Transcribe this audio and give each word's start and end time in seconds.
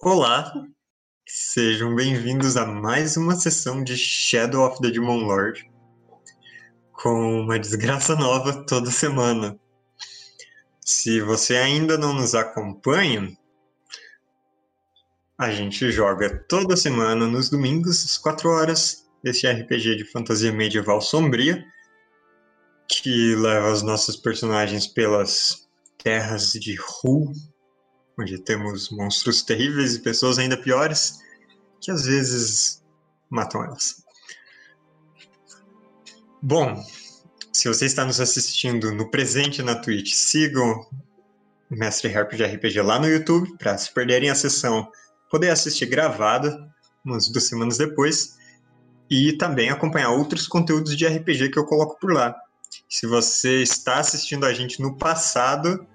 Olá, 0.00 0.52
sejam 1.26 1.92
bem-vindos 1.92 2.56
a 2.56 2.64
mais 2.64 3.16
uma 3.16 3.34
sessão 3.34 3.82
de 3.82 3.96
Shadow 3.96 4.64
of 4.64 4.80
the 4.80 4.92
Demon 4.92 5.24
Lord, 5.24 5.68
com 6.92 7.40
uma 7.40 7.58
desgraça 7.58 8.14
nova 8.14 8.64
toda 8.64 8.92
semana. 8.92 9.58
Se 10.80 11.20
você 11.20 11.56
ainda 11.56 11.98
não 11.98 12.12
nos 12.12 12.36
acompanha, 12.36 13.36
a 15.36 15.50
gente 15.50 15.90
joga 15.90 16.44
toda 16.48 16.76
semana 16.76 17.26
nos 17.26 17.50
domingos, 17.50 18.04
às 18.04 18.16
4 18.16 18.48
horas, 18.50 19.04
este 19.24 19.48
RPG 19.48 19.96
de 19.96 20.04
fantasia 20.04 20.52
medieval 20.52 21.00
sombria, 21.00 21.66
que 22.86 23.34
leva 23.34 23.72
os 23.72 23.82
nossos 23.82 24.14
personagens 24.14 24.86
pelas 24.86 25.68
terras 26.00 26.52
de 26.52 26.78
Hu, 26.78 27.32
onde 28.18 28.38
temos 28.38 28.90
monstros 28.90 29.42
terríveis 29.42 29.94
e 29.94 30.00
pessoas 30.00 30.38
ainda 30.38 30.56
piores 30.56 31.20
que 31.80 31.90
às 31.90 32.04
vezes 32.04 32.82
matam 33.30 33.64
elas. 33.64 34.04
Bom, 36.42 36.84
se 37.52 37.68
você 37.68 37.86
está 37.86 38.04
nos 38.04 38.20
assistindo 38.20 38.92
no 38.92 39.10
presente 39.10 39.62
na 39.62 39.74
Twitch, 39.74 40.12
sigam 40.12 40.86
Mestre 41.70 42.14
Harp 42.14 42.32
de 42.32 42.44
RPG 42.44 42.80
lá 42.80 42.98
no 42.98 43.08
YouTube 43.08 43.56
para 43.58 43.76
se 43.76 43.92
perderem 43.92 44.30
a 44.30 44.34
sessão 44.34 44.90
poder 45.30 45.50
assistir 45.50 45.86
gravada 45.86 46.68
umas 47.04 47.28
duas 47.28 47.44
semanas 47.44 47.78
depois 47.78 48.36
e 49.10 49.32
também 49.34 49.70
acompanhar 49.70 50.10
outros 50.10 50.46
conteúdos 50.46 50.96
de 50.96 51.06
RPG 51.06 51.50
que 51.50 51.58
eu 51.58 51.64
coloco 51.64 51.98
por 51.98 52.12
lá. 52.12 52.34
Se 52.88 53.06
você 53.06 53.62
está 53.62 53.98
assistindo 53.98 54.44
a 54.44 54.52
gente 54.52 54.80
no 54.80 54.96
passado, 54.96 55.86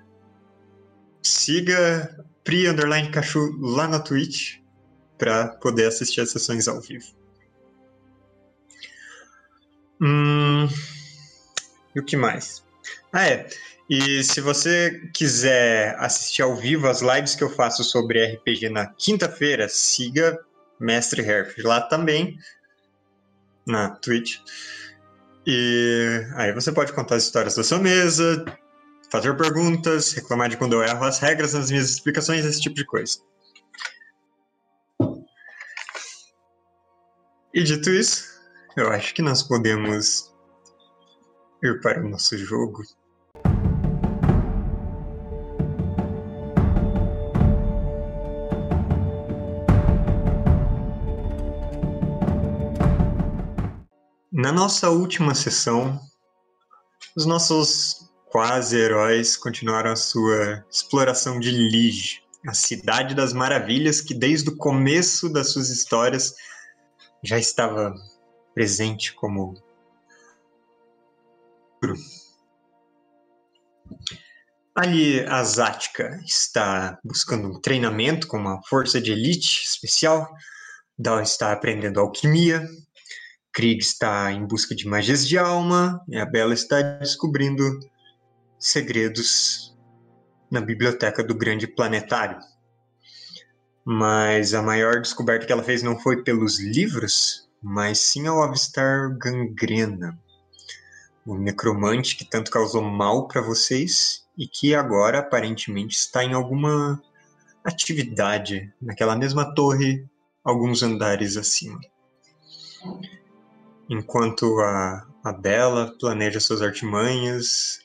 siga 1.23 2.25
Pri 2.43 2.67
Underline 2.67 3.09
Cachu 3.09 3.57
lá 3.59 3.87
na 3.87 3.99
Twitch 3.99 4.59
para 5.17 5.47
poder 5.47 5.87
assistir 5.87 6.21
as 6.21 6.31
sessões 6.31 6.67
ao 6.67 6.81
vivo. 6.81 7.05
Hum, 10.01 10.67
e 11.95 11.99
o 11.99 12.03
que 12.03 12.17
mais? 12.17 12.63
Ah, 13.11 13.27
é. 13.27 13.47
E 13.89 14.23
se 14.23 14.41
você 14.41 15.01
quiser 15.13 15.95
assistir 15.99 16.41
ao 16.41 16.55
vivo 16.55 16.87
as 16.87 17.01
lives 17.01 17.35
que 17.35 17.43
eu 17.43 17.49
faço 17.49 17.83
sobre 17.83 18.25
RPG 18.25 18.69
na 18.69 18.87
quinta-feira, 18.87 19.69
siga 19.69 20.39
Mestre 20.79 21.21
Herf 21.21 21.61
lá 21.61 21.81
também, 21.81 22.37
na 23.65 23.89
Twitch. 23.89 24.39
E 25.45 26.25
aí 26.35 26.53
você 26.53 26.71
pode 26.71 26.93
contar 26.93 27.15
as 27.15 27.23
histórias 27.23 27.55
da 27.55 27.63
sua 27.63 27.79
mesa, 27.79 28.45
fazer 29.13 29.37
perguntas, 29.37 30.11
reclamar 30.11 30.49
de 30.49 30.57
quando 30.57 30.73
eu 30.73 30.81
erro 30.81 31.03
as 31.03 31.19
regras 31.19 31.53
nas 31.53 31.69
minhas 31.69 31.87
explicações, 31.87 32.43
esse 32.43 32.59
tipo 32.59 32.75
de 32.75 32.83
coisa. 32.83 33.19
E 37.53 37.61
dito 37.61 37.91
isso, 37.91 38.25
eu 38.75 38.89
acho 38.89 39.13
que 39.13 39.21
nós 39.21 39.43
podemos 39.43 40.33
ir 41.63 41.79
para 41.81 42.03
o 42.03 42.09
nosso 42.09 42.35
jogo. 42.39 42.81
Na 54.31 54.51
nossa 54.51 54.89
última 54.89 55.35
sessão, 55.35 55.99
os 57.15 57.27
nossos 57.27 58.11
quase 58.33 58.75
heróis 58.75 59.37
continuaram 59.37 59.91
a 59.91 59.95
sua 59.95 60.65
exploração 60.67 61.39
de 61.39 61.51
Lige, 61.51 62.23
a 62.47 62.53
cidade 62.55 63.13
das 63.13 63.31
maravilhas 63.31 64.01
que 64.01 64.11
desde 64.11 64.49
o 64.49 64.57
começo 64.57 65.31
das 65.31 65.51
suas 65.53 65.69
histórias 65.69 66.33
já 67.23 67.37
estava 67.37 67.93
presente 68.55 69.13
como 69.13 69.53
Ali 74.75 75.19
a 75.27 75.43
Zática 75.43 76.19
está 76.25 76.97
buscando 77.03 77.49
um 77.49 77.61
treinamento 77.61 78.25
com 78.25 78.37
uma 78.37 78.63
força 78.63 78.99
de 78.99 79.11
elite 79.11 79.61
especial. 79.63 80.27
Dal 80.97 81.21
está 81.21 81.51
aprendendo 81.51 81.99
alquimia. 81.99 82.67
Krieg 83.53 83.79
está 83.79 84.31
em 84.31 84.43
busca 84.47 84.73
de 84.73 84.87
magias 84.87 85.27
de 85.27 85.37
alma. 85.37 86.03
E 86.09 86.17
a 86.17 86.25
Bela 86.25 86.55
está 86.55 86.81
descobrindo 86.81 87.63
segredos 88.63 89.77
na 90.49 90.61
biblioteca 90.61 91.21
do 91.21 91.35
grande 91.35 91.67
planetário. 91.67 92.39
Mas 93.83 94.53
a 94.53 94.61
maior 94.61 95.01
descoberta 95.01 95.45
que 95.45 95.51
ela 95.51 95.61
fez 95.61 95.83
não 95.83 95.99
foi 95.99 96.23
pelos 96.23 96.61
livros, 96.61 97.49
mas 97.61 97.99
sim 97.99 98.25
ao 98.25 98.41
avistar 98.41 99.17
gangrena, 99.17 100.17
o 101.25 101.37
necromante 101.37 102.15
que 102.15 102.23
tanto 102.23 102.49
causou 102.49 102.81
mal 102.81 103.27
para 103.27 103.41
vocês 103.41 104.25
e 104.37 104.47
que 104.47 104.73
agora 104.73 105.19
aparentemente 105.19 105.97
está 105.97 106.23
em 106.23 106.33
alguma 106.33 107.01
atividade 107.65 108.73
naquela 108.81 109.17
mesma 109.17 109.53
torre, 109.53 110.07
alguns 110.41 110.81
andares 110.81 111.35
acima. 111.35 111.81
Enquanto 113.89 114.57
a, 114.61 115.05
a 115.21 115.33
Bela 115.33 115.93
planeja 115.99 116.39
suas 116.39 116.61
artimanhas, 116.61 117.82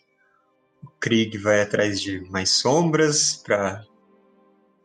o 0.82 0.88
Krieg 1.00 1.36
vai 1.38 1.62
atrás 1.62 2.00
de 2.00 2.20
mais 2.30 2.50
sombras 2.50 3.36
para 3.36 3.84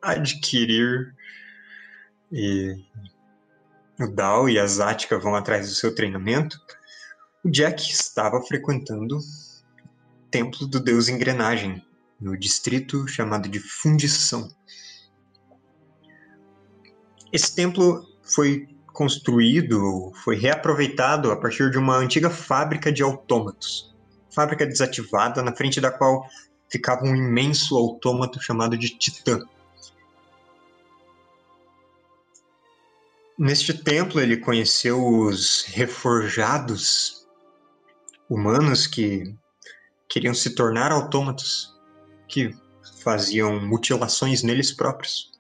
adquirir 0.02 1.16
e 2.32 2.84
o 4.00 4.08
Dal 4.08 4.50
e 4.50 4.60
a 4.60 4.66
Zática 4.66 5.20
vão 5.20 5.36
atrás 5.36 5.70
do 5.70 5.76
seu 5.76 5.94
treinamento, 5.94 6.60
o 7.44 7.50
Jack 7.50 7.92
estava 7.92 8.42
frequentando 8.42 9.18
o 9.18 10.30
templo 10.32 10.66
do 10.66 10.80
deus 10.80 11.08
Engrenagem, 11.08 11.86
no 12.20 12.38
distrito 12.38 13.08
chamado 13.08 13.48
de 13.48 13.60
Fundição. 13.60 14.50
Esse 17.32 17.54
templo 17.54 18.08
foi 18.24 18.68
construído, 18.88 20.12
foi 20.24 20.36
reaproveitado 20.36 21.32
a 21.32 21.36
partir 21.36 21.70
de 21.70 21.78
uma 21.78 21.98
antiga 21.98 22.30
fábrica 22.30 22.92
de 22.92 23.04
autômatos. 23.04 23.93
Fábrica 24.34 24.66
desativada, 24.66 25.42
na 25.42 25.56
frente 25.56 25.80
da 25.80 25.92
qual 25.92 26.28
ficava 26.70 27.04
um 27.06 27.16
imenso 27.16 27.78
autômato 27.78 28.42
chamado 28.42 28.78
de 28.78 28.90
Titã. 28.90 29.40
Neste 33.38 33.74
templo 33.74 34.22
ele 34.22 34.38
conheceu 34.38 35.04
os 35.04 35.64
reforjados 35.64 37.28
humanos 38.30 38.88
que 38.88 39.36
queriam 40.08 40.34
se 40.34 40.54
tornar 40.56 40.92
autômatos, 40.92 41.74
que 42.28 42.56
faziam 43.02 43.60
mutilações 43.60 44.44
neles 44.44 44.72
próprios. 44.72 45.32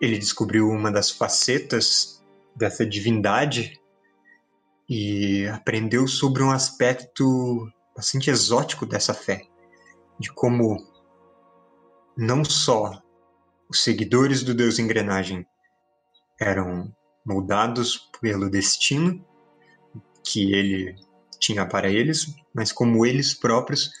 Ele 0.00 0.18
descobriu 0.18 0.68
uma 0.68 0.92
das 0.92 1.10
facetas 1.10 2.22
dessa 2.54 2.86
divindade 2.86 3.79
e 4.92 5.46
aprendeu 5.46 6.08
sobre 6.08 6.42
um 6.42 6.50
aspecto 6.50 7.70
bastante 7.94 8.28
exótico 8.28 8.84
dessa 8.84 9.14
fé, 9.14 9.46
de 10.18 10.32
como 10.32 10.84
não 12.16 12.44
só 12.44 13.00
os 13.68 13.84
seguidores 13.84 14.42
do 14.42 14.52
Deus 14.52 14.80
Engrenagem 14.80 15.46
eram 16.40 16.92
moldados 17.24 18.10
pelo 18.20 18.50
destino 18.50 19.24
que 20.24 20.52
ele 20.52 20.96
tinha 21.38 21.64
para 21.64 21.88
eles, 21.88 22.34
mas 22.52 22.72
como 22.72 23.06
eles 23.06 23.32
próprios 23.32 23.92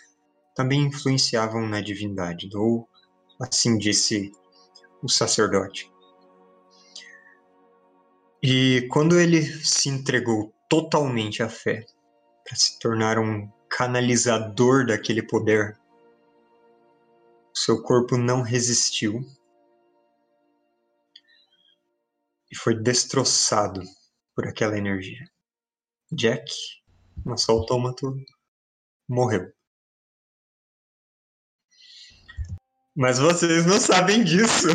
também 0.56 0.82
influenciavam 0.82 1.68
na 1.68 1.80
divindade, 1.80 2.50
ou 2.52 2.88
assim 3.40 3.78
disse 3.78 4.32
o 5.00 5.08
sacerdote. 5.08 5.88
E 8.42 8.88
quando 8.90 9.20
ele 9.20 9.40
se 9.42 9.88
entregou 9.88 10.52
totalmente 10.70 11.42
à 11.42 11.48
fé, 11.48 11.84
para 12.44 12.56
se 12.56 12.78
tornar 12.78 13.18
um 13.18 13.50
canalizador 13.68 14.86
daquele 14.86 15.22
poder, 15.22 15.78
seu 17.52 17.82
corpo 17.82 18.16
não 18.16 18.40
resistiu 18.40 19.20
e 22.50 22.56
foi 22.56 22.74
destroçado 22.74 23.82
por 24.34 24.46
aquela 24.46 24.78
energia. 24.78 25.28
Jack, 26.12 26.50
nosso 27.24 27.50
autômato, 27.50 28.16
morreu. 29.08 29.52
Mas 32.96 33.18
vocês 33.18 33.66
não 33.66 33.80
sabem 33.80 34.24
disso. 34.24 34.68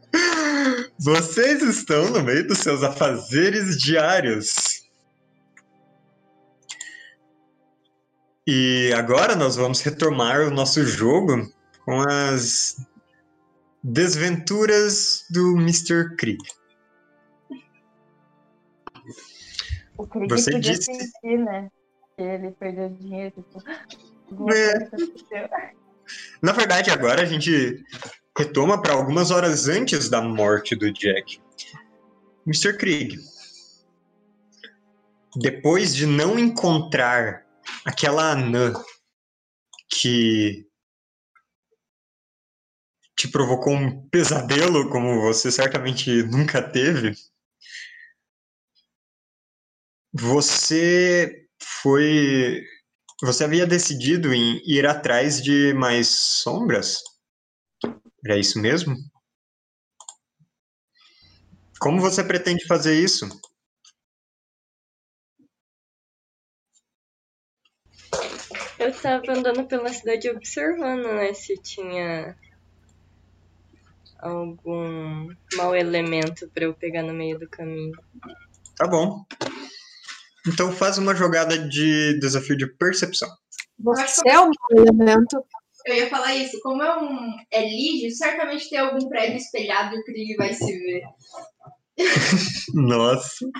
vocês 0.98 1.62
estão 1.62 2.10
no 2.10 2.22
meio 2.22 2.46
dos 2.46 2.58
seus 2.58 2.82
afazeres 2.82 3.76
diários. 3.76 4.75
E 8.46 8.92
agora 8.96 9.34
nós 9.34 9.56
vamos 9.56 9.80
retomar 9.80 10.40
o 10.42 10.50
nosso 10.50 10.84
jogo 10.84 11.50
com 11.84 12.00
as 12.08 12.76
Desventuras 13.82 15.24
do 15.30 15.56
Mr. 15.58 16.16
Krieg. 16.16 16.38
O 19.96 20.06
Você 20.28 20.50
podia 20.52 20.72
disse- 20.74 20.84
sentir, 20.92 21.38
né? 21.38 21.70
Que 22.16 22.22
ele 22.22 22.50
perdeu 22.52 22.88
dinheiro. 22.90 23.44
Tipo, 24.28 24.52
É. 24.52 24.90
Na 26.42 26.52
verdade, 26.52 26.90
agora 26.90 27.22
a 27.22 27.24
gente 27.24 27.84
retoma 28.36 28.80
para 28.82 28.92
algumas 28.92 29.30
horas 29.30 29.68
antes 29.68 30.08
da 30.08 30.20
morte 30.20 30.74
do 30.76 30.92
Jack. 30.92 31.40
Mr. 32.46 32.76
Krieg, 32.76 33.18
depois 35.36 35.94
de 35.94 36.06
não 36.06 36.38
encontrar 36.38 37.45
aquela 37.84 38.32
anã 38.32 38.72
que 39.88 40.66
te 43.16 43.28
provocou 43.28 43.72
um 43.72 44.08
pesadelo 44.08 44.90
como 44.90 45.20
você 45.22 45.50
certamente 45.50 46.22
nunca 46.24 46.62
teve, 46.62 47.14
você 50.12 51.46
foi 51.62 52.62
você 53.22 53.44
havia 53.44 53.66
decidido 53.66 54.32
em 54.34 54.60
ir 54.66 54.86
atrás 54.86 55.42
de 55.42 55.72
mais 55.72 56.08
sombras? 56.08 56.98
Era 58.24 58.38
isso 58.38 58.60
mesmo? 58.60 58.94
Como 61.80 62.00
você 62.00 62.22
pretende 62.22 62.66
fazer 62.66 62.98
isso? 62.98 63.26
Eu 68.86 68.92
tava 68.92 69.32
andando 69.32 69.64
pela 69.64 69.88
cidade 69.88 70.30
observando, 70.30 71.08
né, 71.08 71.34
se 71.34 71.56
tinha 71.56 72.36
algum 74.16 75.28
mau 75.56 75.74
elemento 75.74 76.48
pra 76.54 76.66
eu 76.66 76.74
pegar 76.74 77.02
no 77.02 77.12
meio 77.12 77.36
do 77.36 77.48
caminho. 77.48 77.92
Tá 78.76 78.86
bom. 78.86 79.24
Então 80.46 80.70
faz 80.70 80.98
uma 80.98 81.16
jogada 81.16 81.58
de 81.58 82.16
desafio 82.20 82.56
de 82.56 82.68
percepção. 82.74 83.28
Você 83.80 84.22
é 84.28 84.38
um 84.38 84.52
elemento. 84.70 85.44
Eu 85.84 85.94
ia 85.96 86.08
falar 86.08 86.36
isso. 86.36 86.56
Como 86.62 86.80
é 86.80 86.96
um 86.96 87.36
é 87.50 87.68
lígio, 87.68 88.12
certamente 88.12 88.70
tem 88.70 88.78
algum 88.78 89.08
prédio 89.08 89.36
espelhado 89.36 89.96
e 89.96 89.98
o 89.98 90.04
Krieg 90.04 90.36
vai 90.36 90.54
se 90.54 90.64
ver. 90.64 91.02
Nossa. 92.72 93.50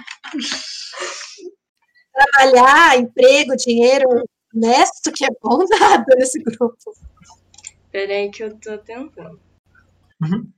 Trabalhar, 2.13 2.99
emprego, 2.99 3.57
dinheiro, 3.57 4.09
honesto, 4.55 5.13
que 5.13 5.25
é 5.25 5.29
bom 5.43 5.65
nada 5.69 6.15
nesse 6.17 6.43
grupo. 6.43 6.93
Peraí 7.91 8.31
que 8.31 8.45
eu 8.45 8.59
tô 8.59 8.79
tentando. 8.79 9.41
Uhum. 10.21 10.53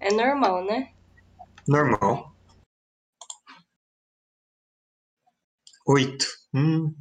É 0.00 0.12
normal, 0.12 0.64
né? 0.64 0.94
Normal. 1.68 2.34
Oito. 5.86 6.26
Hum. 6.54 6.94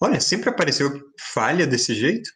Olha, 0.00 0.20
sempre 0.20 0.50
apareceu 0.50 0.88
falha 1.18 1.66
desse 1.66 1.94
jeito? 1.94 2.30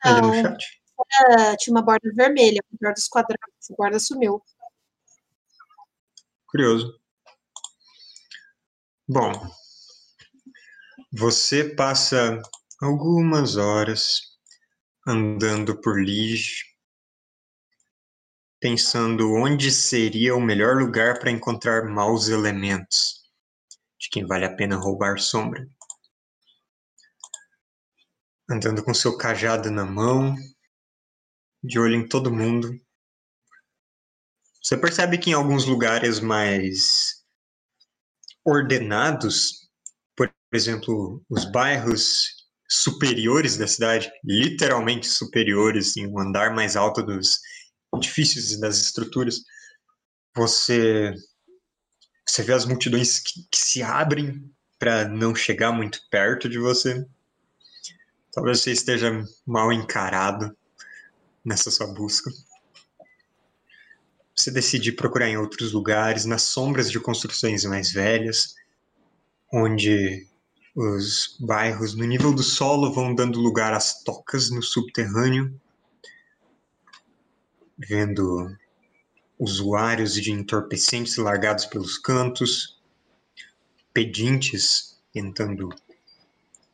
Ali 0.00 0.20
no 0.20 0.28
Não. 0.28 0.42
chat? 0.42 0.82
Ah, 0.98 1.56
tinha 1.56 1.74
uma 1.74 1.82
borda 1.82 2.10
vermelha, 2.14 2.60
ao 2.62 2.72
redor 2.72 2.94
dos 2.94 3.08
quadrados. 3.08 3.70
A 3.70 3.74
borda 3.76 3.98
sumiu. 3.98 4.42
Curioso. 6.46 7.00
Bom, 9.08 9.32
você 11.18 11.64
passa 11.74 12.42
algumas 12.78 13.56
horas 13.56 14.20
andando 15.06 15.80
por 15.80 15.98
Lige, 15.98 16.62
pensando 18.60 19.32
onde 19.32 19.70
seria 19.70 20.34
o 20.36 20.40
melhor 20.40 20.76
lugar 20.76 21.18
para 21.18 21.30
encontrar 21.30 21.88
maus 21.88 22.28
elementos, 22.28 23.22
de 23.98 24.10
quem 24.10 24.26
vale 24.26 24.44
a 24.44 24.54
pena 24.54 24.76
roubar 24.76 25.18
sombra. 25.18 25.66
Andando 28.50 28.84
com 28.84 28.92
seu 28.92 29.16
cajado 29.16 29.70
na 29.70 29.86
mão, 29.86 30.34
de 31.64 31.78
olho 31.78 31.94
em 31.94 32.06
todo 32.06 32.30
mundo, 32.30 32.78
você 34.62 34.76
percebe 34.76 35.16
que 35.16 35.30
em 35.30 35.32
alguns 35.32 35.64
lugares 35.64 36.20
mais 36.20 37.24
ordenados, 38.44 39.65
por 40.50 40.56
exemplo, 40.56 41.24
os 41.28 41.44
bairros 41.50 42.46
superiores 42.68 43.56
da 43.56 43.66
cidade, 43.66 44.10
literalmente 44.24 45.06
superiores, 45.06 45.96
em 45.96 46.06
um 46.06 46.18
andar 46.18 46.54
mais 46.54 46.76
alto 46.76 47.02
dos 47.02 47.38
edifícios 47.94 48.52
e 48.52 48.60
das 48.60 48.78
estruturas, 48.78 49.42
você 50.34 51.14
você 52.28 52.42
vê 52.42 52.52
as 52.52 52.66
multidões 52.66 53.20
que, 53.20 53.46
que 53.50 53.58
se 53.58 53.82
abrem 53.82 54.50
para 54.78 55.06
não 55.08 55.34
chegar 55.34 55.70
muito 55.70 56.00
perto 56.10 56.48
de 56.48 56.58
você. 56.58 57.06
Talvez 58.32 58.60
você 58.60 58.72
esteja 58.72 59.24
mal 59.46 59.72
encarado 59.72 60.54
nessa 61.44 61.70
sua 61.70 61.86
busca 61.94 62.30
você 64.36 64.50
decide 64.50 64.92
procurar 64.92 65.28
em 65.28 65.38
outros 65.38 65.72
lugares, 65.72 66.26
nas 66.26 66.42
sombras 66.42 66.90
de 66.90 67.00
construções 67.00 67.64
mais 67.64 67.90
velhas, 67.90 68.54
onde 69.50 70.28
os 70.76 71.38
bairros 71.40 71.94
no 71.94 72.04
nível 72.04 72.34
do 72.34 72.42
solo 72.42 72.92
vão 72.92 73.14
dando 73.14 73.40
lugar 73.40 73.72
às 73.72 74.04
tocas 74.04 74.50
no 74.50 74.62
subterrâneo, 74.62 75.58
vendo 77.78 78.54
usuários 79.38 80.14
de 80.14 80.30
entorpecentes 80.30 81.16
largados 81.16 81.64
pelos 81.64 81.96
cantos, 81.96 82.78
pedintes 83.94 84.98
tentando 85.14 85.70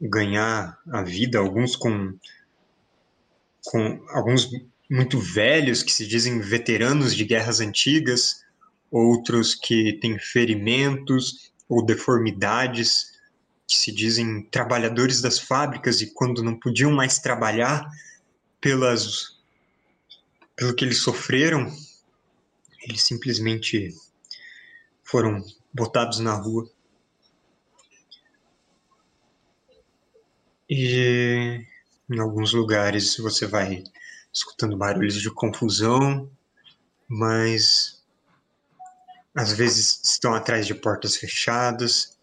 ganhar 0.00 0.76
a 0.90 1.02
vida, 1.02 1.38
alguns 1.38 1.76
com 1.76 2.18
com 3.64 4.04
alguns 4.08 4.50
muito 4.90 5.20
velhos 5.20 5.84
que 5.84 5.92
se 5.92 6.04
dizem 6.04 6.40
veteranos 6.40 7.14
de 7.14 7.24
guerras 7.24 7.60
antigas, 7.60 8.42
outros 8.90 9.54
que 9.54 9.92
têm 10.00 10.18
ferimentos 10.18 11.52
ou 11.68 11.86
deformidades, 11.86 13.11
que 13.72 13.78
se 13.78 13.90
dizem 13.90 14.42
trabalhadores 14.42 15.22
das 15.22 15.38
fábricas 15.38 16.02
e 16.02 16.12
quando 16.12 16.42
não 16.42 16.54
podiam 16.58 16.92
mais 16.92 17.18
trabalhar 17.18 17.90
pelas 18.60 19.40
pelo 20.54 20.74
que 20.74 20.84
eles 20.84 20.98
sofreram, 20.98 21.74
eles 22.82 23.02
simplesmente 23.02 23.88
foram 25.02 25.42
botados 25.72 26.18
na 26.18 26.34
rua. 26.34 26.70
E 30.68 31.66
em 32.10 32.20
alguns 32.20 32.52
lugares 32.52 33.16
você 33.16 33.46
vai 33.46 33.82
escutando 34.32 34.76
barulhos 34.76 35.20
de 35.20 35.30
confusão, 35.30 36.30
mas 37.08 38.04
às 39.34 39.52
vezes 39.52 40.00
estão 40.04 40.34
atrás 40.34 40.66
de 40.66 40.74
portas 40.74 41.16
fechadas, 41.16 42.18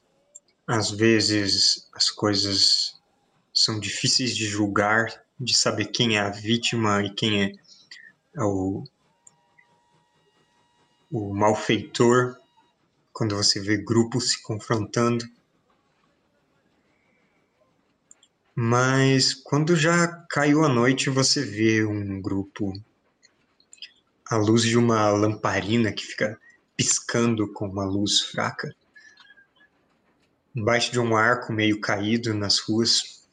às 0.70 0.92
vezes 0.92 1.90
as 1.94 2.12
coisas 2.12 2.96
são 3.52 3.80
difíceis 3.80 4.38
de 4.38 4.46
julgar, 4.46 5.08
de 5.40 5.58
saber 5.58 5.86
quem 5.86 6.16
é 6.16 6.20
a 6.20 6.30
vítima 6.30 7.04
e 7.04 7.10
quem 7.10 7.44
é, 7.44 7.54
o, 8.44 8.84
o 11.12 11.34
malfeitor, 11.34 12.38
quando 13.12 13.36
você 13.36 13.60
vê 13.60 13.78
grupos 13.78 14.30
se 14.30 14.44
confrontando. 14.44 15.28
Mas 18.54 19.34
quando 19.34 19.76
já 19.76 20.08
caiu 20.30 20.64
a 20.64 20.70
noite, 20.70 21.10
você 21.10 21.44
vê 21.44 21.84
um 21.84 22.22
grupo 22.22 22.80
à 24.30 24.38
luz 24.38 24.62
de 24.62 24.78
uma 24.78 25.10
lamparina 25.10 25.92
que 25.92 26.06
fica 26.06 26.40
piscando 26.78 27.52
com 27.54 27.68
uma 27.68 27.86
luz 27.86 28.22
fraca, 28.22 28.72
embaixo 30.60 30.92
de 30.92 31.00
um 31.00 31.16
arco 31.16 31.54
meio 31.54 31.80
caído 31.80 32.34
nas 32.34 32.60
ruas. 32.60 33.24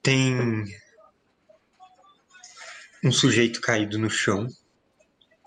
Tem 0.00 0.64
um 3.02 3.10
sujeito 3.10 3.60
caído 3.60 3.98
no 3.98 4.08
chão, 4.08 4.46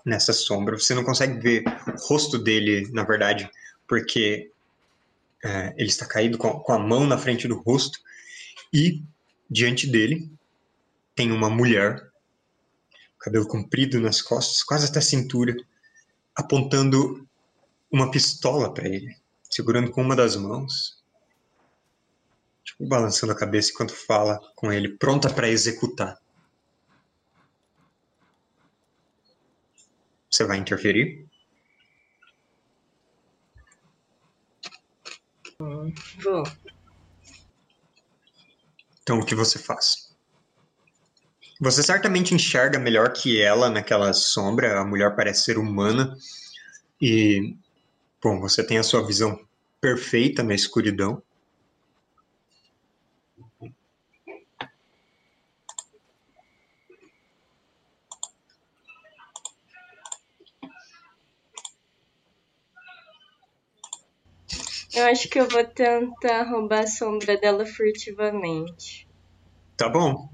nessa 0.04 0.34
sombra. 0.34 0.78
Você 0.78 0.94
não 0.94 1.02
consegue 1.02 1.40
ver 1.40 1.64
o 1.66 2.06
rosto 2.06 2.38
dele, 2.38 2.86
na 2.92 3.02
verdade, 3.02 3.50
porque 3.88 4.50
é, 5.42 5.74
ele 5.78 5.88
está 5.88 6.04
caído 6.04 6.36
com, 6.36 6.50
com 6.60 6.72
a 6.74 6.78
mão 6.78 7.06
na 7.06 7.16
frente 7.16 7.48
do 7.48 7.58
rosto 7.58 7.98
e 8.70 9.02
diante 9.50 9.86
dele 9.86 10.30
tem 11.14 11.32
uma 11.32 11.48
mulher, 11.48 12.10
cabelo 13.18 13.46
comprido 13.46 13.98
nas 13.98 14.20
costas, 14.20 14.62
quase 14.62 14.86
até 14.86 14.98
a 14.98 15.02
cintura, 15.02 15.56
apontando 16.36 17.26
uma 17.90 18.10
pistola 18.10 18.72
para 18.72 18.88
ele, 18.88 19.16
segurando 19.50 19.90
com 19.90 20.02
uma 20.02 20.16
das 20.16 20.36
mãos. 20.36 21.02
tipo, 22.64 22.86
balançando 22.86 23.32
a 23.32 23.36
cabeça 23.36 23.70
enquanto 23.72 23.94
fala 23.94 24.40
com 24.54 24.72
ele, 24.72 24.96
pronta 24.96 25.32
para 25.32 25.48
executar. 25.48 26.18
Você 30.30 30.44
vai 30.44 30.58
interferir? 30.58 31.26
Vou. 36.22 36.44
Então 39.02 39.18
o 39.18 39.26
que 39.26 39.34
você 39.34 39.58
faz? 39.58 40.14
Você 41.60 41.82
certamente 41.82 42.34
enxerga 42.34 42.78
melhor 42.78 43.12
que 43.12 43.42
ela 43.42 43.68
naquela 43.68 44.12
sombra. 44.14 44.80
A 44.80 44.84
mulher 44.84 45.14
parece 45.14 45.42
ser 45.42 45.58
humana. 45.58 46.16
E, 47.00 47.54
bom, 48.22 48.40
você 48.40 48.64
tem 48.64 48.78
a 48.78 48.82
sua 48.82 49.06
visão 49.06 49.38
perfeita 49.80 50.42
na 50.42 50.54
escuridão. 50.54 51.22
Eu 64.92 65.04
acho 65.06 65.28
que 65.28 65.40
eu 65.40 65.48
vou 65.48 65.64
tentar 65.64 66.42
roubar 66.50 66.80
a 66.80 66.86
sombra 66.86 67.38
dela 67.38 67.64
furtivamente. 67.64 69.08
Tá 69.76 69.88
bom. 69.88 70.28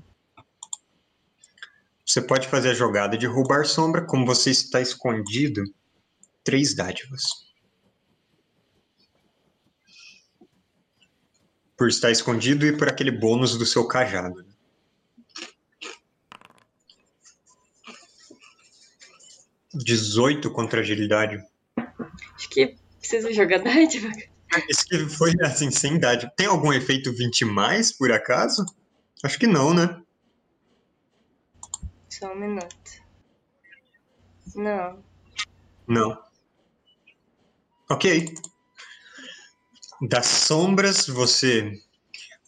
Você 2.05 2.23
pode 2.23 2.49
fazer 2.49 2.71
a 2.71 2.75
jogada 2.75 3.19
de 3.19 3.26
roubar 3.26 3.66
sombra, 3.66 4.07
como 4.07 4.25
você 4.25 4.50
está 4.50 4.81
escondido. 4.81 5.62
Três 6.43 6.75
dádivas. 6.75 7.46
Por 11.76 11.88
estar 11.88 12.11
escondido 12.11 12.66
e 12.66 12.76
por 12.76 12.88
aquele 12.88 13.11
bônus 13.11 13.56
do 13.56 13.66
seu 13.66 13.87
cajado. 13.87 14.45
Dezoito 19.75 20.50
contra 20.50 20.80
agilidade. 20.80 21.45
Acho 22.35 22.49
que 22.49 22.76
preciso 22.99 23.33
jogar 23.33 23.59
dádiva. 23.59 24.09
Esse 24.68 24.87
que 24.87 24.99
foi 25.09 25.33
assim, 25.42 25.71
sem 25.71 25.99
dádiva. 25.99 26.33
Tem 26.35 26.47
algum 26.47 26.73
efeito 26.73 27.12
20 27.12 27.45
mais, 27.45 27.92
por 27.92 28.11
acaso? 28.11 28.64
Acho 29.23 29.38
que 29.38 29.47
não, 29.47 29.75
né? 29.75 30.00
Só 32.09 32.33
um 32.33 32.37
minuto. 32.37 33.06
Não. 34.54 35.04
Não. 35.87 36.18
Ok. 37.90 38.35
Das 40.03 40.26
sombras, 40.26 41.07
você 41.07 41.73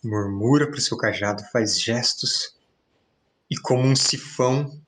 murmura 0.05 0.67
para 0.67 0.77
o 0.77 0.83
seu 0.83 0.99
cajado, 0.99 1.43
faz 1.51 1.81
gestos, 1.81 2.55
e 3.51 3.57
como 3.57 3.85
um 3.85 3.97
sifão, 3.97 4.79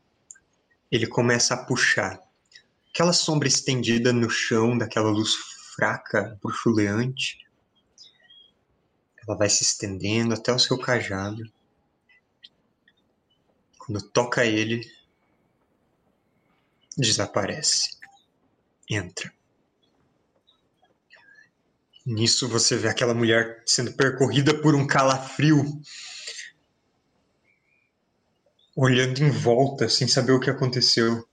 ele 0.93 1.07
começa 1.07 1.55
a 1.55 1.64
puxar. 1.64 2.21
Aquela 2.90 3.14
sombra 3.14 3.49
estendida 3.49 4.12
no 4.12 4.29
chão, 4.29 4.76
daquela 4.76 5.09
luz 5.11 5.35
fraca, 5.75 6.38
bruxuleante, 6.43 7.38
ela 9.26 9.38
vai 9.38 9.49
se 9.49 9.62
estendendo 9.62 10.35
até 10.35 10.52
o 10.52 10.59
seu 10.59 10.76
cajado. 10.79 11.50
Quando 13.79 14.02
toca 14.02 14.45
ele, 14.45 14.83
desaparece. 16.95 17.99
Entra. 18.88 19.33
Nisso 22.11 22.49
você 22.49 22.76
vê 22.76 22.88
aquela 22.88 23.14
mulher 23.14 23.62
sendo 23.64 23.93
percorrida 23.93 24.52
por 24.52 24.75
um 24.75 24.85
calafrio, 24.85 25.64
olhando 28.75 29.21
em 29.21 29.31
volta 29.31 29.88
sem 29.88 30.09
saber 30.09 30.33
o 30.33 30.40
que 30.40 30.50
aconteceu. 30.50 31.25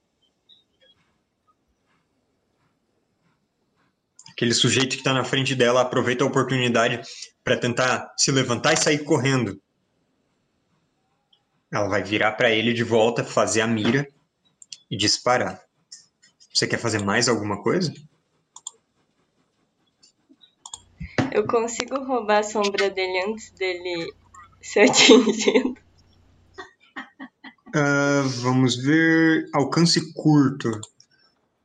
Aquele 4.30 4.54
sujeito 4.54 4.92
que 4.92 4.98
está 4.98 5.12
na 5.12 5.24
frente 5.24 5.56
dela 5.56 5.82
aproveita 5.82 6.24
a 6.24 6.28
oportunidade 6.28 7.02
para 7.44 7.58
tentar 7.58 8.14
se 8.16 8.32
levantar 8.32 8.74
e 8.74 8.78
sair 8.78 9.00
correndo. 9.00 9.60
Ela 11.72 11.88
vai 11.88 12.04
virar 12.04 12.34
para 12.34 12.52
ele 12.52 12.72
de 12.72 12.84
volta, 12.84 13.24
fazer 13.24 13.62
a 13.62 13.68
mira 13.68 14.08
e 14.92 14.96
disparar. 14.96 15.60
Você 16.54 16.68
quer 16.68 16.78
fazer 16.78 17.04
mais 17.04 17.28
alguma 17.28 17.64
coisa? 17.64 17.92
Eu 21.32 21.46
consigo 21.46 22.04
roubar 22.04 22.40
a 22.40 22.44
sombra 22.44 22.90
dele 22.90 23.24
antes 23.28 23.52
dele 23.52 24.14
ser 24.62 24.82
atingido. 24.90 25.78
Ah, 27.76 28.24
vamos 28.42 28.76
ver. 28.76 29.50
Alcance 29.54 30.14
curto. 30.14 30.70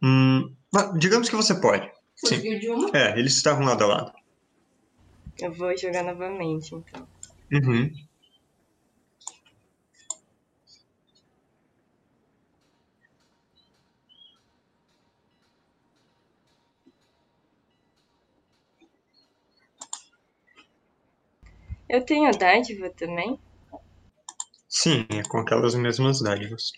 Hum, 0.02 0.52
digamos 0.98 1.28
que 1.28 1.36
você 1.36 1.54
pode. 1.54 1.90
Sim. 2.16 2.58
De 2.58 2.68
uma? 2.68 2.90
É, 2.96 3.18
eles 3.18 3.34
estavam 3.34 3.64
lado 3.64 3.84
a 3.84 3.86
lado. 3.86 4.12
Eu 5.40 5.52
vou 5.52 5.76
jogar 5.76 6.04
novamente, 6.04 6.74
então. 6.74 7.06
Uhum. 7.52 7.90
Eu 21.92 22.00
tenho 22.00 22.30
dádiva 22.32 22.88
também? 22.88 23.38
Sim, 24.66 25.06
é 25.10 25.22
com 25.28 25.36
aquelas 25.36 25.74
mesmas 25.74 26.22
dádivas. 26.22 26.72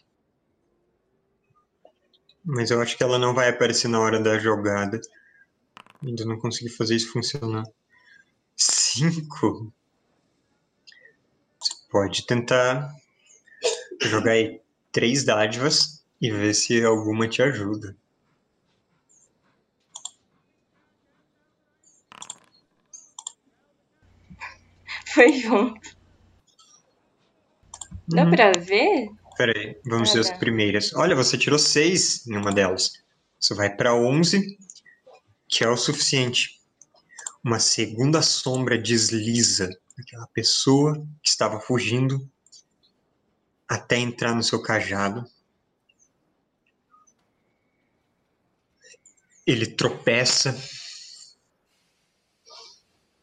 Mas 2.44 2.72
eu 2.72 2.82
acho 2.82 2.96
que 2.96 3.02
ela 3.04 3.16
não 3.16 3.32
vai 3.32 3.48
aparecer 3.48 3.86
na 3.86 4.00
hora 4.00 4.18
da 4.18 4.40
jogada. 4.40 5.00
Ainda 6.02 6.24
não 6.24 6.36
consegui 6.36 6.68
fazer 6.68 6.96
isso 6.96 7.12
funcionar. 7.12 7.62
Cinco? 8.56 9.72
Você 11.60 11.74
pode 11.92 12.26
tentar 12.26 12.92
jogar 14.02 14.32
aí 14.32 14.60
três 14.90 15.24
dádivas 15.24 16.04
e 16.20 16.28
ver 16.28 16.54
se 16.54 16.84
alguma 16.84 17.28
te 17.28 17.40
ajuda. 17.40 17.96
Foi 25.14 25.32
junto. 25.40 25.80
Dá 28.08 28.24
Hum, 28.24 28.30
pra 28.30 28.52
ver? 28.52 29.08
Peraí, 29.36 29.80
vamos 29.84 30.10
Ah, 30.10 30.14
ver 30.14 30.20
as 30.20 30.30
primeiras. 30.38 30.92
Olha, 30.94 31.14
você 31.16 31.38
tirou 31.38 31.58
seis 31.58 32.26
em 32.26 32.36
uma 32.36 32.52
delas. 32.52 32.92
Você 33.40 33.54
vai 33.54 33.74
para 33.74 33.94
11, 33.94 34.58
que 35.48 35.64
é 35.64 35.68
o 35.68 35.76
suficiente. 35.76 36.60
Uma 37.42 37.58
segunda 37.58 38.22
sombra 38.22 38.76
desliza 38.78 39.70
aquela 39.98 40.26
pessoa 40.28 40.94
que 41.22 41.28
estava 41.28 41.60
fugindo 41.60 42.28
até 43.68 43.96
entrar 43.98 44.34
no 44.34 44.42
seu 44.42 44.60
cajado. 44.62 45.24
Ele 49.46 49.66
tropeça 49.66 50.56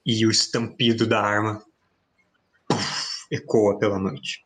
e 0.05 0.25
o 0.25 0.31
estampido 0.31 1.07
da 1.07 1.21
arma 1.21 1.63
ecoa 3.31 3.79
pela 3.79 3.97
noite. 3.97 4.45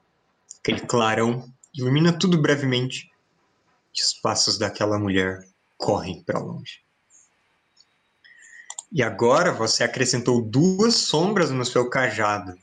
Aquele 0.59 0.81
clarão 0.81 1.51
ilumina 1.73 2.17
tudo 2.17 2.39
brevemente 2.39 3.11
e 3.93 4.01
os 4.01 4.13
passos 4.13 4.57
daquela 4.57 4.99
mulher 4.99 5.47
correm 5.77 6.23
para 6.23 6.39
longe. 6.39 6.85
E 8.91 9.01
agora 9.03 9.51
você 9.51 9.83
acrescentou 9.83 10.41
duas 10.41 10.93
sombras 10.95 11.49
no 11.49 11.65
seu 11.65 11.89
cajado. 11.89 12.57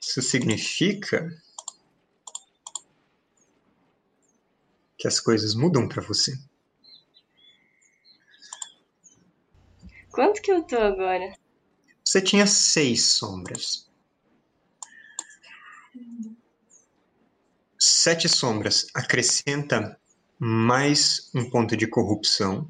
Isso 0.00 0.22
significa 0.22 1.28
que 4.96 5.06
as 5.06 5.20
coisas 5.20 5.54
mudam 5.54 5.86
para 5.86 6.02
você. 6.02 6.32
Quanto 10.10 10.40
que 10.42 10.50
eu 10.50 10.64
tô 10.64 10.76
agora? 10.76 11.36
Você 12.08 12.22
tinha 12.22 12.46
seis 12.46 13.10
sombras. 13.18 13.86
Sete 17.78 18.30
sombras 18.30 18.86
acrescenta 18.94 20.00
mais 20.38 21.30
um 21.34 21.50
ponto 21.50 21.76
de 21.76 21.86
corrupção. 21.86 22.66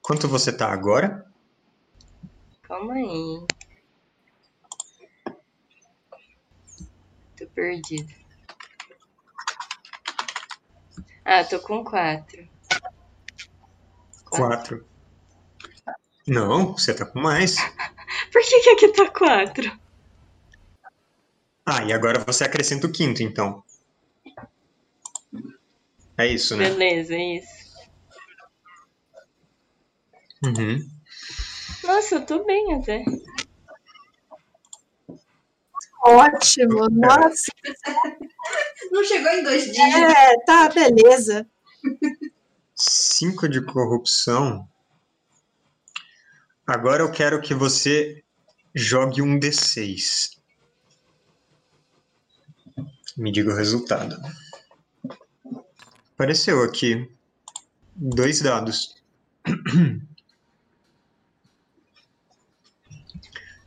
Quanto 0.00 0.28
você 0.28 0.56
tá 0.56 0.72
agora? 0.72 1.26
Calma 2.62 2.94
aí. 2.94 3.44
Tô 7.36 7.48
perdido. 7.52 8.14
Ah, 11.24 11.42
tô 11.42 11.58
com 11.58 11.82
quatro. 11.82 12.48
Quatro. 14.30 14.95
Não, 16.26 16.72
você 16.72 16.92
tá 16.92 17.06
com 17.06 17.20
mais. 17.20 17.56
Por 18.32 18.42
que, 18.42 18.60
que 18.60 18.70
aqui 18.70 18.88
tá 18.88 19.10
quatro? 19.10 19.78
Ah, 21.64 21.84
e 21.84 21.92
agora 21.92 22.18
você 22.24 22.44
acrescenta 22.44 22.86
o 22.86 22.92
quinto, 22.92 23.22
então. 23.22 23.62
É 26.18 26.26
isso, 26.26 26.56
né? 26.56 26.70
Beleza, 26.70 27.14
é 27.14 27.36
isso. 27.36 27.66
Uhum. 30.44 30.88
Nossa, 31.84 32.16
eu 32.16 32.26
tô 32.26 32.44
bem 32.44 32.74
até. 32.74 33.04
Ótimo, 36.04 36.88
nossa. 36.90 37.50
Não 38.92 39.04
chegou 39.04 39.30
em 39.32 39.42
dois 39.42 39.64
dias. 39.64 39.94
É, 39.94 40.36
tá, 40.44 40.68
beleza. 40.68 41.46
Cinco 42.74 43.48
de 43.48 43.60
corrupção. 43.60 44.68
Agora 46.66 47.02
eu 47.02 47.10
quero 47.12 47.40
que 47.40 47.54
você 47.54 48.24
jogue 48.74 49.22
um 49.22 49.38
D6. 49.38 50.36
Me 53.16 53.30
diga 53.32 53.50
o 53.52 53.56
resultado. 53.56 54.16
Apareceu 56.14 56.62
aqui 56.62 57.08
dois 57.94 58.40
dados. 58.40 58.96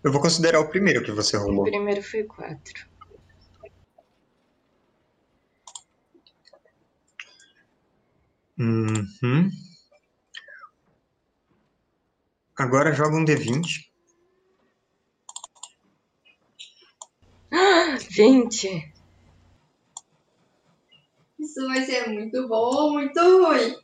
Eu 0.01 0.13
vou 0.13 0.22
considerar 0.22 0.62
o 0.62 0.70
primeiro 0.70 1.03
que 1.03 1.12
você 1.12 1.36
O 1.36 1.41
rolou. 1.41 1.65
primeiro 1.65 2.01
foi 2.01 2.24
quatro. 2.24 2.88
Uhum. 8.58 9.50
Agora 12.60 12.92
joga 12.92 13.16
um 13.16 13.24
D20. 13.24 13.89
Vinte. 18.12 18.68
Isso 21.39 21.66
vai 21.68 21.86
ser 21.86 22.10
muito 22.10 22.50
bom 22.50 22.58
ou 22.58 22.92
muito 22.92 23.18
ruim. 23.18 23.78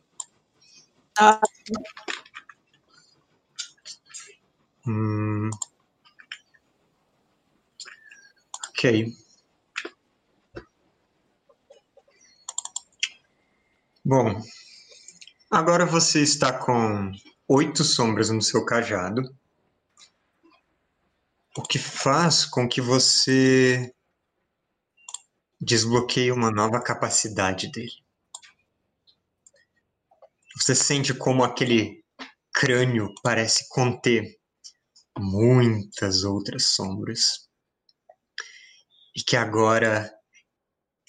Hum. 4.86 5.48
Ok. 8.68 9.06
Bom, 14.04 14.42
agora 15.50 15.86
você 15.86 16.20
está 16.20 16.52
com 16.52 17.10
oito 17.48 17.84
sombras 17.84 18.30
no 18.30 18.42
seu 18.42 18.64
cajado, 18.64 19.22
o 21.56 21.62
que 21.62 21.78
faz 21.78 22.44
com 22.44 22.68
que 22.68 22.80
você 22.80 23.92
desbloqueie 25.60 26.30
uma 26.30 26.50
nova 26.50 26.82
capacidade 26.82 27.70
dele. 27.70 28.04
Você 30.56 30.74
sente 30.74 31.14
como 31.14 31.44
aquele 31.44 32.04
crânio 32.52 33.12
parece 33.22 33.68
conter 33.68 34.38
muitas 35.18 36.24
outras 36.24 36.66
sombras. 36.66 37.48
E 39.14 39.22
que 39.22 39.36
agora 39.36 40.12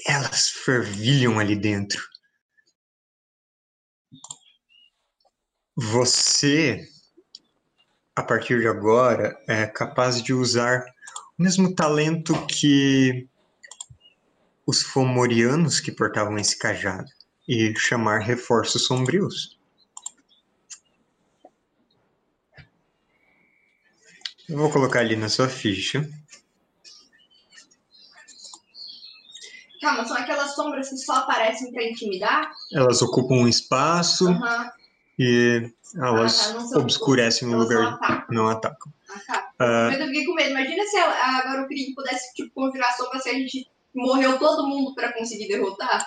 elas 0.06 0.50
fervilham 0.50 1.40
ali 1.40 1.56
dentro. 1.56 2.02
Você, 5.80 6.90
a 8.16 8.24
partir 8.24 8.60
de 8.60 8.68
agora, 8.68 9.40
é 9.48 9.68
capaz 9.68 10.24
de 10.24 10.34
usar 10.34 10.84
o 11.38 11.44
mesmo 11.44 11.76
talento 11.76 12.34
que 12.48 13.30
os 14.66 14.82
fomorianos 14.82 15.80
que 15.80 15.92
portavam 15.92 16.36
esse 16.40 16.58
cajado 16.58 17.08
e 17.48 17.76
chamar 17.78 18.22
reforços 18.22 18.88
sombrios. 18.88 19.60
Eu 24.50 24.58
vou 24.58 24.72
colocar 24.72 25.02
ali 25.02 25.16
na 25.16 25.30
sua 25.30 25.48
ficha. 25.48 26.10
Calma, 29.80 30.08
são 30.08 30.18
aquelas 30.18 30.56
sombras 30.56 30.90
que 30.90 30.98
só 30.98 31.18
aparecem 31.18 31.72
pra 31.72 31.84
intimidar? 31.84 32.52
Elas 32.74 33.04
ocupam 33.04 33.36
um 33.36 33.48
espaço 33.48 34.28
Aham. 34.28 34.72
E 35.20 35.72
elas 35.96 36.50
Ah, 36.56 36.70
tá, 36.72 36.80
obscurecem 36.80 37.48
o 37.48 37.58
lugar, 37.58 37.94
atacam. 37.94 38.26
não 38.36 38.48
atacam. 38.48 38.94
Ah, 39.10 39.20
tá. 39.28 39.52
Mas 39.60 40.00
eu 40.00 40.06
fiquei 40.08 40.26
com 40.26 40.34
medo. 40.36 40.50
Imagina 40.52 40.84
se 40.86 40.98
agora 40.98 41.64
o 41.64 41.68
Krieg 41.68 41.94
pudesse, 41.96 42.34
tipo, 42.36 42.52
conjurar 42.54 42.96
sombra 42.96 43.20
se 43.20 43.30
a 43.30 43.34
gente 43.34 43.68
morreu 43.96 44.38
todo 44.38 44.68
mundo 44.68 44.94
pra 44.94 45.12
conseguir 45.14 45.48
derrotar. 45.48 46.06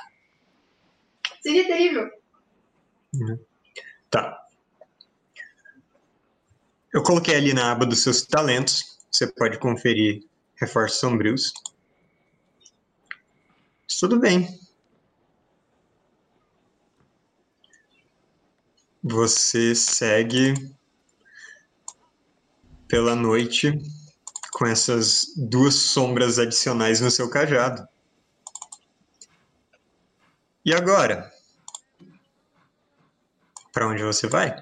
Seria 1.43 1.67
terrível. 1.67 2.09
tá. 4.11 4.39
Eu 6.93 7.03
coloquei 7.03 7.35
ali 7.37 7.55
na 7.55 7.73
aba 7.73 7.87
dos 7.87 8.03
seus 8.03 8.23
talentos. 8.23 8.99
Você 9.11 9.27
pode 9.27 9.59
conferir 9.59 10.25
reforços 10.57 11.01
sombrios. 11.01 11.53
Tudo 13.99 14.19
bem. 14.19 14.59
Você 19.03 19.75
segue 19.75 20.55
pela 22.87 23.15
noite 23.15 23.79
com 24.53 24.67
essas 24.67 25.33
duas 25.37 25.75
sombras 25.75 26.39
adicionais 26.39 27.01
no 27.01 27.11
seu 27.11 27.31
cajado. 27.31 27.89
E 30.65 30.75
agora? 30.75 31.33
Para 33.73 33.89
onde 33.89 34.03
você 34.03 34.27
vai? 34.27 34.55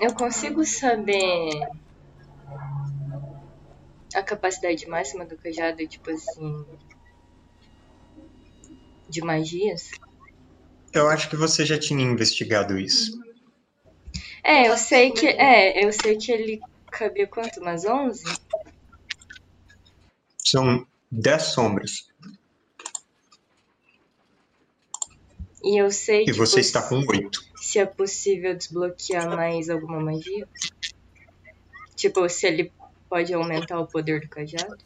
Eu 0.00 0.14
consigo 0.14 0.64
saber 0.64 1.50
a 4.14 4.22
capacidade 4.22 4.86
máxima 4.88 5.26
do 5.26 5.36
cajado, 5.36 5.86
tipo 5.86 6.10
assim. 6.10 6.64
De 9.12 9.20
magias? 9.20 9.90
Eu 10.90 11.06
acho 11.06 11.28
que 11.28 11.36
você 11.36 11.66
já 11.66 11.78
tinha 11.78 12.02
investigado 12.02 12.78
isso. 12.78 13.20
É, 14.42 14.68
eu 14.68 14.76
sei 14.78 15.10
que. 15.10 15.26
É, 15.26 15.84
eu 15.84 15.92
sei 15.92 16.16
que 16.16 16.32
ele 16.32 16.60
cabia 16.90 17.26
quanto? 17.26 17.60
Umas 17.60 17.84
11? 17.84 18.24
São 20.38 20.86
dez 21.10 21.42
sombras. 21.42 22.08
E 25.62 25.76
eu 25.80 25.90
sei 25.90 26.22
E 26.22 26.24
tipo, 26.24 26.38
você 26.38 26.60
está 26.60 26.80
com 26.88 27.04
oito. 27.06 27.44
se 27.56 27.78
é 27.78 27.84
possível 27.84 28.56
desbloquear 28.56 29.28
mais 29.28 29.68
alguma 29.68 30.00
magia. 30.00 30.48
Tipo, 31.94 32.26
se 32.30 32.46
ele 32.46 32.72
pode 33.10 33.32
aumentar 33.34 33.78
o 33.78 33.86
poder 33.86 34.22
do 34.22 34.28
cajado. 34.28 34.78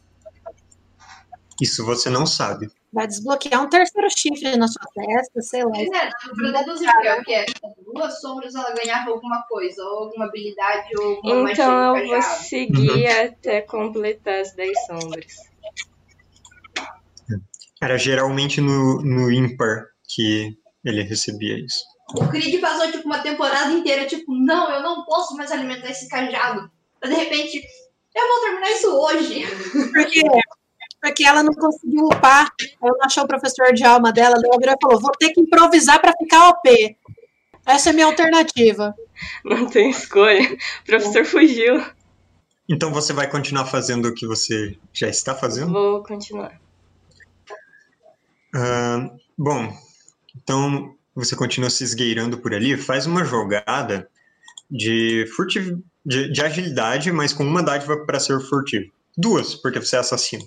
Isso 1.61 1.85
você 1.85 2.09
não 2.09 2.25
sabe. 2.27 2.69
Vai 2.91 3.05
desbloquear 3.05 3.61
um 3.61 3.69
terceiro 3.69 4.07
chifre 4.09 4.55
na 4.55 4.67
sua 4.67 4.85
testa, 4.93 5.41
sei 5.41 5.63
lá. 5.63 5.71
Pois 5.71 5.89
é, 5.89 6.09
pra 6.35 6.61
deduzir 6.61 6.89
que 7.01 7.07
é 7.07 7.19
o 7.19 7.23
que 7.23 7.33
é. 7.33 7.45
Duas 7.93 8.21
sombras 8.21 8.55
ela 8.55 8.73
ganhava 8.73 9.11
alguma 9.11 9.43
coisa, 9.43 9.83
ou 9.83 10.05
alguma 10.05 10.25
habilidade, 10.25 10.89
ou 10.97 11.15
alguma 11.15 11.51
Então 11.51 11.93
no 11.93 11.97
eu 11.97 12.07
vou 12.07 12.21
seguir 12.21 13.07
até 13.07 13.61
completar 13.61 14.39
as 14.39 14.53
10 14.53 14.85
sombras. 14.85 15.33
Era 17.81 17.97
geralmente 17.97 18.61
no, 18.61 19.01
no 19.01 19.31
ímpar 19.31 19.87
que 20.07 20.57
ele 20.83 21.03
recebia 21.03 21.59
isso. 21.59 21.83
O 22.15 22.27
Creed 22.29 22.59
passou 22.61 22.89
tipo 22.89 23.05
uma 23.05 23.19
temporada 23.19 23.71
inteira, 23.73 24.05
tipo, 24.05 24.33
não, 24.33 24.71
eu 24.71 24.81
não 24.81 25.03
posso 25.03 25.35
mais 25.35 25.51
alimentar 25.51 25.89
esse 25.89 26.07
cajado. 26.07 26.71
Mas 27.01 27.11
de 27.11 27.17
repente, 27.17 27.61
eu 28.15 28.27
vou 28.27 28.41
terminar 28.41 28.71
isso 28.71 28.89
hoje. 28.89 29.45
Porque, 29.93 30.21
porque 31.01 31.23
ela 31.23 31.43
não 31.43 31.53
conseguiu 31.53 32.05
upar. 32.05 32.51
Ela 32.81 32.93
não 32.97 33.05
achou 33.05 33.23
o 33.23 33.27
professor 33.27 33.73
de 33.73 33.83
alma 33.83 34.11
dela. 34.11 34.35
Ela 34.35 34.57
virou 34.57 34.75
e 34.75 34.81
falou: 34.81 35.01
vou 35.01 35.11
ter 35.19 35.29
que 35.31 35.41
improvisar 35.41 35.99
para 35.99 36.13
ficar 36.17 36.49
OP. 36.49 36.97
Essa 37.65 37.89
é 37.89 37.91
a 37.91 37.93
minha 37.93 38.05
alternativa. 38.05 38.95
Não 39.43 39.67
tem 39.67 39.89
escolha. 39.89 40.41
O 40.81 40.85
professor 40.85 41.25
fugiu. 41.25 41.83
Então 42.69 42.91
você 42.91 43.13
vai 43.13 43.29
continuar 43.29 43.65
fazendo 43.65 44.07
o 44.07 44.13
que 44.13 44.27
você 44.27 44.77
já 44.93 45.07
está 45.07 45.33
fazendo? 45.33 45.71
Vou 45.71 46.03
continuar. 46.03 46.59
Ah, 48.53 49.09
bom, 49.37 49.73
então 50.35 50.95
você 51.15 51.35
continua 51.35 51.69
se 51.69 51.83
esgueirando 51.83 52.37
por 52.37 52.53
ali. 52.53 52.77
Faz 52.77 53.05
uma 53.05 53.23
jogada 53.23 54.09
de, 54.69 55.25
furtiv... 55.35 55.79
de, 56.05 56.31
de 56.31 56.41
agilidade, 56.41 57.11
mas 57.11 57.33
com 57.33 57.43
uma 57.43 57.63
dádiva 57.63 58.05
para 58.05 58.19
ser 58.19 58.39
furtivo. 58.41 58.91
Duas, 59.17 59.55
porque 59.55 59.79
você 59.79 59.95
é 59.95 59.99
assassino. 59.99 60.45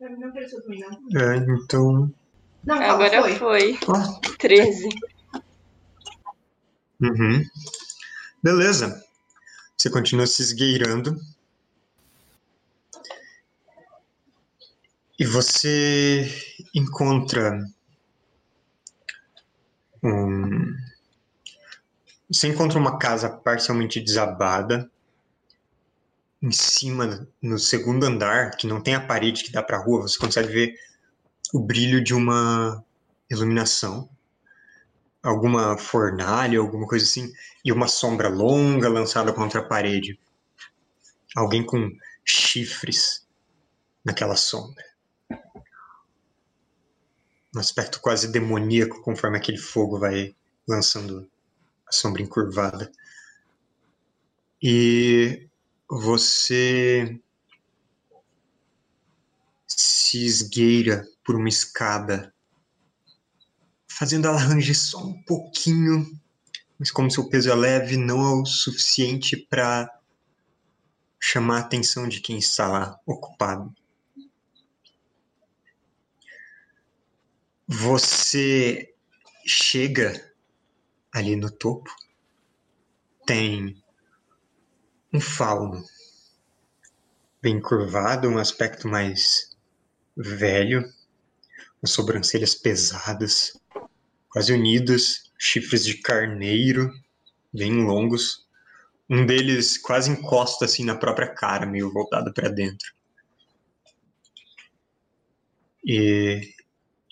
Mim 0.00 0.18
não 0.18 0.28
apareceu 0.28 0.62
também, 0.62 0.80
não. 0.80 1.20
É, 1.20 1.36
então 1.36 2.12
Não, 2.64 2.76
Agora 2.82 3.22
foi. 3.22 3.34
foi. 3.34 3.78
Ó, 3.88 4.20
13. 4.38 4.88
Uhum. 7.00 7.44
Beleza. 8.42 9.02
Você 9.76 9.90
continua 9.90 10.26
se 10.26 10.42
esgueirando. 10.42 11.16
E 15.18 15.24
você 15.24 16.30
encontra 16.74 17.58
um. 20.02 20.74
Você 22.30 22.48
encontra 22.48 22.78
uma 22.78 22.98
casa 22.98 23.30
parcialmente 23.30 24.00
desabada. 24.00 24.90
Em 26.46 26.52
cima, 26.52 27.26
no 27.42 27.58
segundo 27.58 28.06
andar, 28.06 28.52
que 28.52 28.68
não 28.68 28.80
tem 28.80 28.94
a 28.94 29.04
parede 29.04 29.42
que 29.42 29.50
dá 29.50 29.64
para 29.64 29.78
a 29.78 29.82
rua, 29.82 30.02
você 30.02 30.16
consegue 30.16 30.52
ver 30.52 30.74
o 31.52 31.58
brilho 31.58 32.02
de 32.02 32.14
uma 32.14 32.84
iluminação 33.28 34.08
alguma 35.28 35.76
fornalha, 35.76 36.60
alguma 36.60 36.86
coisa 36.86 37.04
assim, 37.04 37.32
e 37.64 37.72
uma 37.72 37.88
sombra 37.88 38.28
longa 38.28 38.88
lançada 38.88 39.32
contra 39.32 39.60
a 39.60 39.64
parede. 39.64 40.18
Alguém 41.34 41.66
com 41.66 41.90
chifres 42.24 43.26
naquela 44.04 44.36
sombra. 44.36 44.84
Um 47.54 47.58
aspecto 47.58 48.00
quase 48.00 48.30
demoníaco 48.30 49.02
conforme 49.02 49.36
aquele 49.36 49.58
fogo 49.58 49.98
vai 49.98 50.34
lançando 50.68 51.28
a 51.86 51.92
sombra 51.92 52.22
encurvada. 52.22 52.92
E 54.62 55.45
você 55.88 57.20
se 59.66 60.24
esgueira 60.24 61.06
por 61.24 61.36
uma 61.36 61.48
escada 61.48 62.34
fazendo 63.88 64.28
ela 64.28 64.38
ranger 64.38 64.78
só 64.78 64.98
um 64.98 65.22
pouquinho, 65.22 66.06
mas 66.78 66.90
como 66.90 67.10
seu 67.10 67.28
peso 67.28 67.50
é 67.50 67.54
leve, 67.54 67.96
não 67.96 68.20
é 68.20 68.42
o 68.42 68.44
suficiente 68.44 69.36
para 69.36 69.90
chamar 71.18 71.56
a 71.56 71.60
atenção 71.60 72.06
de 72.06 72.20
quem 72.20 72.36
está 72.36 72.68
lá 72.68 73.00
ocupado. 73.06 73.74
Você 77.66 78.94
chega 79.46 80.34
ali 81.10 81.34
no 81.34 81.50
topo, 81.50 81.90
tem 83.26 83.82
um 85.12 85.20
fauno 85.20 85.84
bem 87.40 87.60
curvado, 87.60 88.28
um 88.28 88.38
aspecto 88.38 88.88
mais 88.88 89.56
velho, 90.16 90.82
com 91.80 91.86
sobrancelhas 91.86 92.54
pesadas, 92.54 93.56
quase 94.28 94.52
unidas, 94.52 95.30
chifres 95.38 95.84
de 95.84 95.98
carneiro, 95.98 96.92
bem 97.52 97.84
longos. 97.84 98.46
Um 99.08 99.24
deles 99.24 99.78
quase 99.78 100.10
encosta 100.10 100.64
assim 100.64 100.84
na 100.84 100.96
própria 100.96 101.32
cara, 101.32 101.64
meio 101.64 101.92
voltado 101.92 102.34
para 102.34 102.48
dentro. 102.48 102.92
E 105.84 106.52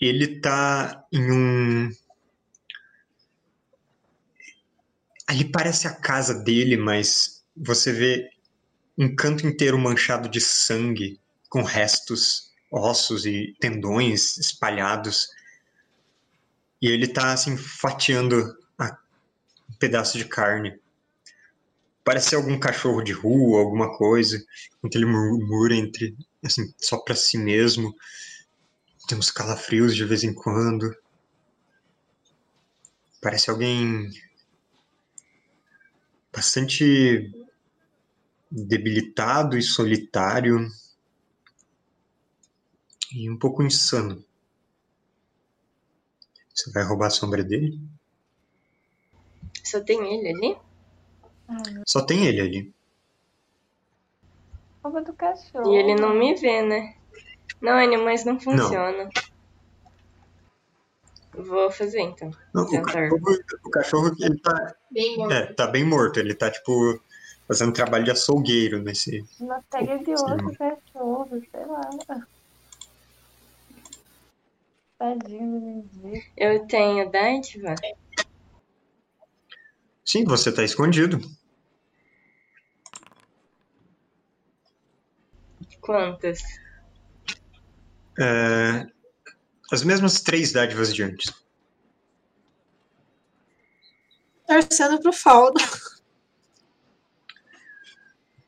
ele 0.01 0.41
tá 0.41 1.05
em 1.13 1.31
um 1.31 1.89
ali 5.27 5.45
parece 5.45 5.87
a 5.87 5.95
casa 5.95 6.43
dele, 6.43 6.75
mas 6.77 7.34
você 7.55 7.91
vê 7.91 8.29
um 8.97 9.15
canto 9.15 9.45
inteiro 9.45 9.77
manchado 9.77 10.29
de 10.29 10.39
sangue, 10.39 11.19
com 11.49 11.63
restos, 11.63 12.51
ossos 12.71 13.25
e 13.25 13.55
tendões 13.59 14.37
espalhados 14.37 15.29
e 16.81 16.87
ele 16.87 17.07
tá 17.07 17.33
assim 17.33 17.57
fatiando 17.57 18.55
um 18.79 19.73
pedaço 19.79 20.17
de 20.17 20.25
carne. 20.25 20.79
Parece 22.03 22.29
ser 22.29 22.35
algum 22.35 22.59
cachorro 22.59 23.01
de 23.01 23.11
rua, 23.11 23.59
alguma 23.59 23.97
coisa, 23.97 24.37
enquanto 24.77 24.95
ele 24.95 25.05
murmura 25.05 25.75
entre 25.75 26.15
assim, 26.43 26.71
só 26.77 26.99
para 26.99 27.15
si 27.15 27.37
mesmo. 27.37 27.95
Tem 29.07 29.17
uns 29.17 29.31
calafrios 29.31 29.95
de 29.95 30.05
vez 30.05 30.23
em 30.23 30.33
quando. 30.33 30.95
Parece 33.19 33.49
alguém 33.49 34.11
bastante 36.31 37.31
debilitado 38.63 39.57
e 39.57 39.61
solitário 39.61 40.69
e 43.13 43.29
um 43.29 43.37
pouco 43.37 43.61
insano. 43.61 44.23
Você 46.53 46.71
vai 46.71 46.83
roubar 46.83 47.07
a 47.07 47.09
sombra 47.09 47.43
dele? 47.43 47.79
Só 49.63 49.81
tem 49.81 49.99
ele 50.13 50.29
ali? 50.29 50.57
Só 51.85 52.01
tem 52.05 52.25
ele 52.25 52.41
ali. 52.41 52.73
roupa 54.83 55.01
do 55.01 55.13
cachorro. 55.13 55.73
E 55.73 55.77
ele 55.77 55.95
não 55.95 56.13
me 56.13 56.33
vê, 56.35 56.61
né? 56.61 56.95
Não, 57.61 57.73
animais 57.73 58.23
não 58.23 58.39
funciona. 58.39 59.09
Vou 61.33 61.69
fazer 61.69 61.99
então. 62.01 62.31
Não, 62.53 62.63
o, 62.63 62.69
Tentar. 62.69 62.93
cachorro, 62.93 63.37
o 63.65 63.69
cachorro, 63.69 64.15
ele 64.19 64.39
tá, 64.39 64.75
Bem 64.89 65.17
morto. 65.17 65.33
é, 65.33 65.53
tá 65.53 65.67
bem 65.67 65.83
morto. 65.83 66.19
Ele 66.19 66.33
tá, 66.33 66.49
tipo, 66.49 67.01
fazendo 67.47 67.73
trabalho 67.73 68.03
de 68.05 68.11
açougueiro 68.11 68.81
nesse. 68.81 69.23
Mas 69.39 69.63
pega 69.69 69.95
esse 69.95 70.11
outro 70.11 70.57
cachorro, 70.57 71.29
sei 71.51 71.65
lá. 71.65 72.27
Tadinho 74.97 75.83
do. 75.93 76.21
Eu 76.37 76.65
tenho 76.67 77.11
dádiva? 77.11 77.75
Sim, 80.03 80.23
você 80.23 80.51
tá 80.51 80.63
escondido. 80.63 81.19
Quantas? 85.81 86.41
É, 88.17 88.87
as 89.71 89.83
mesmas 89.83 90.21
três 90.21 90.51
dádivas 90.51 90.93
de 90.93 91.03
antes. 91.03 91.33
Torcendo 94.47 94.99
pro 95.01 95.11
Faldo. 95.11 95.59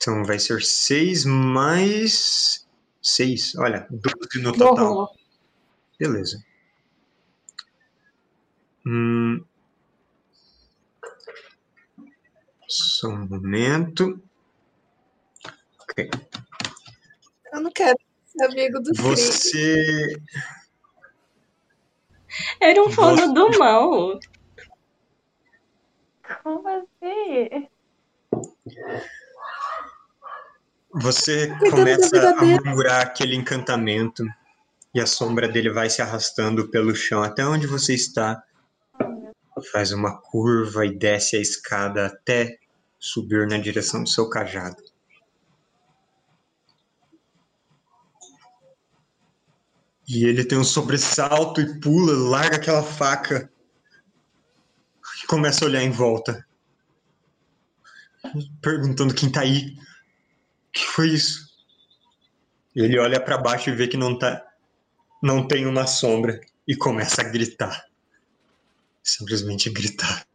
Então 0.07 0.23
vai 0.23 0.39
ser 0.39 0.61
seis 0.61 1.25
mais 1.25 2.65
seis. 3.01 3.53
Olha, 3.57 3.85
12 3.89 4.41
no 4.41 4.53
total. 4.53 4.93
Morro. 4.93 5.09
Beleza. 5.99 6.41
Hum. 8.85 9.43
Só 12.69 13.09
um 13.09 13.27
momento. 13.27 14.17
Ok. 15.81 16.09
Eu 17.51 17.59
não 17.59 17.71
quero 17.73 17.99
ser 18.27 18.45
amigo 18.45 18.79
do. 18.79 18.93
Você. 18.95 20.21
Era 22.61 22.81
um 22.81 22.89
fono 22.89 23.33
do 23.33 23.59
mal. 23.59 24.17
Como 26.43 26.65
assim? 26.69 27.67
Você 30.99 31.47
da 31.47 31.69
começa 31.69 32.29
a 32.29 32.43
murmurar 32.43 33.01
aquele 33.01 33.35
encantamento 33.35 34.25
e 34.93 34.99
a 34.99 35.05
sombra 35.05 35.47
dele 35.47 35.69
vai 35.69 35.89
se 35.89 36.01
arrastando 36.01 36.69
pelo 36.69 36.95
chão 36.95 37.21
até 37.21 37.45
onde 37.45 37.67
você 37.67 37.93
está. 37.93 38.43
Faz 39.71 39.91
uma 39.91 40.19
curva 40.19 40.85
e 40.85 40.97
desce 40.97 41.35
a 41.35 41.41
escada 41.41 42.07
até 42.07 42.57
subir 42.99 43.47
na 43.47 43.57
direção 43.57 44.03
do 44.03 44.09
seu 44.09 44.29
cajado. 44.29 44.81
E 50.07 50.25
ele 50.25 50.45
tem 50.45 50.57
um 50.57 50.63
sobressalto 50.63 51.59
e 51.59 51.79
pula, 51.79 52.13
larga 52.29 52.55
aquela 52.55 52.81
faca 52.81 53.51
e 55.21 55.27
começa 55.27 55.65
a 55.65 55.67
olhar 55.67 55.83
em 55.83 55.91
volta, 55.91 56.47
perguntando 58.61 59.13
quem 59.13 59.29
tá 59.29 59.41
aí. 59.41 59.75
O 60.77 60.79
que 60.79 60.85
foi 60.85 61.07
isso? 61.09 61.47
Ele 62.75 62.99
olha 62.99 63.19
para 63.19 63.39
baixo 63.39 63.71
e 63.71 63.73
vê 63.73 63.87
que 63.87 63.97
não 63.97 64.17
tá 64.17 64.43
não 65.21 65.47
tem 65.47 65.65
uma 65.65 65.87
sombra 65.87 66.39
e 66.67 66.75
começa 66.75 67.21
a 67.21 67.23
gritar. 67.23 67.85
Simplesmente 69.01 69.71
gritar. 69.71 70.27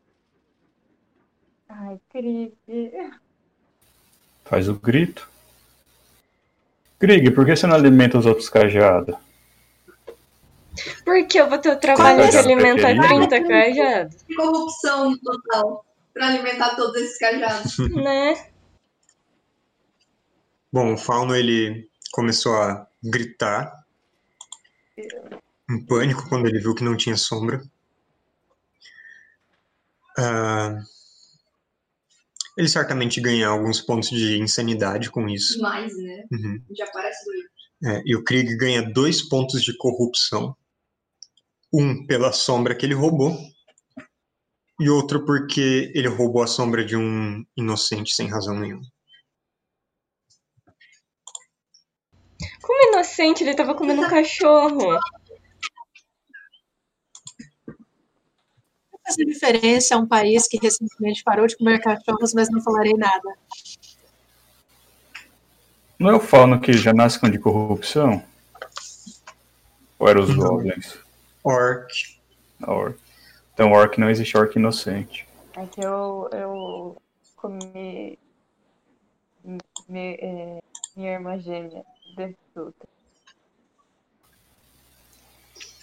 Ai, 1.69 2.01
Cris. 2.11 2.51
Faz 4.45 4.69
o 4.69 4.75
grito. 4.75 5.31
Grig, 6.99 7.31
por 7.31 7.47
que 7.47 7.55
você 7.55 7.67
não 7.67 7.77
alimenta 7.77 8.19
os 8.19 8.27
outros 8.27 8.49
cajados? 8.49 9.15
Por 11.05 11.27
que 11.29 11.39
eu 11.39 11.49
vou 11.49 11.59
ter 11.59 11.71
o 11.71 11.79
trabalho 11.79 12.25
de 12.25 12.33
Cajado 12.33 12.49
alimentar 12.49 12.95
preferido? 12.95 13.29
30 13.29 13.49
cajados? 13.49 14.23
Que 14.23 14.35
corrupção 14.35 15.11
no 15.11 15.19
total 15.19 15.85
pra 16.13 16.27
alimentar 16.27 16.75
todos 16.75 16.97
esses 16.97 17.19
cajados. 17.19 17.79
Né? 17.79 18.52
Bom, 20.73 20.95
o 20.95 20.97
fauno 20.97 21.37
ele 21.37 21.89
começou 22.13 22.57
a 22.57 22.87
gritar, 23.03 23.85
em 25.69 25.85
pânico 25.85 26.29
quando 26.29 26.47
ele 26.47 26.59
viu 26.59 26.75
que 26.75 26.85
não 26.85 26.97
tinha 26.97 27.17
sombra. 27.17 27.63
Ah, 30.19 30.79
ele 32.57 32.69
certamente 32.69 33.21
ganha 33.21 33.49
alguns 33.49 33.81
pontos 33.81 34.11
de 34.11 34.39
insanidade 34.39 35.11
com 35.11 35.29
isso. 35.29 35.61
Mais, 35.61 35.97
né? 35.97 36.25
Uhum. 36.31 36.63
Já 36.77 36.87
parece 36.91 37.25
doido. 37.25 37.49
É, 37.85 38.03
e 38.05 38.15
o 38.15 38.23
Krieg 38.23 38.57
ganha 38.57 38.83
dois 38.83 39.23
pontos 39.23 39.63
de 39.63 39.77
corrupção. 39.77 40.57
Um 41.73 42.07
pela 42.07 42.33
sombra 42.33 42.75
que 42.75 42.85
ele 42.85 42.95
roubou, 42.95 43.37
e 44.79 44.91
outro 44.91 45.25
porque 45.25 45.91
ele 45.95 46.09
roubou 46.09 46.43
a 46.43 46.47
sombra 46.47 46.85
de 46.85 46.97
um 46.97 47.45
inocente 47.57 48.15
sem 48.15 48.29
razão 48.29 48.59
nenhuma. 48.59 48.85
Como 52.73 52.95
inocente, 52.95 53.45
ele 53.45 53.55
tava 53.55 53.75
comendo 53.75 54.01
um 54.01 54.09
cachorro. 54.09 54.99
Faz 59.05 59.17
diferença 59.17 59.93
é 59.93 59.97
um 59.99 60.07
país 60.07 60.49
que 60.49 60.57
recentemente 60.57 61.23
parou 61.23 61.47
de 61.47 61.55
comer 61.59 61.81
cachorros, 61.81 62.33
mas 62.33 62.49
não 62.49 62.63
falarei 62.63 62.95
nada. 62.95 63.37
Não 65.99 66.09
é 66.09 66.15
o 66.15 66.21
fauno 66.21 66.59
que 66.59 66.73
já 66.73 66.95
nasce 66.95 67.21
com 67.21 67.29
de 67.29 67.39
corrupção? 67.39 68.25
Ou 69.99 70.09
era 70.09 70.19
os 70.19 70.35
goblins? 70.35 70.99
Orc. 71.45 72.19
Orc. 72.67 72.99
Então 73.53 73.71
orc 73.71 74.01
não 74.01 74.09
existe 74.09 74.35
orc 74.35 74.57
inocente. 74.57 75.29
É 75.59 75.67
que 75.67 75.85
eu, 75.85 76.31
eu 76.33 76.97
comi 77.37 78.19
mi- 79.45 80.17
é, 80.19 80.63
minha 80.97 81.13
irmã 81.13 81.39
gêmea 81.39 81.85
de 82.17 82.37
fruta. 82.53 82.89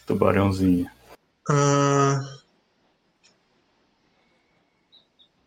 Tubarãozinho. 0.05 0.89
Ah, 1.49 2.21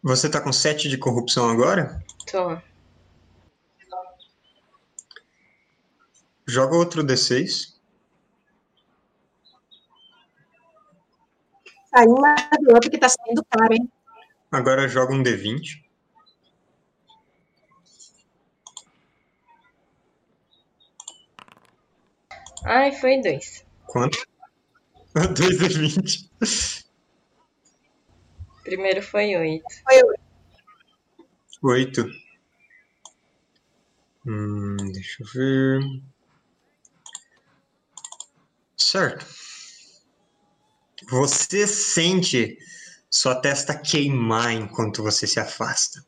Você 0.02 0.28
tá 0.28 0.40
com 0.40 0.52
7 0.52 0.88
de 0.88 0.98
corrupção 0.98 1.48
agora? 1.48 2.02
Tô. 2.30 2.58
Joga 6.44 6.74
outro 6.74 7.04
D6. 7.04 7.72
Aí 11.92 12.06
um 12.08 12.20
lado 12.20 12.58
do 12.62 12.74
outro 12.74 12.90
que 12.90 12.98
tá 12.98 13.08
saindo 13.08 13.44
caro, 13.48 13.74
hein? 13.74 13.88
Agora 14.50 14.88
joga 14.88 15.14
um 15.14 15.22
D20. 15.22 15.84
Ai, 22.64 22.92
foi 22.92 23.20
dois. 23.20 23.64
Quanto? 23.86 24.18
2 25.14 25.58
D20. 25.58 26.84
Primeiro 28.62 29.02
foi 29.02 29.36
oito. 29.36 29.64
Foi 29.84 30.00
eu. 30.00 30.14
8. 31.62 32.06
Hum, 34.26 34.76
deixa 34.92 35.22
eu 35.22 35.26
ver. 35.34 36.02
Certo. 38.76 39.26
Você 41.08 41.66
sente 41.66 42.58
sua 43.10 43.34
testa 43.34 43.76
queimar 43.76 44.52
enquanto 44.52 45.02
você 45.02 45.26
se 45.26 45.38
afasta. 45.38 46.04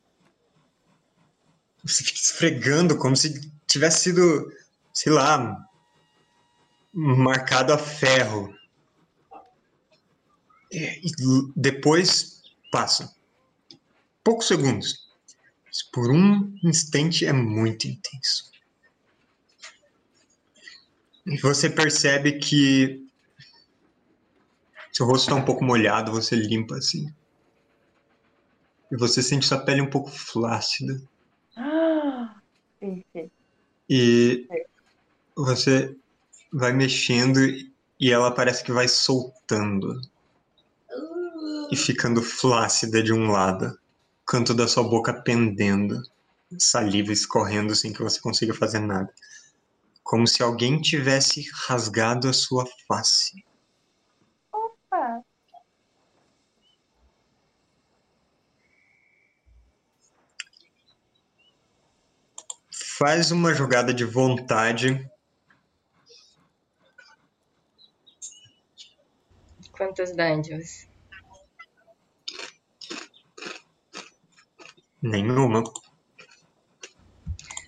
Você 1.84 2.02
fica 2.02 2.18
esfregando 2.18 2.96
como 2.96 3.16
se 3.16 3.50
tivesse 3.66 4.04
sido, 4.04 4.50
sei 4.92 5.12
lá, 5.12 5.68
marcado 6.94 7.72
a 7.72 7.78
ferro. 7.78 8.54
E 10.72 11.06
e 11.06 11.12
depois 11.54 12.42
passa. 12.70 13.14
Poucos 14.22 14.46
segundos. 14.46 15.08
Mas 15.66 15.82
por 15.82 16.10
um 16.10 16.56
instante 16.62 17.26
é 17.26 17.32
muito 17.32 17.86
intenso. 17.86 18.50
E 21.26 21.36
você 21.38 21.70
percebe 21.70 22.38
que 22.38 23.06
seu 24.92 25.06
rosto 25.06 25.28
está 25.28 25.34
um 25.34 25.44
pouco 25.44 25.64
molhado, 25.64 26.12
você 26.12 26.36
limpa 26.36 26.76
assim. 26.76 27.12
E 28.92 28.96
você 28.96 29.22
sente 29.22 29.46
sua 29.46 29.58
pele 29.58 29.80
um 29.80 29.90
pouco 29.90 30.10
flácida. 30.10 31.00
Ah, 31.56 32.40
Perfeito. 32.78 33.32
E 33.88 34.46
você 35.36 35.96
vai 36.54 36.72
mexendo 36.72 37.40
e 37.98 38.12
ela 38.12 38.30
parece 38.30 38.62
que 38.62 38.72
vai 38.72 38.86
soltando 38.86 40.00
e 41.70 41.76
ficando 41.76 42.22
flácida 42.22 43.02
de 43.02 43.12
um 43.12 43.30
lado, 43.30 43.66
o 44.22 44.24
canto 44.24 44.54
da 44.54 44.68
sua 44.68 44.84
boca 44.84 45.12
pendendo, 45.12 46.00
saliva 46.56 47.10
escorrendo 47.10 47.74
sem 47.74 47.92
que 47.92 48.02
você 48.02 48.20
consiga 48.20 48.54
fazer 48.54 48.78
nada. 48.78 49.12
Como 50.04 50.28
se 50.28 50.42
alguém 50.42 50.80
tivesse 50.80 51.50
rasgado 51.66 52.28
a 52.28 52.32
sua 52.32 52.64
face. 52.86 53.44
Ah, 54.92 55.20
Faz 62.96 63.32
uma 63.32 63.52
jogada 63.52 63.92
de 63.92 64.04
vontade. 64.04 65.04
Quantas 69.76 70.14
dádivas? 70.14 70.86
Nenhuma. 75.02 75.62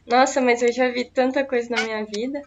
Nossa, 0.07 0.41
mas 0.41 0.63
eu 0.63 0.73
já 0.73 0.89
vi 0.91 1.11
tanta 1.11 1.45
coisa 1.45 1.69
na 1.71 1.83
minha 1.83 2.05
vida. 2.07 2.43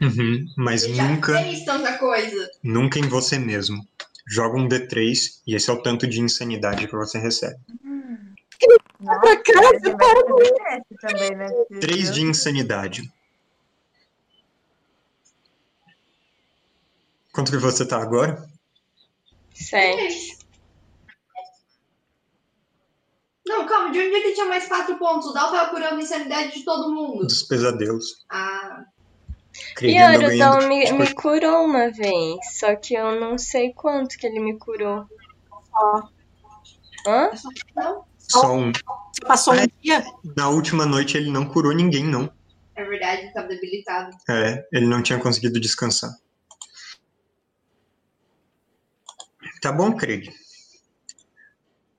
Uhum, 0.00 0.46
mas 0.56 0.82
já 0.82 1.08
nunca, 1.08 1.38
fez 1.38 1.64
tanta 1.64 1.96
coisa. 1.96 2.50
nunca 2.62 2.98
em 2.98 3.08
você 3.08 3.38
mesmo. 3.38 3.76
Joga 4.26 4.58
um 4.58 4.68
D3 4.68 5.40
e 5.46 5.54
esse 5.54 5.70
é 5.70 5.72
o 5.72 5.82
tanto 5.82 6.06
de 6.06 6.20
insanidade 6.20 6.86
que 6.86 6.94
você 6.94 7.18
recebe. 7.18 7.58
nossa, 9.00 9.20
Pra 9.20 9.36
casa, 9.42 9.96
para 9.96 11.10
também, 11.10 11.36
né? 11.36 11.50
3 11.80 12.12
de 12.12 12.22
insanidade. 12.22 13.02
Quanto 17.34 17.50
que 17.50 17.58
você 17.58 17.84
tá 17.84 18.00
agora? 18.00 18.46
Sete. 19.52 20.38
Não, 23.46 23.66
calma, 23.66 23.90
de 23.92 23.98
onde 23.98 24.14
é 24.14 24.20
que 24.22 24.32
tinha 24.34 24.46
mais 24.46 24.66
quatro 24.68 24.96
pontos? 24.98 25.28
O 25.28 25.32
Dal 25.32 25.50
tava 25.50 25.70
curando 25.70 25.96
a 25.96 26.00
insanidade 26.02 26.54
de 26.54 26.64
todo 26.64 26.94
mundo. 26.94 27.26
Dos 27.26 27.42
pesadelos. 27.42 28.24
Ah, 28.30 28.84
E 29.82 30.38
Dal 30.38 30.68
me, 30.68 30.84
tipo, 30.84 30.96
me 30.98 31.14
curou 31.14 31.64
uma 31.66 31.90
vez, 31.90 32.36
só 32.58 32.74
que 32.76 32.94
eu 32.94 33.20
não 33.20 33.36
sei 33.36 33.74
quanto 33.74 34.16
que 34.16 34.26
ele 34.26 34.40
me 34.40 34.56
curou. 34.56 35.04
Ó, 35.74 36.02
Hã? 37.06 37.30
não, 37.76 38.04
só 38.16 38.54
um. 38.54 38.72
você 38.72 39.26
passou 39.26 39.54
um 39.54 39.66
dia? 39.82 40.04
Na 40.36 40.48
última 40.48 40.86
noite 40.86 41.16
ele 41.16 41.30
não 41.30 41.46
curou 41.46 41.74
ninguém, 41.74 42.04
não. 42.04 42.32
é 42.76 42.84
verdade, 42.84 43.22
ele 43.22 43.32
tava 43.32 43.48
debilitado. 43.48 44.16
É, 44.30 44.64
ele 44.72 44.86
não 44.86 45.02
tinha 45.02 45.18
conseguido 45.18 45.60
descansar. 45.60 46.10
Tá 49.64 49.72
bom, 49.72 49.96
Craig. 49.96 50.30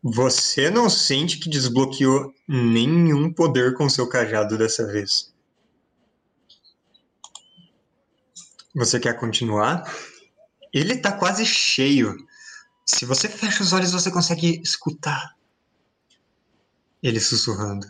Você 0.04 0.69
não 0.69 0.88
sente 0.88 1.39
que 1.39 1.49
desbloqueou 1.49 2.32
nenhum 2.47 3.34
poder 3.34 3.73
com 3.73 3.89
seu 3.89 4.08
cajado 4.08 4.56
dessa 4.56 4.86
vez. 4.86 5.34
Você 8.75 8.99
quer 8.99 9.19
continuar? 9.19 9.84
Ele 10.71 10.95
tá 10.95 11.12
quase 11.12 11.43
cheio. 11.43 12.15
Se 12.86 13.04
você 13.04 13.28
fecha 13.28 13.63
os 13.63 13.73
olhos, 13.73 13.91
você 13.91 14.12
consegue 14.12 14.62
escutar 14.62 15.36
ele 17.01 17.19
sussurrando. 17.19 17.88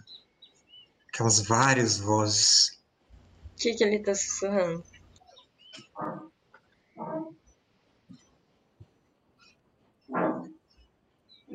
Aquelas 1.09 1.41
várias 1.41 1.97
vozes. 1.97 2.79
O 3.51 3.57
que, 3.57 3.73
que 3.73 3.83
ele 3.83 3.99
tá 3.99 4.15
sussurrando? 4.15 4.85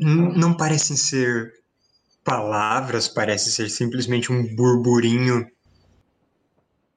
Não 0.00 0.56
parecem 0.56 0.96
ser 0.96 1.52
palavras, 2.24 3.06
parece 3.06 3.52
ser 3.52 3.68
simplesmente 3.68 4.32
um 4.32 4.54
burburinho 4.56 5.46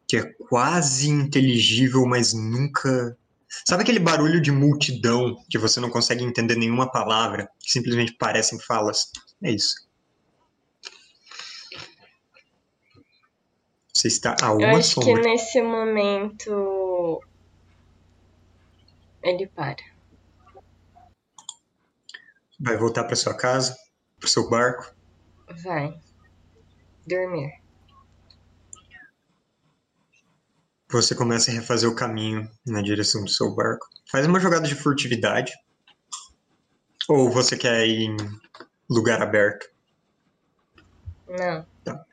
que 0.07 0.17
é 0.17 0.23
quase 0.47 1.09
inteligível, 1.09 2.05
mas 2.05 2.33
nunca. 2.33 3.17
Sabe 3.67 3.83
aquele 3.83 3.99
barulho 3.99 4.41
de 4.41 4.51
multidão 4.51 5.43
que 5.49 5.57
você 5.57 5.79
não 5.79 5.89
consegue 5.89 6.23
entender 6.23 6.55
nenhuma 6.55 6.91
palavra, 6.91 7.49
que 7.59 7.71
simplesmente 7.71 8.13
parecem 8.13 8.59
falas? 8.59 9.11
É 9.43 9.51
isso. 9.51 9.87
Você 13.93 14.07
está 14.07 14.35
a 14.41 14.47
Eu 14.47 14.57
uma 14.57 14.77
acho 14.77 14.95
que 14.99 15.05
sombra. 15.05 15.23
nesse 15.23 15.61
momento 15.61 17.21
Ele 19.21 19.47
para. 19.47 19.92
Vai 22.59 22.77
voltar 22.77 23.03
para 23.03 23.15
sua 23.15 23.35
casa, 23.35 23.75
para 24.19 24.29
seu 24.29 24.49
barco. 24.49 24.93
Vai. 25.63 25.99
Dormir. 27.07 27.61
Você 30.89 31.15
começa 31.15 31.49
a 31.49 31.53
refazer 31.53 31.89
o 31.89 31.95
caminho 31.95 32.49
na 32.65 32.81
direção 32.81 33.23
do 33.23 33.29
seu 33.29 33.53
barco. 33.55 33.87
Faz 34.11 34.27
uma 34.27 34.39
jogada 34.39 34.67
de 34.67 34.75
furtividade. 34.75 35.51
Ou 37.09 37.29
você 37.31 37.57
quer 37.57 37.85
ir 37.87 38.03
em 38.03 38.17
lugar 38.89 39.21
aberto? 39.21 39.67
Não. 41.27 41.65
Tá. 41.83 42.05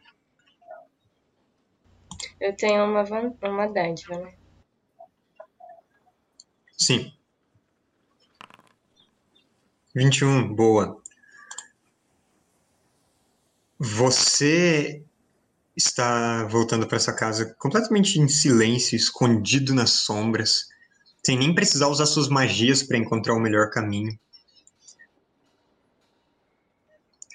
Eu 2.41 2.57
tenho 2.57 2.85
uma, 2.85 3.05
van- 3.05 3.35
uma 3.43 3.67
dádiva, 3.69 4.19
né? 4.19 4.35
Sim. 6.77 7.13
21, 9.95 10.55
boa. 10.55 11.03
Você 13.79 15.03
está 15.77 16.45
voltando 16.45 16.87
para 16.87 17.01
sua 17.01 17.13
casa 17.13 17.57
completamente 17.59 18.21
em 18.21 18.29
silêncio, 18.29 18.95
escondido 18.95 19.75
nas 19.75 19.91
sombras, 19.91 20.69
sem 21.25 21.37
nem 21.37 21.55
precisar 21.55 21.89
usar 21.89 22.07
suas 22.07 22.29
magias 22.29 22.83
para 22.83 22.99
encontrar 22.99 23.35
o 23.35 23.41
melhor 23.41 23.71
caminho. 23.71 24.17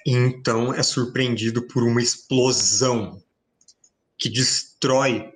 E 0.06 0.12
então 0.12 0.72
é 0.72 0.82
surpreendido 0.82 1.66
por 1.66 1.82
uma 1.82 2.00
explosão 2.00 3.20
que 4.16 4.30
destrói 4.30 5.32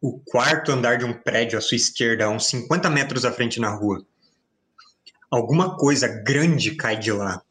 o 0.00 0.20
quarto 0.20 0.70
andar 0.70 0.98
de 0.98 1.04
um 1.04 1.14
prédio 1.14 1.58
à 1.58 1.60
sua 1.60 1.76
esquerda, 1.76 2.26
a 2.26 2.30
uns 2.30 2.46
50 2.46 2.90
metros 2.90 3.24
à 3.24 3.32
frente 3.32 3.58
na 3.58 3.70
rua. 3.74 4.06
Alguma 5.34 5.76
coisa 5.76 6.06
grande 6.06 6.76
cai 6.76 6.96
de 6.96 7.10
lá. 7.10 7.42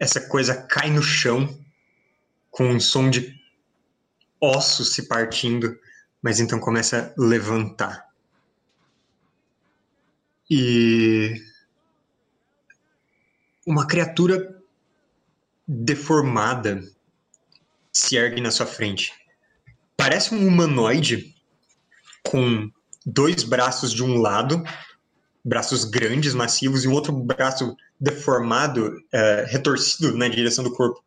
Essa 0.00 0.20
coisa 0.20 0.66
cai 0.66 0.90
no 0.90 1.00
chão 1.00 1.56
com 2.50 2.64
um 2.64 2.80
som 2.80 3.08
de 3.08 3.40
ossos 4.40 4.94
se 4.94 5.06
partindo, 5.06 5.78
mas 6.20 6.40
então 6.40 6.58
começa 6.58 7.14
a 7.16 7.22
levantar. 7.22 8.08
E 10.50 11.40
uma 13.64 13.86
criatura 13.86 14.60
deformada 15.68 16.82
se 17.92 18.16
ergue 18.16 18.40
na 18.40 18.50
sua 18.50 18.66
frente. 18.66 19.12
Parece 19.96 20.34
um 20.34 20.44
humanoide 20.44 21.32
com 22.24 22.68
dois 23.08 23.42
braços 23.42 23.92
de 23.92 24.02
um 24.02 24.20
lado, 24.20 24.62
braços 25.44 25.84
grandes, 25.84 26.34
massivos, 26.34 26.84
e 26.84 26.88
um 26.88 26.92
outro 26.92 27.12
braço 27.12 27.76
deformado, 27.98 29.02
eh, 29.12 29.46
retorcido 29.48 30.16
na 30.16 30.28
direção 30.28 30.62
do 30.62 30.74
corpo 30.74 31.02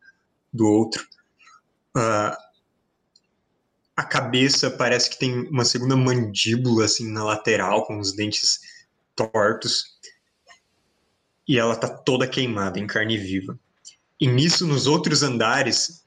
do 0.52 0.66
outro. 0.66 1.06
Ah, 1.94 2.36
a 3.96 4.02
cabeça 4.02 4.70
parece 4.70 5.10
que 5.10 5.18
tem 5.18 5.46
uma 5.48 5.64
segunda 5.64 5.96
mandíbula 5.96 6.84
assim 6.84 7.10
na 7.10 7.22
lateral, 7.24 7.86
com 7.86 7.98
os 7.98 8.12
dentes 8.12 8.60
tortos. 9.14 9.96
E 11.46 11.58
ela 11.58 11.76
tá 11.76 11.88
toda 11.88 12.26
queimada 12.26 12.78
em 12.78 12.86
carne 12.86 13.16
viva. 13.16 13.58
E 14.20 14.26
nisso, 14.26 14.66
nos 14.66 14.86
outros 14.86 15.22
andares, 15.22 16.04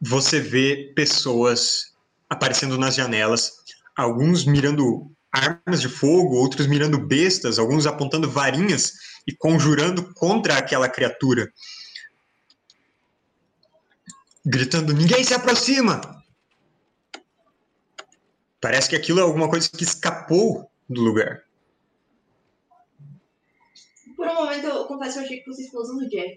você 0.00 0.40
vê 0.40 0.92
pessoas 0.94 1.94
aparecendo 2.28 2.78
nas 2.78 2.94
janelas, 2.94 3.64
alguns 3.96 4.44
mirando 4.44 5.10
armas 5.32 5.80
de 5.80 5.88
fogo, 5.88 6.36
outros 6.36 6.66
mirando 6.66 6.98
bestas, 6.98 7.58
alguns 7.58 7.86
apontando 7.86 8.30
varinhas 8.30 8.92
e 9.26 9.34
conjurando 9.34 10.14
contra 10.14 10.56
aquela 10.56 10.88
criatura. 10.88 11.52
Gritando: 14.44 14.92
Ninguém 14.92 15.24
se 15.24 15.34
aproxima! 15.34 16.00
Parece 18.60 18.88
que 18.88 18.96
aquilo 18.96 19.20
é 19.20 19.22
alguma 19.22 19.48
coisa 19.48 19.68
que 19.68 19.84
escapou 19.84 20.70
do 20.88 21.00
lugar. 21.00 21.44
Por 24.16 24.26
um 24.26 24.34
momento, 24.34 24.66
eu 24.66 24.84
confesso 24.86 25.14
que 25.14 25.18
eu 25.18 25.24
achei 25.24 25.38
que 25.38 25.44
fosse 25.44 25.62
explosão 25.64 25.98
do 25.98 26.08
Jack. 26.08 26.36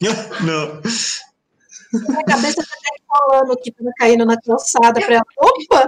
Não. 0.46 0.80
A 2.18 2.24
cabeça 2.24 2.62
tá 2.62 2.76
até 2.76 3.02
falando 3.06 3.56
que 3.56 3.70
tava 3.72 3.90
caindo 3.96 4.24
na 4.24 4.40
calçada 4.40 5.00
pra 5.00 5.14
ela. 5.14 5.26
Opa! 5.36 5.86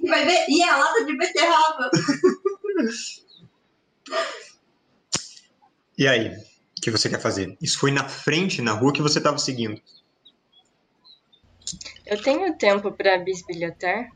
E 0.00 0.08
vai 0.08 0.24
ver, 0.24 0.46
e 0.48 0.62
é 0.62 0.68
a 0.68 0.76
lata 0.76 1.04
de 1.04 1.16
beterraba. 1.16 1.90
E 5.96 6.06
aí? 6.06 6.28
O 6.78 6.80
que 6.82 6.90
você 6.90 7.08
quer 7.08 7.20
fazer? 7.20 7.56
Isso 7.60 7.78
foi 7.78 7.90
na 7.90 8.08
frente, 8.08 8.60
na 8.60 8.72
rua 8.72 8.92
que 8.92 9.02
você 9.02 9.18
estava 9.18 9.38
seguindo. 9.38 9.80
Eu 12.04 12.20
tenho 12.20 12.56
tempo 12.58 12.90
pra 12.92 13.18
bisbilhotar? 13.18 14.10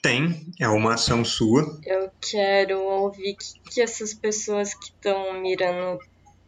Tem, 0.00 0.52
é 0.58 0.68
uma 0.68 0.94
ação 0.94 1.24
sua. 1.24 1.80
Eu 1.84 2.10
quero 2.20 2.80
ouvir 2.80 3.34
o 3.34 3.36
que, 3.36 3.70
que 3.70 3.80
essas 3.80 4.14
pessoas 4.14 4.74
que 4.74 4.86
estão 4.86 5.40
mirando 5.40 5.98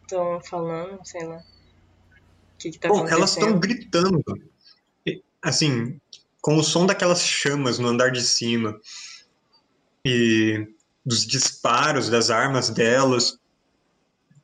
estão 0.05 0.41
falando, 0.41 0.99
sei 1.03 1.25
lá. 1.25 1.37
O 1.37 2.57
que, 2.57 2.71
que 2.71 2.79
tá 2.79 2.87
Bom, 2.87 2.95
acontecendo? 2.95 3.17
elas 3.17 3.31
estão 3.31 3.59
gritando. 3.59 4.23
Assim, 5.41 5.99
com 6.41 6.57
o 6.57 6.63
som 6.63 6.85
daquelas 6.85 7.21
chamas 7.25 7.77
no 7.77 7.87
andar 7.87 8.11
de 8.11 8.21
cima 8.21 8.79
e 10.03 10.67
dos 11.05 11.25
disparos 11.25 12.09
das 12.09 12.29
armas 12.29 12.69
delas, 12.69 13.37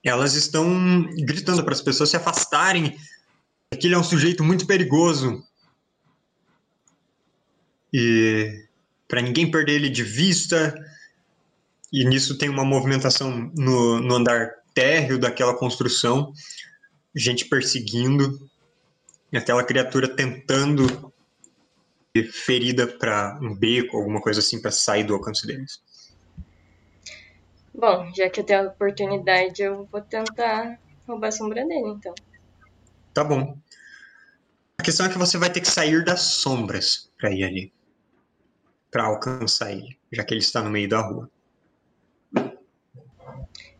elas 0.04 0.36
estão 0.36 1.08
gritando 1.24 1.64
para 1.64 1.74
as 1.74 1.82
pessoas 1.82 2.10
se 2.10 2.18
afastarem. 2.18 2.98
Aquele 3.72 3.96
é 3.96 3.98
um 3.98 4.04
sujeito 4.04 4.44
muito 4.44 4.68
perigoso. 4.68 5.44
E 7.94 8.66
para 9.08 9.22
ninguém 9.22 9.50
perder 9.50 9.74
ele 9.74 9.90
de 9.90 10.04
vista. 10.04 10.74
E 11.92 12.06
nisso 12.06 12.38
tem 12.38 12.50
uma 12.50 12.64
movimentação 12.64 13.52
no, 13.56 14.00
no 14.00 14.16
andar 14.16 14.61
térreo 14.74 15.20
daquela 15.20 15.58
construção, 15.58 16.34
gente 17.16 17.46
perseguindo, 17.46 18.50
e 19.32 19.38
aquela 19.38 19.64
criatura 19.64 20.08
tentando 20.08 21.12
ir 22.14 22.32
ferida 22.32 22.86
para 22.86 23.40
um 23.42 23.56
beco, 23.56 23.98
alguma 23.98 24.22
coisa 24.22 24.40
assim, 24.40 24.62
para 24.62 24.72
sair 24.72 25.04
do 25.04 25.14
alcance 25.14 25.48
deles. 25.48 25.82
Bom, 27.74 28.12
já 28.14 28.30
que 28.30 28.42
eu 28.42 28.44
tenho 28.44 28.64
a 28.64 28.68
oportunidade, 28.68 29.62
eu 29.62 29.88
vou 29.90 30.02
tentar 30.02 30.78
roubar 31.08 31.30
a 31.30 31.32
sombra 31.32 31.66
dele, 31.66 31.90
então. 31.90 32.14
Tá 33.14 33.24
bom. 33.24 33.58
A 34.78 34.84
questão 34.84 35.06
é 35.06 35.10
que 35.10 35.18
você 35.18 35.38
vai 35.38 35.50
ter 35.50 35.62
que 35.62 35.70
sair 35.70 36.04
das 36.04 36.22
sombras 36.22 37.10
para 37.18 37.32
ir 37.32 37.44
ali. 37.44 37.74
Para 38.90 39.06
alcançar 39.06 39.72
ele, 39.72 39.98
já 40.12 40.24
que 40.24 40.34
ele 40.34 40.42
está 40.42 40.62
no 40.62 40.70
meio 40.70 40.90
da 40.90 41.00
rua. 41.00 41.30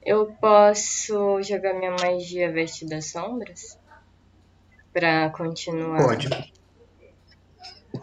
Eu 0.04 0.34
posso 0.36 1.42
jogar 1.44 1.76
minha 1.76 1.92
magia 1.92 2.52
Veste 2.52 2.88
das 2.88 3.12
Sombras? 3.12 3.78
Pra 4.92 5.30
continuar 5.30 6.04
Pode. 6.04 6.28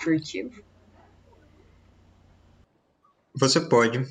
furtivo? 0.00 0.62
Você 3.34 3.60
pode. 3.60 4.06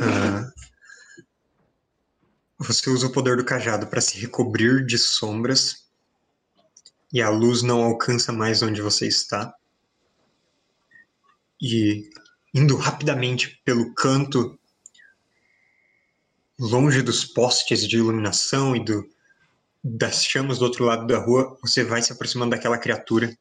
Ah, 0.00 0.50
você 2.58 2.88
usa 2.90 3.06
o 3.06 3.12
poder 3.12 3.36
do 3.36 3.44
cajado 3.44 3.86
para 3.86 4.00
se 4.00 4.18
recobrir 4.18 4.84
de 4.84 4.98
sombras 4.98 5.86
e 7.12 7.22
a 7.22 7.28
luz 7.28 7.62
não 7.62 7.82
alcança 7.82 8.32
mais 8.32 8.62
onde 8.62 8.80
você 8.80 9.06
está. 9.06 9.54
E 11.60 12.10
indo 12.54 12.76
rapidamente 12.76 13.60
pelo 13.64 13.94
canto, 13.94 14.58
longe 16.58 17.02
dos 17.02 17.24
postes 17.24 17.86
de 17.86 17.96
iluminação 17.96 18.74
e 18.74 18.84
do, 18.84 19.08
das 19.82 20.24
chamas 20.24 20.58
do 20.58 20.64
outro 20.64 20.84
lado 20.84 21.06
da 21.06 21.18
rua, 21.18 21.56
você 21.60 21.84
vai 21.84 22.02
se 22.02 22.12
aproximando 22.12 22.50
daquela 22.50 22.78
criatura. 22.78 23.36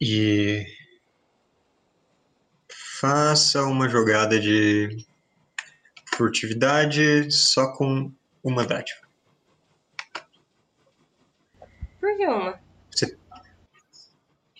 E 0.00 0.66
faça 3.00 3.62
uma 3.62 3.88
jogada 3.88 4.38
de 4.38 5.04
furtividade 6.16 7.30
só 7.30 7.72
com 7.72 8.12
uma 8.42 8.64
dádiva. 8.66 9.00
Por 12.00 12.16
que 12.16 12.26
uma? 12.26 12.60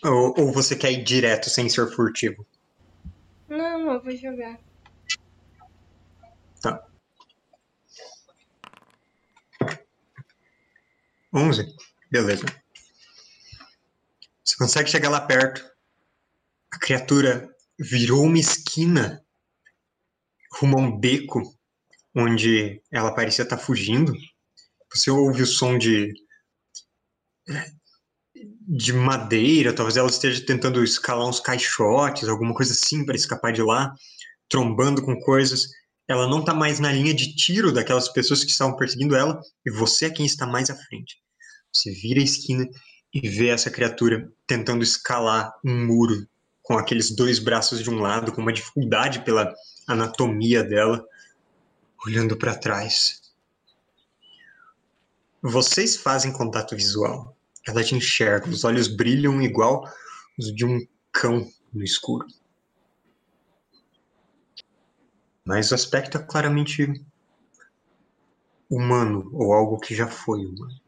Ou, 0.04 0.34
ou 0.36 0.52
você 0.52 0.76
quer 0.76 0.92
ir 0.92 1.02
direto 1.02 1.48
sem 1.48 1.68
ser 1.68 1.90
furtivo? 1.90 2.46
Não, 3.48 3.92
eu 3.92 4.02
vou 4.02 4.14
jogar. 4.16 4.58
11? 11.34 11.66
Beleza. 12.10 12.44
Você 14.44 14.56
consegue 14.56 14.90
chegar 14.90 15.10
lá 15.10 15.20
perto. 15.20 15.64
A 16.70 16.78
criatura 16.78 17.50
virou 17.78 18.24
uma 18.24 18.38
esquina 18.38 19.24
rumo 20.52 20.78
a 20.78 20.82
um 20.82 20.98
beco 20.98 21.42
onde 22.14 22.80
ela 22.92 23.12
parecia 23.14 23.42
estar 23.42 23.58
fugindo. 23.58 24.12
Você 24.94 25.10
ouve 25.10 25.42
o 25.42 25.46
som 25.46 25.76
de 25.76 26.12
de 28.66 28.92
madeira, 28.92 29.74
talvez 29.74 29.96
ela 29.96 30.08
esteja 30.08 30.44
tentando 30.44 30.82
escalar 30.82 31.28
uns 31.28 31.40
caixotes, 31.40 32.28
alguma 32.28 32.54
coisa 32.54 32.72
assim 32.72 33.04
para 33.04 33.14
escapar 33.14 33.52
de 33.52 33.62
lá, 33.62 33.94
trombando 34.48 35.02
com 35.02 35.18
coisas. 35.20 35.68
Ela 36.08 36.26
não 36.26 36.40
está 36.40 36.54
mais 36.54 36.80
na 36.80 36.92
linha 36.92 37.14
de 37.14 37.34
tiro 37.34 37.72
daquelas 37.72 38.08
pessoas 38.08 38.42
que 38.42 38.50
estavam 38.50 38.76
perseguindo 38.76 39.16
ela, 39.16 39.40
e 39.66 39.70
você 39.70 40.06
é 40.06 40.10
quem 40.10 40.24
está 40.24 40.46
mais 40.46 40.70
à 40.70 40.76
frente. 40.76 41.16
Você 41.74 41.90
vira 41.90 42.20
a 42.20 42.24
esquina 42.24 42.68
e 43.12 43.28
vê 43.28 43.48
essa 43.48 43.70
criatura 43.70 44.30
tentando 44.46 44.84
escalar 44.84 45.52
um 45.64 45.86
muro 45.86 46.26
com 46.62 46.78
aqueles 46.78 47.14
dois 47.14 47.38
braços 47.38 47.82
de 47.82 47.90
um 47.90 48.00
lado, 48.00 48.32
com 48.32 48.40
uma 48.40 48.52
dificuldade 48.52 49.24
pela 49.24 49.52
anatomia 49.86 50.62
dela, 50.62 51.04
olhando 52.06 52.36
para 52.36 52.56
trás. 52.56 53.20
Vocês 55.42 55.96
fazem 55.96 56.32
contato 56.32 56.74
visual. 56.74 57.36
Ela 57.66 57.84
te 57.84 57.94
enxerga, 57.94 58.48
os 58.48 58.64
olhos 58.64 58.88
brilham 58.88 59.42
igual 59.42 59.84
os 60.38 60.54
de 60.54 60.64
um 60.64 60.86
cão 61.12 61.50
no 61.72 61.82
escuro. 61.82 62.26
Mas 65.44 65.70
o 65.70 65.74
aspecto 65.74 66.16
é 66.16 66.22
claramente 66.22 67.04
humano, 68.70 69.28
ou 69.34 69.52
algo 69.52 69.78
que 69.78 69.94
já 69.94 70.06
foi 70.08 70.46
humano. 70.46 70.83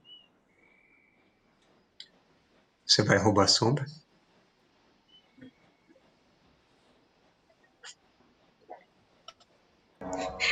Você 2.87 3.03
vai 3.03 3.18
roubar 3.18 3.45
a 3.45 3.49
sombra? 3.49 3.84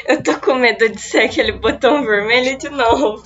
Eu 0.06 0.22
tô 0.22 0.38
com 0.40 0.54
medo 0.54 0.88
de 0.88 1.00
ser 1.00 1.20
aquele 1.20 1.52
botão 1.52 2.04
vermelho 2.04 2.58
de 2.58 2.68
novo. 2.68 3.22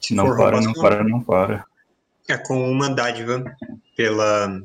Se 0.00 0.14
não 0.14 0.26
For 0.26 0.36
para, 0.36 0.60
não 0.60 0.72
para, 0.72 1.04
não 1.04 1.20
para. 1.20 1.64
É 2.28 2.36
com 2.36 2.70
uma 2.70 2.88
dádiva 2.88 3.42
pela. 3.96 4.62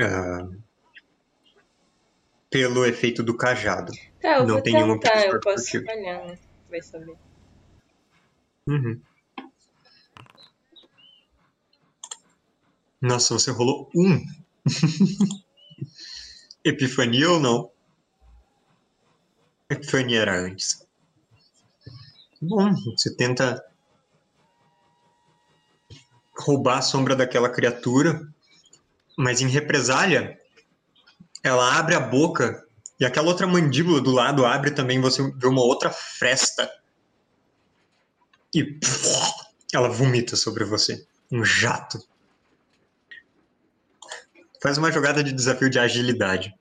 Ah, 0.00 0.48
pelo 2.50 2.84
efeito 2.84 3.22
do 3.22 3.36
cajado. 3.36 3.92
Tá, 4.20 4.44
Não 4.44 4.60
tem 4.60 4.74
nenhuma 4.74 4.98
tentar, 4.98 5.26
eu 5.26 5.40
pessoa 5.40 5.40
posso 5.40 5.84
falhar, 5.84 6.26
né? 6.26 6.38
Vai 6.68 6.82
saber. 6.82 7.16
Uhum. 8.66 9.00
Nossa, 13.00 13.34
você 13.34 13.50
rolou 13.50 13.88
um. 13.94 14.24
Epifania 16.64 17.30
ou 17.30 17.40
não? 17.40 17.70
Epifania 19.70 20.20
era 20.20 20.40
antes. 20.40 20.86
Bom, 22.40 22.72
você 22.96 23.14
tenta 23.14 23.64
roubar 26.36 26.78
a 26.78 26.82
sombra 26.82 27.16
daquela 27.16 27.48
criatura, 27.48 28.20
mas 29.18 29.40
em 29.40 29.48
represália, 29.48 30.40
ela 31.42 31.76
abre 31.76 31.96
a 31.96 32.00
boca 32.00 32.64
e 33.00 33.04
aquela 33.04 33.26
outra 33.26 33.48
mandíbula 33.48 34.00
do 34.00 34.12
lado 34.12 34.46
abre 34.46 34.70
também, 34.70 35.00
você 35.00 35.20
vê 35.32 35.48
uma 35.48 35.60
outra 35.60 35.90
fresta 35.90 36.72
e 38.54 38.78
ela 39.74 39.88
vomita 39.88 40.36
sobre 40.36 40.64
você. 40.64 41.04
Um 41.32 41.44
jato. 41.44 42.00
Faz 44.62 44.78
uma 44.78 44.92
jogada 44.92 45.22
de 45.22 45.32
desafio 45.32 45.68
de 45.68 45.80
agilidade. 45.80 46.54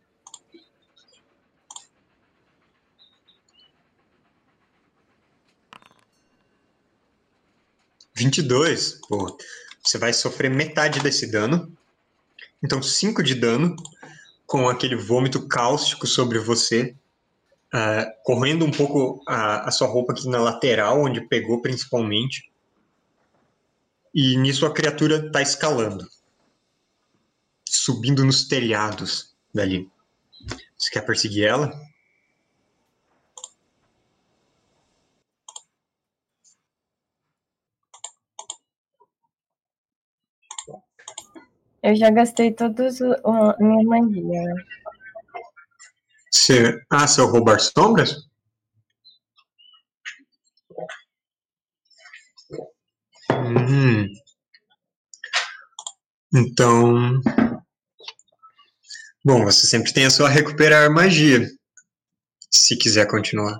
Vinte 8.15 8.39
e 8.39 8.41
dois. 8.41 8.99
Você 9.83 9.99
vai 9.99 10.11
sofrer 10.11 10.49
metade 10.49 10.99
desse 11.01 11.31
dano. 11.31 11.76
Então, 12.63 12.81
5 12.81 13.21
de 13.21 13.35
dano 13.35 13.75
com 14.45 14.67
aquele 14.69 14.95
vômito 14.95 15.47
cáustico 15.47 16.07
sobre 16.07 16.39
você 16.39 16.95
ah, 17.71 18.05
correndo 18.23 18.65
um 18.65 18.71
pouco 18.71 19.21
a, 19.27 19.67
a 19.67 19.71
sua 19.71 19.87
roupa 19.87 20.13
aqui 20.13 20.27
na 20.29 20.39
lateral, 20.39 21.01
onde 21.01 21.21
pegou 21.21 21.61
principalmente. 21.61 22.49
E 24.13 24.37
nisso 24.37 24.65
a 24.65 24.73
criatura 24.73 25.27
está 25.27 25.41
escalando. 25.41 26.07
Subindo 27.67 28.23
nos 28.23 28.47
telhados 28.47 29.35
dali. 29.53 29.89
Você 30.77 30.89
quer 30.91 31.01
perseguir 31.01 31.45
ela? 31.45 31.71
Eu 41.81 41.95
já 41.95 42.09
gastei 42.11 42.51
o- 43.01 43.13
a 43.51 43.55
minha 43.59 43.83
magia. 43.87 44.43
Você... 46.31 46.79
Ah, 46.89 47.05
seu 47.07 47.27
roubar 47.27 47.59
sombras? 47.59 48.15
Hum. 53.31 54.07
Então. 56.33 57.21
Bom, 59.23 59.43
você 59.43 59.67
sempre 59.67 59.93
tem 59.93 60.05
a 60.05 60.09
sua 60.09 60.29
recuperar 60.29 60.89
magia. 60.91 61.47
Se 62.51 62.77
quiser 62.77 63.07
continuar. 63.07 63.59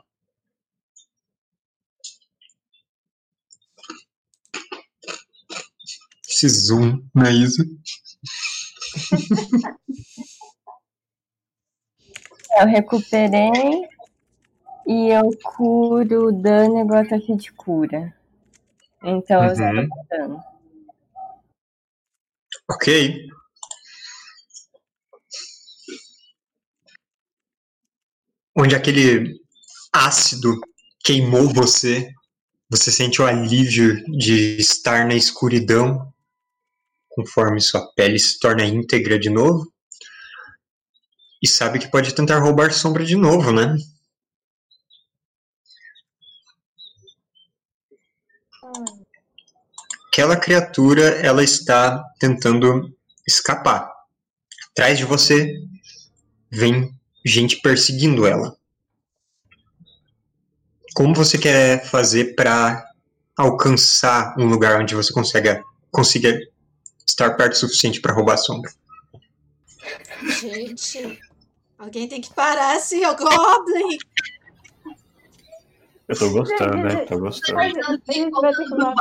Esse 6.30 6.48
zoom 6.50 7.04
na 7.16 7.32
Isa. 7.32 7.64
Eu 12.60 12.66
recuperei 12.66 13.88
e 14.88 15.10
eu 15.10 15.30
curo 15.44 16.32
dano 16.32 16.80
igual 16.80 17.02
ataque 17.02 17.36
de 17.36 17.52
cura. 17.52 18.16
Então 19.04 19.44
eu 19.44 19.52
Uhum. 19.52 19.90
dano. 20.10 20.44
Ok. 22.70 23.28
Onde 28.56 28.76
aquele 28.76 29.40
ácido 29.94 30.60
queimou 31.04 31.48
você, 31.54 32.12
você 32.70 32.92
sente 32.92 33.22
o 33.22 33.26
alívio 33.26 34.04
de 34.18 34.58
estar 34.58 35.06
na 35.06 35.14
escuridão, 35.14 36.12
conforme 37.18 37.60
sua 37.60 37.84
pele 37.94 38.20
se 38.20 38.38
torna 38.38 38.64
íntegra 38.64 39.18
de 39.18 39.28
novo. 39.28 39.74
E 41.42 41.48
sabe 41.48 41.80
que 41.80 41.90
pode 41.90 42.14
tentar 42.14 42.38
roubar 42.38 42.72
sombra 42.72 43.04
de 43.04 43.16
novo, 43.16 43.52
né? 43.52 43.76
Aquela 50.08 50.38
criatura, 50.38 51.02
ela 51.26 51.44
está 51.44 52.04
tentando 52.20 52.96
escapar. 53.28 53.92
Atrás 54.72 55.00
de 55.00 55.06
você 55.06 55.56
vem 56.52 56.92
gente 57.26 57.62
perseguindo 57.62 58.28
ela. 58.28 58.56
Como 60.94 61.16
você 61.16 61.38
quer 61.38 61.84
fazer 61.86 62.36
para 62.36 62.84
alcançar 63.36 64.36
um 64.40 64.46
lugar 64.46 64.82
onde 64.82 64.96
você 64.96 65.14
consiga, 65.14 65.64
consiga 65.92 66.40
estar 67.18 67.36
perto 67.36 67.54
o 67.54 67.58
suficiente 67.58 68.00
para 68.00 68.14
roubar 68.14 68.36
a 68.36 68.38
sombra? 68.38 68.72
Gente, 70.40 71.20
alguém 71.78 72.08
tem 72.08 72.22
que 72.22 72.32
parar 72.34 72.78
esse 72.78 73.00
Goblin. 73.02 73.98
Eu 76.08 76.18
tô 76.18 76.30
gostando, 76.30 76.78
né? 76.78 76.96
Tô 77.06 77.18
gostando. 77.20 77.60
Que 78.06 78.24
o. 78.24 78.94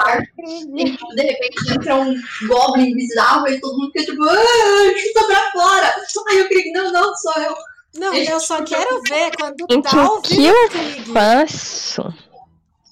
E, 0.77 0.97
de 1.15 1.23
repente 1.23 1.73
entra 1.73 1.95
um 1.95 2.15
goblin 2.49 2.95
bizarro 2.97 3.47
e 3.47 3.61
todo 3.61 3.79
mundo 3.79 3.93
fica 3.93 4.11
tipo, 4.11 4.25
ah, 4.25 4.99
chuta 4.99 5.27
pra 5.27 5.53
fora. 5.53 5.95
Aí 6.31 6.39
eu 6.39 6.49
creio, 6.49 6.73
não, 6.73 6.93
não, 6.93 7.15
sou 7.15 7.35
eu. 7.35 7.55
Não, 7.95 8.13
eu 8.13 8.41
só 8.41 8.63
quero 8.65 9.01
ver 9.09 9.31
quando 9.37 9.67
Então, 9.71 9.81
dá 9.81 10.13
o 10.13 10.19
o 10.19 10.23
que 10.23 10.45
eu 10.47 10.69
Krieg. 10.69 11.13
faço? 11.13 12.03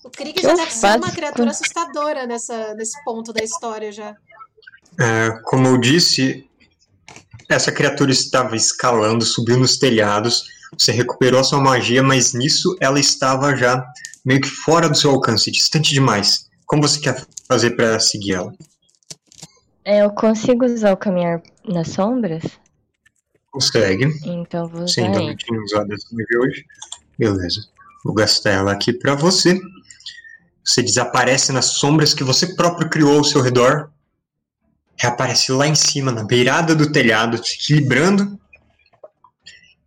O 0.04 0.10
Krieg 0.10 0.32
que 0.34 0.42
já 0.42 0.54
deve 0.54 0.70
ser 0.70 0.96
uma 0.96 1.10
criatura 1.10 1.50
assustadora 1.50 2.26
nessa, 2.26 2.72
nesse 2.74 3.02
ponto 3.04 3.32
da 3.32 3.42
história 3.42 3.90
já. 3.90 4.16
É, 5.00 5.30
como 5.44 5.66
eu 5.66 5.78
disse, 5.78 6.46
essa 7.48 7.72
criatura 7.72 8.10
estava 8.10 8.56
escalando, 8.56 9.24
subiu 9.24 9.58
nos 9.58 9.76
telhados. 9.76 10.44
Você 10.78 10.92
recuperou 10.92 11.40
a 11.40 11.44
sua 11.44 11.60
magia, 11.60 12.02
mas 12.02 12.32
nisso 12.32 12.76
ela 12.80 12.98
estava 12.98 13.54
já 13.56 13.84
meio 14.24 14.40
que 14.40 14.48
fora 14.48 14.88
do 14.88 14.96
seu 14.96 15.10
alcance, 15.10 15.50
distante 15.50 15.92
demais. 15.92 16.48
Como 16.66 16.82
você 16.82 17.00
quer 17.00 17.24
fazer 17.46 17.72
para 17.72 17.98
seguir 18.00 18.34
ela? 18.34 18.52
É, 19.84 20.02
eu 20.02 20.10
consigo 20.10 20.64
usar 20.64 20.92
o 20.92 20.96
caminhar 20.96 21.42
nas 21.68 21.88
sombras? 21.88 22.42
Consegue. 23.50 24.06
Então 24.24 24.66
vou 24.66 24.82
usar 24.82 25.02
ainda 25.02 25.20
não 25.20 25.36
tinha 25.36 25.60
usado 25.60 25.92
essa 25.92 26.06
magia 26.10 26.40
hoje. 26.40 26.64
Beleza. 27.18 27.60
Vou 28.02 28.14
gastar 28.14 28.50
ela 28.50 28.72
aqui 28.72 28.92
para 28.92 29.14
você. 29.14 29.60
Você 30.64 30.82
desaparece 30.82 31.52
nas 31.52 31.66
sombras 31.66 32.14
que 32.14 32.24
você 32.24 32.54
próprio 32.54 32.88
criou 32.88 33.18
ao 33.18 33.24
seu 33.24 33.42
redor. 33.42 33.90
Reaparece 34.96 35.52
lá 35.52 35.66
em 35.66 35.74
cima, 35.74 36.12
na 36.12 36.24
beirada 36.24 36.74
do 36.74 36.90
telhado, 36.90 37.44
se 37.44 37.54
equilibrando. 37.54 38.38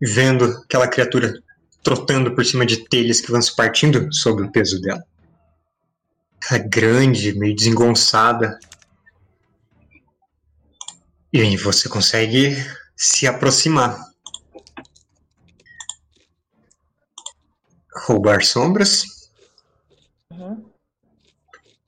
Vendo 0.01 0.45
aquela 0.45 0.87
criatura 0.87 1.33
trotando 1.81 2.35
por 2.35 2.45
cima 2.45 2.65
de 2.65 2.87
telhas 2.89 3.21
que 3.21 3.31
vão 3.31 3.41
se 3.41 3.55
partindo 3.55 4.13
sob 4.13 4.43
o 4.43 4.51
peso 4.51 4.81
dela. 4.81 5.03
Ela 6.49 6.59
é 6.59 6.67
grande, 6.67 7.37
meio 7.37 7.55
desengonçada. 7.55 8.59
E 11.31 11.41
aí 11.41 11.55
você 11.57 11.87
consegue 11.87 12.55
se 12.95 13.25
aproximar. 13.25 13.97
Roubar 18.05 18.43
sombras. 18.43 19.05
Uhum. 20.31 20.69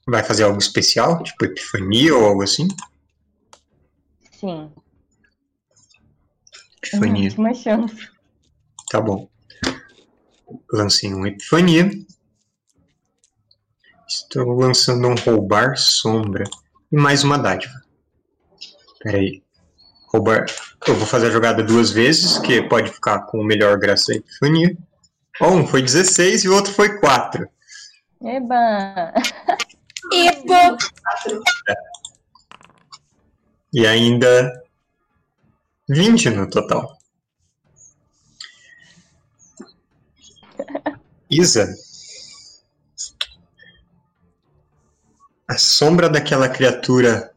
Vai 0.07 0.23
fazer 0.23 0.43
algo 0.43 0.59
especial, 0.59 1.21
tipo 1.23 1.45
epifania 1.45 2.15
ou 2.15 2.25
algo 2.25 2.41
assim? 2.41 2.67
Sim. 4.39 4.71
Epifania, 6.83 7.25
Última 7.29 7.53
chance. 7.53 8.09
tá 8.89 9.01
bom. 9.01 9.29
Lancei 10.71 11.13
um 11.13 11.25
epifania. 11.25 11.89
Estou 14.07 14.53
lançando 14.59 15.07
um 15.07 15.15
roubar 15.15 15.77
sombra. 15.77 16.45
E 16.91 16.95
mais 16.95 17.23
uma 17.23 17.37
dádiva. 17.37 17.73
Pera 19.03 19.17
aí. 19.17 19.43
Roubar. 20.07 20.45
Eu 20.87 20.95
vou 20.95 21.05
fazer 21.05 21.27
a 21.27 21.31
jogada 21.31 21.61
duas 21.61 21.91
vezes, 21.91 22.39
que 22.39 22.61
pode 22.63 22.91
ficar 22.91 23.19
com 23.27 23.39
o 23.39 23.43
melhor 23.45 23.77
graça 23.77 24.11
à 24.11 24.15
epifania. 24.15 24.75
Ó, 25.41 25.51
Um 25.51 25.67
foi 25.67 25.81
16 25.81 26.45
e 26.45 26.49
o 26.49 26.55
outro 26.55 26.71
foi 26.73 26.97
4. 26.99 27.47
Eba! 28.23 29.13
Eba! 30.11 30.77
E 33.73 33.85
ainda 33.85 34.63
20 35.87 36.29
no 36.31 36.49
total. 36.49 36.97
Isa. 41.29 41.67
A 45.47 45.57
sombra 45.57 46.09
daquela 46.09 46.49
criatura 46.49 47.31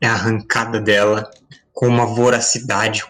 é 0.00 0.06
arrancada 0.06 0.80
dela 0.80 1.30
com 1.72 1.86
uma 1.88 2.06
voracidade 2.06 3.04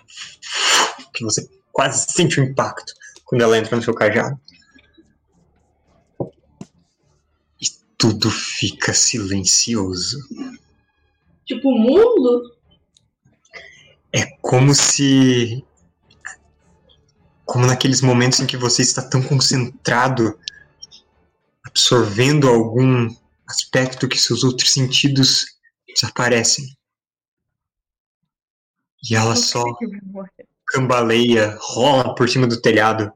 que 1.13 1.25
você 1.25 1.49
quase 1.73 2.07
sente 2.13 2.41
o 2.41 2.45
impacto 2.45 2.93
quando 3.25 3.43
ela 3.43 3.59
entra 3.59 3.77
no 3.77 3.83
seu 3.83 3.95
cajado. 3.95 4.39
E 7.61 7.67
tudo 7.97 8.31
fica 8.31 8.93
silencioso. 8.93 10.19
Tipo, 11.45 11.69
o 11.69 11.79
mundo? 11.79 12.54
É 14.15 14.27
como 14.41 14.73
se. 14.73 15.65
Como 17.45 17.67
naqueles 17.67 18.01
momentos 18.01 18.39
em 18.39 18.47
que 18.47 18.57
você 18.57 18.81
está 18.81 19.03
tão 19.03 19.21
concentrado, 19.21 20.39
absorvendo 21.67 22.49
algum 22.49 23.15
aspecto 23.47 24.09
que 24.09 24.17
seus 24.17 24.45
outros 24.45 24.73
sentidos 24.73 25.45
desaparecem. 25.87 26.65
E 29.11 29.17
ela 29.17 29.35
só 29.37 29.63
cambaleia, 30.67 31.59
rola 31.61 32.15
por 32.15 32.29
cima 32.29 32.47
do 32.47 32.61
telhado, 32.61 33.13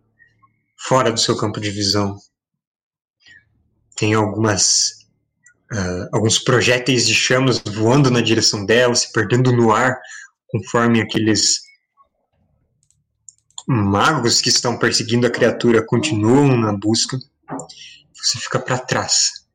fora 0.76 1.12
do 1.12 1.20
seu 1.20 1.36
campo 1.36 1.60
de 1.60 1.70
visão. 1.70 2.18
Tem 3.96 4.14
algumas. 4.14 5.06
ah, 5.72 6.08
alguns 6.12 6.40
projéteis 6.40 7.06
de 7.06 7.14
chamas 7.14 7.60
voando 7.60 8.10
na 8.10 8.20
direção 8.20 8.66
dela, 8.66 8.94
se 8.94 9.12
perdendo 9.12 9.52
no 9.52 9.72
ar, 9.72 9.98
conforme 10.48 11.00
aqueles 11.00 11.62
magos 13.66 14.40
que 14.40 14.48
estão 14.48 14.78
perseguindo 14.78 15.26
a 15.26 15.30
criatura 15.30 15.84
continuam 15.84 16.56
na 16.56 16.72
busca. 16.72 17.18
Você 18.14 18.38
fica 18.38 18.58
para 18.58 18.78
trás. 18.78 19.46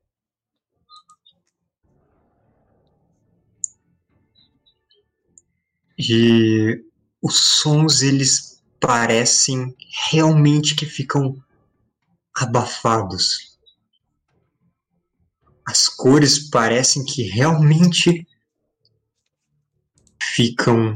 E 5.97 6.83
os 7.21 7.39
sons 7.39 8.01
eles 8.01 8.61
parecem 8.79 9.75
realmente 10.11 10.75
que 10.75 10.85
ficam 10.85 11.41
abafados. 12.35 13.57
As 15.65 15.87
cores 15.87 16.49
parecem 16.49 17.05
que 17.05 17.23
realmente 17.23 18.27
ficam 20.35 20.95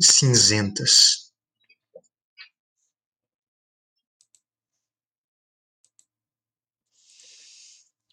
cinzentas. 0.00 1.30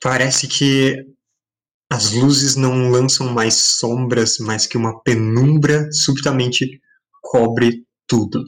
Parece 0.01 0.47
que 0.47 1.05
as 1.89 2.11
luzes 2.11 2.55
não 2.57 2.89
lançam 2.91 3.34
mais 3.34 3.55
sombras, 3.55 4.38
mas 4.39 4.67
que 4.67 4.77
uma 4.77 5.01
penumbra 5.01 5.89
subitamente 5.91 6.82
cobre 7.21 7.86
tudo. 8.05 8.43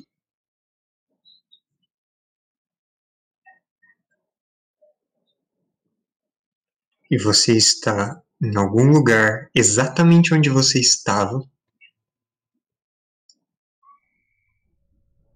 E 7.09 7.17
você 7.17 7.55
está 7.55 8.21
em 8.41 8.57
algum 8.57 8.89
lugar 8.89 9.49
exatamente 9.53 10.33
onde 10.33 10.49
você 10.49 10.79
estava, 10.79 11.43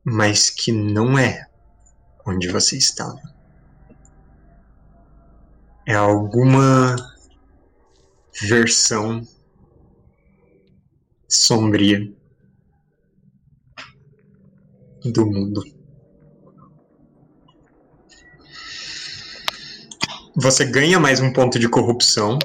mas 0.03 0.49
que 0.49 0.72
não 0.72 1.18
é 1.18 1.47
onde 2.26 2.47
você 2.47 2.78
estava. 2.78 3.22
É 5.88 5.93
alguma 5.93 6.95
versão 8.41 9.26
sombria 11.30 12.12
do 15.03 15.26
mundo. 15.26 15.64
Você 20.36 20.66
ganha 20.66 20.99
mais 20.99 21.22
um 21.22 21.32
ponto 21.32 21.58
de 21.60 21.70
corrupção. 21.70 22.38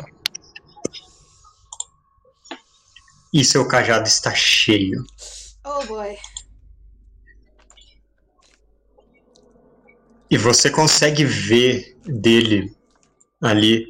E 3.33 3.45
seu 3.45 3.67
cajado 3.67 4.09
está 4.09 4.35
cheio. 4.35 5.05
Oh 5.65 5.85
boy. 5.87 6.17
E 10.31 10.39
você 10.39 10.71
consegue 10.71 11.25
ver 11.25 11.99
dele 12.05 12.75
ali 13.43 13.87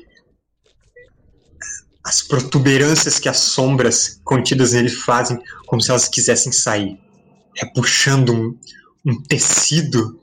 as 2.02 2.22
protuberâncias 2.22 3.18
que 3.18 3.28
as 3.28 3.38
sombras 3.38 4.20
contidas 4.24 4.72
nele 4.72 4.88
fazem, 4.88 5.38
como 5.66 5.80
se 5.80 5.90
elas 5.90 6.08
quisessem 6.08 6.50
sair. 6.50 6.98
É 7.56 7.66
puxando 7.66 8.32
um, 8.32 8.58
um 9.04 9.22
tecido 9.22 10.20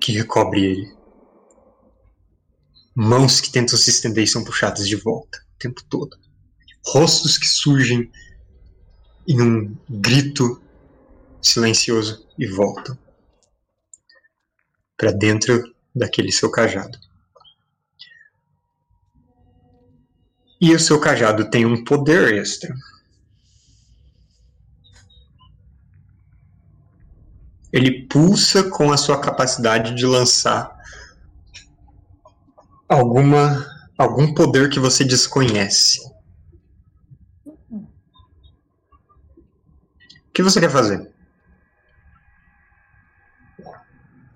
que 0.00 0.12
recobre 0.12 0.64
ele. 0.64 0.96
Mãos 2.94 3.40
que 3.40 3.50
tentam 3.50 3.78
se 3.78 3.90
estender 3.90 4.24
e 4.24 4.26
são 4.26 4.44
puxadas 4.44 4.86
de 4.86 4.96
volta 4.96 5.38
o 5.54 5.58
tempo 5.58 5.82
todo. 5.84 6.18
Rostos 6.84 7.38
que 7.38 7.46
surgem 7.46 8.10
em 9.26 9.40
um 9.40 9.76
grito 9.88 10.60
silencioso 11.40 12.26
e 12.38 12.46
voltam 12.46 12.98
para 14.96 15.10
dentro 15.10 15.74
daquele 15.94 16.30
seu 16.30 16.50
cajado. 16.50 16.98
E 20.60 20.72
o 20.72 20.78
seu 20.78 21.00
cajado 21.00 21.50
tem 21.50 21.66
um 21.66 21.82
poder 21.82 22.34
extra. 22.34 22.72
Ele 27.72 28.06
pulsa 28.06 28.70
com 28.70 28.92
a 28.92 28.96
sua 28.96 29.20
capacidade 29.20 29.94
de 29.94 30.06
lançar 30.06 30.78
alguma 32.88 33.66
algum 33.98 34.34
poder 34.34 34.68
que 34.70 34.78
você 34.78 35.04
desconhece. 35.04 36.11
Que 40.32 40.42
você 40.42 40.60
quer 40.60 40.70
fazer? 40.70 41.10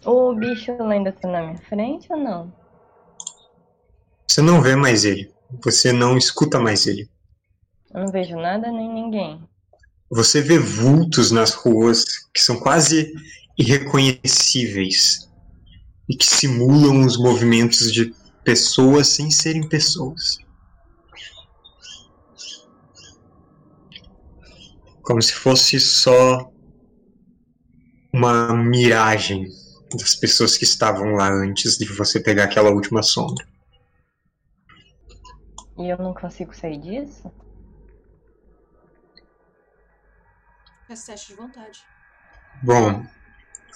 O 0.04 0.34
bicho 0.34 0.70
ainda 0.82 1.10
tá 1.10 1.28
na 1.28 1.42
minha 1.42 1.58
frente 1.58 2.06
ou 2.10 2.18
não? 2.18 2.52
Você 4.28 4.40
não 4.40 4.60
vê 4.60 4.76
mais 4.76 5.04
ele. 5.04 5.32
Você 5.64 5.92
não 5.92 6.16
escuta 6.16 6.60
mais 6.60 6.86
ele. 6.86 7.08
Eu 7.92 8.00
não 8.04 8.12
vejo 8.12 8.36
nada 8.36 8.70
nem 8.70 8.92
ninguém. 8.92 9.40
Você 10.10 10.40
vê 10.40 10.58
vultos 10.58 11.30
nas 11.30 11.52
ruas 11.52 12.04
que 12.32 12.40
são 12.40 12.60
quase 12.60 13.12
irreconhecíveis 13.58 15.28
e 16.08 16.16
que 16.16 16.26
simulam 16.26 17.04
os 17.04 17.16
movimentos 17.16 17.92
de 17.92 18.14
pessoas 18.44 19.08
sem 19.08 19.30
serem 19.30 19.68
pessoas. 19.68 20.38
Como 25.06 25.22
se 25.22 25.34
fosse 25.34 25.78
só 25.78 26.50
uma 28.12 28.52
miragem 28.56 29.46
das 29.92 30.16
pessoas 30.16 30.58
que 30.58 30.64
estavam 30.64 31.12
lá 31.12 31.28
antes 31.28 31.78
de 31.78 31.86
você 31.86 32.18
pegar 32.18 32.44
aquela 32.44 32.70
última 32.70 33.04
sombra. 33.04 33.46
E 35.78 35.88
eu 35.88 35.96
não 35.98 36.12
consigo 36.12 36.52
sair 36.56 36.78
disso? 36.78 37.30
É 40.88 40.94
teste 40.94 41.28
de 41.28 41.34
vontade. 41.34 41.84
Bom, 42.62 43.06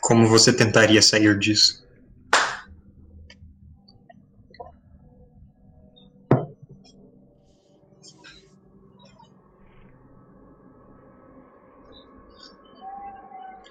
como 0.01 0.27
você 0.27 0.53
tentaria 0.53 1.01
sair 1.01 1.39
disso? 1.39 1.87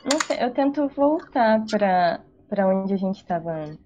Não 0.03 0.19
sei, 0.25 0.37
eu 0.41 0.51
tento 0.51 0.87
voltar 0.89 1.63
pra, 1.69 2.21
pra 2.47 2.67
onde 2.67 2.93
a 2.93 2.97
gente 2.97 3.23
tava 3.25 3.51
antes. 3.51 3.79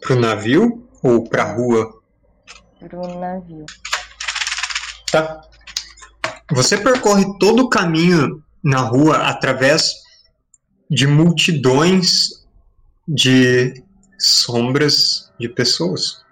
Pro 0.00 0.18
navio 0.18 0.88
ou 1.02 1.24
pra 1.24 1.44
rua? 1.54 2.02
Pro 2.78 3.18
navio. 3.18 3.66
Tá. 5.10 5.40
Você 6.52 6.76
percorre 6.76 7.24
todo 7.38 7.64
o 7.64 7.68
caminho 7.68 8.42
na 8.62 8.80
rua 8.80 9.28
através 9.28 9.92
de 10.90 11.06
multidões 11.06 12.46
de 13.06 13.82
sombras 14.18 15.32
de 15.38 15.48
pessoas. 15.48 16.24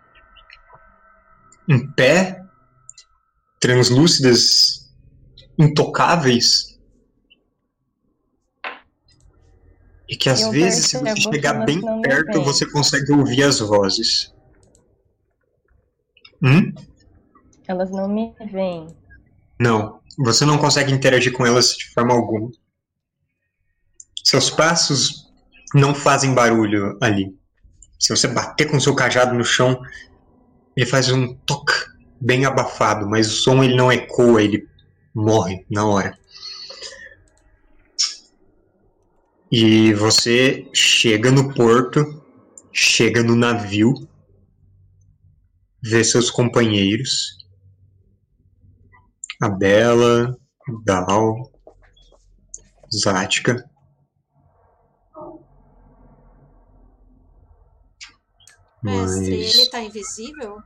Em 1.69 1.91
pé, 1.93 2.43
translúcidas, 3.61 4.91
intocáveis. 5.59 6.78
E 10.09 10.17
que 10.17 10.31
às 10.31 10.43
Eu 10.43 10.51
vezes, 10.51 10.87
se 10.87 10.99
você 10.99 11.17
chegar 11.17 11.65
bem 11.65 11.81
perto, 12.01 12.43
você 12.43 12.65
consegue 12.65 13.13
ouvir 13.13 13.43
as 13.43 13.61
vozes. 13.61 14.33
Hum? 16.43 16.73
Elas 17.67 17.91
não 17.91 18.09
me 18.09 18.33
veem. 18.51 18.87
Não, 19.61 20.01
você 20.19 20.45
não 20.47 20.57
consegue 20.57 20.93
interagir 20.93 21.33
com 21.33 21.45
elas 21.45 21.77
de 21.77 21.91
forma 21.91 22.15
alguma. 22.15 22.51
Seus 24.25 24.49
passos 24.49 25.31
não 25.75 25.95
fazem 25.95 26.33
barulho 26.33 26.97
ali. 27.01 27.37
Se 27.99 28.17
você 28.17 28.29
bater 28.29 28.71
com 28.71 28.81
seu 28.81 28.95
cajado 28.95 29.35
no 29.35 29.45
chão, 29.45 29.81
ele 30.77 30.87
faz 30.87 31.11
um 31.11 31.35
toque 31.35 31.75
bem 32.21 32.45
abafado, 32.45 33.09
mas 33.09 33.29
o 33.31 33.37
som 33.37 33.63
ele 33.63 33.77
não 33.77 33.93
ecoa, 33.93 34.43
ele 34.43 34.67
morre 35.15 35.65
na 35.69 35.85
hora. 35.87 36.17
E 39.51 39.95
você 39.95 40.69
chega 40.75 41.31
no 41.31 41.55
porto, 41.55 42.23
chega 42.73 43.23
no 43.23 43.35
navio, 43.35 43.95
vê 45.83 46.05
seus 46.05 46.31
companheiros 46.31 47.39
a 49.41 49.49
Bela, 49.49 50.37
Dal, 50.85 51.51
Zática. 52.93 53.65
Mestre, 58.83 59.31
Mas. 59.31 59.57
ele 59.57 59.71
tá 59.71 59.81
invisível? 59.81 60.59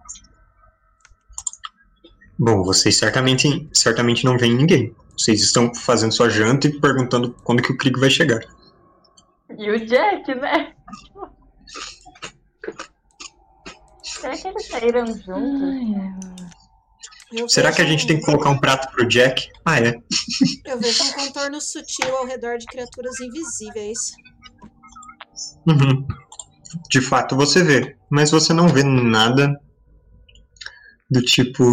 Bom, 2.38 2.62
vocês 2.64 2.96
certamente, 2.96 3.68
certamente 3.72 4.24
não 4.24 4.36
veem 4.36 4.56
ninguém. 4.56 4.94
Vocês 5.16 5.40
estão 5.40 5.72
fazendo 5.74 6.12
sua 6.12 6.28
janta 6.28 6.66
e 6.66 6.80
perguntando 6.80 7.32
quando 7.44 7.62
que 7.62 7.72
o 7.72 7.76
Krieg 7.76 7.98
vai 8.00 8.10
chegar. 8.10 8.40
E 9.58 9.70
o 9.70 9.86
Jack, 9.86 10.34
né? 10.34 10.74
Será 14.02 14.36
que 14.36 14.48
eles 14.48 14.68
saíram 14.68 15.06
juntos? 15.06 15.62
Ai, 15.62 15.94
ai. 15.96 16.12
Eu 17.32 17.48
Será 17.48 17.72
que 17.72 17.80
a 17.80 17.84
gente 17.84 18.04
um- 18.04 18.06
tem 18.08 18.18
que 18.18 18.26
colocar 18.26 18.50
um 18.50 18.58
prato 18.58 18.92
pro 18.92 19.08
Jack? 19.08 19.48
Ah, 19.64 19.80
é. 19.80 19.94
Eu 20.66 20.78
vejo 20.78 21.02
um 21.02 21.12
contorno 21.12 21.60
sutil 21.60 22.14
ao 22.16 22.26
redor 22.26 22.58
de 22.58 22.66
criaturas 22.66 23.18
invisíveis. 23.20 23.98
Uhum. 25.66 26.06
De 26.90 27.00
fato 27.00 27.34
você 27.34 27.62
vê, 27.64 27.96
mas 28.10 28.30
você 28.30 28.52
não 28.52 28.68
vê 28.68 28.82
nada 28.84 29.58
do 31.10 31.22
tipo. 31.22 31.64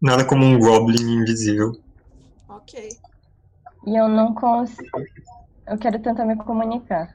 Nada 0.00 0.24
como 0.24 0.44
um 0.44 0.58
Goblin 0.58 1.20
invisível. 1.20 1.72
Ok. 2.48 2.88
E 3.86 3.96
eu 4.00 4.08
não 4.08 4.34
consigo. 4.34 4.82
Eu 5.72 5.78
quero 5.78 5.98
tentar 6.02 6.26
me 6.26 6.36
comunicar. 6.36 7.14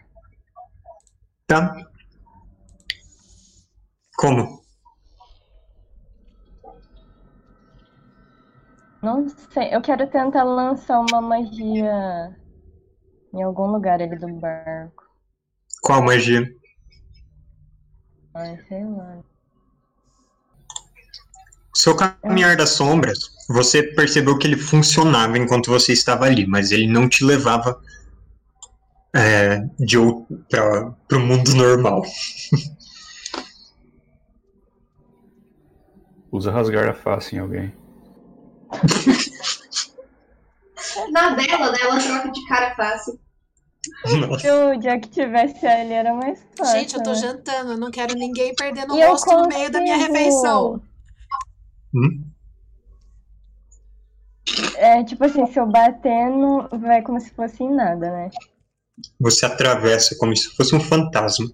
Tá? 1.45 1.75
Como? 4.17 4.63
Não 8.99 9.29
sei. 9.29 9.75
Eu 9.75 9.79
quero 9.79 10.09
tentar 10.09 10.43
lançar 10.43 10.99
uma 11.01 11.21
magia 11.21 12.35
em 13.31 13.43
algum 13.43 13.67
lugar 13.67 14.01
ali 14.01 14.17
do 14.17 14.27
barco. 14.27 15.03
Qual 15.83 16.01
magia? 16.01 16.51
Ai, 18.33 18.57
sei 18.67 18.83
lá. 18.83 19.19
Seu 21.75 21.95
caminhar 21.95 22.57
das 22.57 22.71
sombras, 22.71 23.19
você 23.47 23.83
percebeu 23.83 24.35
que 24.39 24.47
ele 24.47 24.57
funcionava 24.57 25.37
enquanto 25.37 25.69
você 25.69 25.93
estava 25.93 26.25
ali, 26.25 26.47
mas 26.47 26.71
ele 26.71 26.87
não 26.87 27.07
te 27.07 27.23
levava 27.23 27.79
é, 29.15 29.59
de 29.79 29.97
para 30.49 31.17
o 31.17 31.19
mundo 31.19 31.55
normal. 31.55 32.03
Usa 36.31 36.51
rasgar 36.51 36.87
a 36.89 36.93
face 36.93 37.35
em 37.35 37.39
alguém. 37.39 37.73
Na 41.11 41.29
dela, 41.31 41.71
né? 41.71 41.77
Ela 41.81 41.99
troca 41.99 42.31
de 42.31 42.45
cara 42.47 42.75
fácil. 42.75 43.19
Nossa. 44.19 44.39
Se 44.39 44.51
o 44.51 44.75
Jack 44.77 45.09
tivesse 45.09 45.65
ali, 45.65 45.93
era 45.93 46.13
mais 46.13 46.45
fácil. 46.57 46.79
Gente, 46.79 46.95
eu 46.95 47.03
tô 47.03 47.11
né? 47.11 47.15
jantando, 47.15 47.71
eu 47.71 47.77
não 47.77 47.89
quero 47.89 48.13
ninguém 48.15 48.53
perdendo 48.55 48.93
o 48.93 49.07
rosto 49.07 49.31
no 49.31 49.47
meio 49.47 49.71
da 49.71 49.79
minha 49.79 49.97
refeição. 49.97 50.81
Hum? 51.93 52.23
É, 54.77 55.03
tipo 55.03 55.23
assim, 55.25 55.45
se 55.47 55.59
eu 55.59 55.65
bater, 55.65 56.29
não 56.29 56.67
vai 56.79 57.01
como 57.01 57.19
se 57.19 57.29
fosse 57.31 57.63
em 57.63 57.73
nada, 57.73 58.09
né? 58.11 58.29
Você 59.19 59.45
atravessa 59.45 60.15
como 60.17 60.35
se 60.35 60.49
fosse 60.55 60.75
um 60.75 60.79
fantasma. 60.79 61.47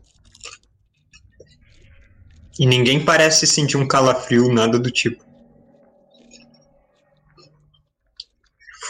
E 2.59 2.65
ninguém 2.65 3.03
parece 3.03 3.47
sentir 3.47 3.77
um 3.77 3.87
calafrio, 3.87 4.53
nada 4.53 4.77
do 4.77 4.91
tipo. 4.91 5.23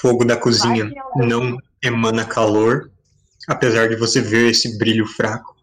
Fogo 0.01 0.25
da 0.25 0.35
cozinha 0.35 0.91
não 1.15 1.57
emana 1.81 2.25
calor, 2.25 2.91
apesar 3.47 3.87
de 3.87 3.95
você 3.95 4.21
ver 4.21 4.51
esse 4.51 4.77
brilho 4.77 5.07
fraco. 5.07 5.55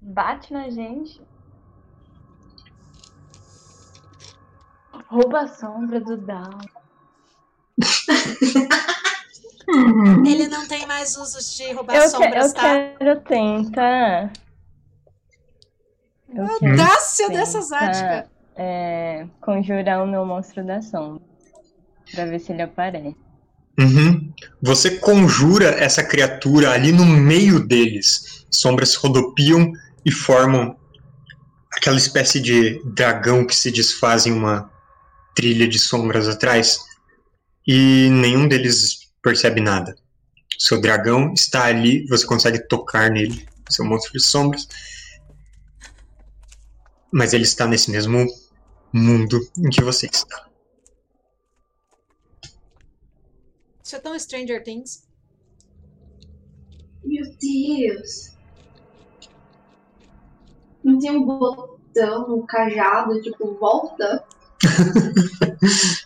Bate 0.00 0.52
na 0.52 0.70
gente. 0.70 1.20
Rouba 5.08 5.40
a 5.40 5.48
sombra 5.48 6.00
do 6.00 6.16
Down. 6.16 6.75
Ele 10.26 10.46
não 10.48 10.66
tem 10.66 10.86
mais 10.86 11.16
usos 11.16 11.56
de 11.56 11.72
roubar 11.72 11.96
Eu, 11.96 12.02
que- 12.02 12.08
sombras, 12.10 12.46
eu 12.48 12.54
tá? 12.54 12.62
quero 12.98 13.20
tentar. 13.20 14.32
Eu 16.34 16.58
quero 16.58 16.70
Audácia 16.72 17.28
dessa 17.30 17.60
Zática. 17.62 17.98
tentar 18.22 18.36
é, 18.58 19.26
conjurar 19.40 20.02
o 20.02 20.06
meu 20.06 20.24
monstro 20.24 20.64
da 20.64 20.80
sombra. 20.82 21.22
Pra 22.12 22.24
ver 22.26 22.38
se 22.38 22.52
ele 22.52 22.62
aparece. 22.62 23.16
Uhum. 23.78 24.32
Você 24.62 24.96
conjura 24.98 25.66
essa 25.70 26.02
criatura 26.02 26.70
ali 26.70 26.92
no 26.92 27.04
meio 27.04 27.60
deles. 27.66 28.46
Sombras 28.50 28.94
rodopiam 28.94 29.70
e 30.04 30.10
formam 30.12 30.76
aquela 31.76 31.96
espécie 31.98 32.40
de 32.40 32.80
dragão 32.84 33.44
que 33.44 33.54
se 33.54 33.70
desfaz 33.70 34.24
em 34.26 34.32
uma 34.32 34.70
trilha 35.34 35.68
de 35.68 35.78
sombras 35.78 36.26
atrás 36.28 36.78
e 37.66 38.08
nenhum 38.10 38.46
deles 38.46 39.10
percebe 39.22 39.60
nada. 39.60 39.96
Seu 40.58 40.80
dragão 40.80 41.32
está 41.32 41.64
ali, 41.64 42.06
você 42.06 42.24
consegue 42.24 42.60
tocar 42.60 43.10
nele, 43.10 43.46
seu 43.68 43.84
monstro 43.84 44.12
de 44.12 44.22
sombras. 44.22 44.68
Mas 47.12 47.32
ele 47.32 47.44
está 47.44 47.66
nesse 47.66 47.90
mesmo 47.90 48.26
mundo 48.92 49.40
em 49.58 49.68
que 49.68 49.82
você 49.82 50.06
está. 50.06 50.48
Isso 53.82 53.96
é 53.96 53.98
tão 53.98 54.18
Stranger 54.18 54.62
Things. 54.62 55.06
Meu 57.04 57.24
Deus. 57.40 58.36
Não 60.82 60.98
tem 60.98 61.10
um 61.10 61.24
botão, 61.24 62.36
um 62.36 62.46
cajado, 62.46 63.20
tipo, 63.22 63.54
volta? 63.54 64.24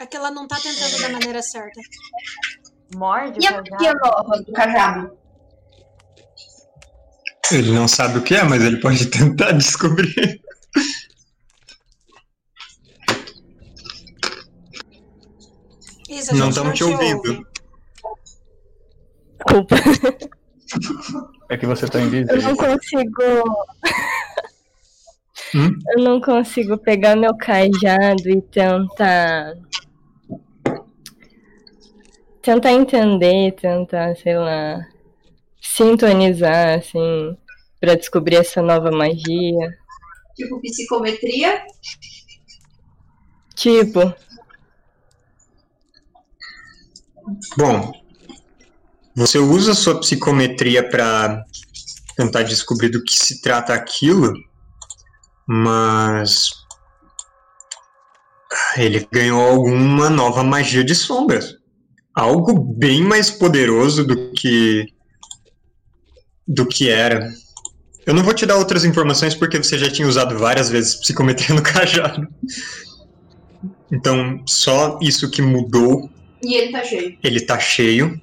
É 0.00 0.06
que 0.06 0.16
ela 0.16 0.30
não 0.30 0.46
tá 0.46 0.56
tentando 0.56 1.00
da 1.00 1.08
maneira 1.10 1.42
certa. 1.42 1.80
Morde 2.94 3.38
E 3.44 3.48
o 3.48 3.64
cajado. 3.64 4.44
do 4.44 4.52
cajado? 4.52 5.18
Ele 7.52 7.70
não 7.72 7.86
sabe 7.88 8.18
o 8.18 8.22
que 8.22 8.34
é, 8.34 8.42
mas 8.42 8.62
ele 8.62 8.80
pode 8.80 9.06
tentar 9.06 9.52
descobrir. 9.56 10.40
Isa, 16.08 16.32
a 16.32 16.36
Não 16.36 16.48
estamos 16.50 16.76
te 16.76 16.84
ouvindo. 16.84 17.16
ouve. 17.16 17.46
Desculpa. 19.38 19.76
É 21.50 21.56
que 21.56 21.66
você 21.66 21.86
tá 21.88 21.98
Eu 22.00 22.06
não 22.10 22.18
invisível. 22.18 22.56
consigo. 22.56 23.22
Hum? 25.54 25.78
Eu 25.96 26.02
não 26.04 26.20
consigo 26.20 26.76
pegar 26.78 27.16
meu 27.16 27.36
cajado 27.36 28.28
e 28.28 28.40
tentar. 28.42 29.54
Tentar 32.46 32.70
entender, 32.70 33.56
tentar, 33.56 34.14
sei 34.14 34.38
lá. 34.38 34.78
Sintonizar, 35.60 36.78
assim. 36.78 37.36
Pra 37.80 37.96
descobrir 37.96 38.36
essa 38.36 38.62
nova 38.62 38.92
magia. 38.92 39.76
Tipo, 40.36 40.60
psicometria? 40.60 41.60
Tipo, 43.56 44.14
Bom, 47.56 47.92
você 49.12 49.38
usa 49.38 49.74
sua 49.74 49.98
psicometria 49.98 50.88
para 50.88 51.44
tentar 52.16 52.44
descobrir 52.44 52.90
do 52.90 53.02
que 53.02 53.16
se 53.16 53.42
trata 53.42 53.74
aquilo, 53.74 54.32
mas 55.44 56.50
ele 58.76 59.04
ganhou 59.10 59.40
alguma 59.40 60.08
nova 60.08 60.44
magia 60.44 60.84
de 60.84 60.94
sombras. 60.94 61.65
Algo 62.16 62.58
bem 62.58 63.02
mais 63.02 63.30
poderoso 63.30 64.02
do 64.06 64.32
que 64.32 64.86
do 66.48 66.66
que 66.66 66.88
era. 66.88 67.30
Eu 68.06 68.14
não 68.14 68.22
vou 68.22 68.32
te 68.32 68.46
dar 68.46 68.56
outras 68.56 68.84
informações 68.86 69.34
porque 69.34 69.58
você 69.58 69.76
já 69.76 69.90
tinha 69.90 70.08
usado 70.08 70.38
várias 70.38 70.70
vezes 70.70 70.94
psicometria 70.94 71.54
no 71.54 71.60
cajado. 71.62 72.26
Então, 73.92 74.42
só 74.46 74.98
isso 75.02 75.30
que 75.30 75.42
mudou 75.42 76.08
E 76.42 76.54
ele 76.54 76.72
tá 76.72 76.82
cheio. 76.84 77.18
ele 77.22 77.40
tá 77.40 77.58
cheio. 77.58 78.20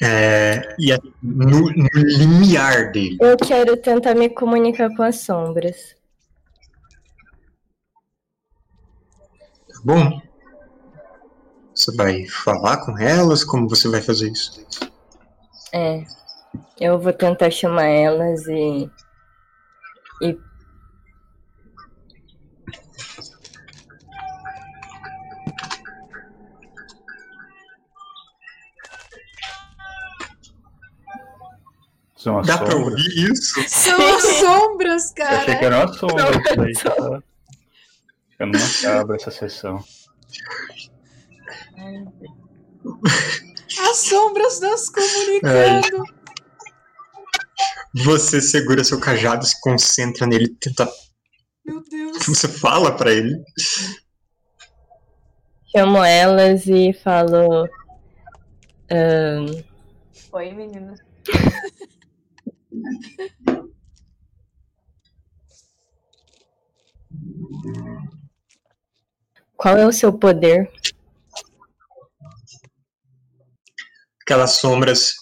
É, 0.00 0.74
e 0.78 0.90
é 0.90 0.98
no, 1.22 1.70
no 1.70 1.88
limiar 1.94 2.90
dele. 2.92 3.18
eu 3.20 3.36
quero 3.36 3.76
tentar 3.76 4.14
me 4.14 4.28
comunicar 4.30 4.88
com 4.96 5.02
as 5.02 5.16
sombras. 5.16 5.94
Tá 9.68 9.80
bom? 9.84 10.31
Você 11.82 11.90
vai 11.96 12.28
falar 12.28 12.76
com 12.76 12.96
elas? 12.96 13.42
Como 13.42 13.68
você 13.68 13.88
vai 13.88 14.00
fazer 14.00 14.30
isso? 14.30 14.64
É. 15.72 16.04
Eu 16.80 17.00
vou 17.00 17.12
tentar 17.12 17.50
chamar 17.50 17.86
elas 17.86 18.46
e. 18.46 18.88
E. 20.22 20.38
São 32.16 32.38
as 32.38 32.46
Dá 32.46 32.58
pra 32.58 32.70
sombras. 32.70 32.92
ouvir 32.92 33.32
isso? 33.32 33.68
São 33.68 34.14
as 34.16 34.22
sombras, 34.22 35.12
Eu 35.16 35.26
achei 35.26 35.38
que 35.56 35.60
cara. 35.60 35.66
era 35.66 35.86
uma 35.86 35.92
sombra 35.92 36.30
daí. 36.56 36.72
as 36.76 36.82
Tá? 36.82 37.22
Ficando 38.30 38.58
macabra 38.58 39.16
essa 39.16 39.30
sessão. 39.32 39.84
As 43.90 43.96
sombras 43.98 44.60
nos 44.60 44.88
comunicando. 44.88 46.04
Você 48.04 48.40
segura 48.40 48.84
seu 48.84 48.98
cajado, 48.98 49.44
se 49.44 49.60
concentra 49.60 50.26
nele, 50.26 50.48
tenta. 50.60 50.88
Meu 51.64 51.82
Deus. 51.82 52.18
Você 52.26 52.48
fala 52.48 52.96
pra 52.96 53.12
ele. 53.12 53.42
Chamo 55.74 56.02
elas 56.02 56.66
e 56.66 56.92
falo. 56.92 57.68
ahn, 58.90 59.46
Oi, 60.32 60.52
meninos. 60.52 60.98
qual 69.56 69.76
é 69.76 69.86
o 69.86 69.92
seu 69.92 70.12
poder? 70.12 70.70
Aquelas 74.32 74.52
sombras 74.52 75.12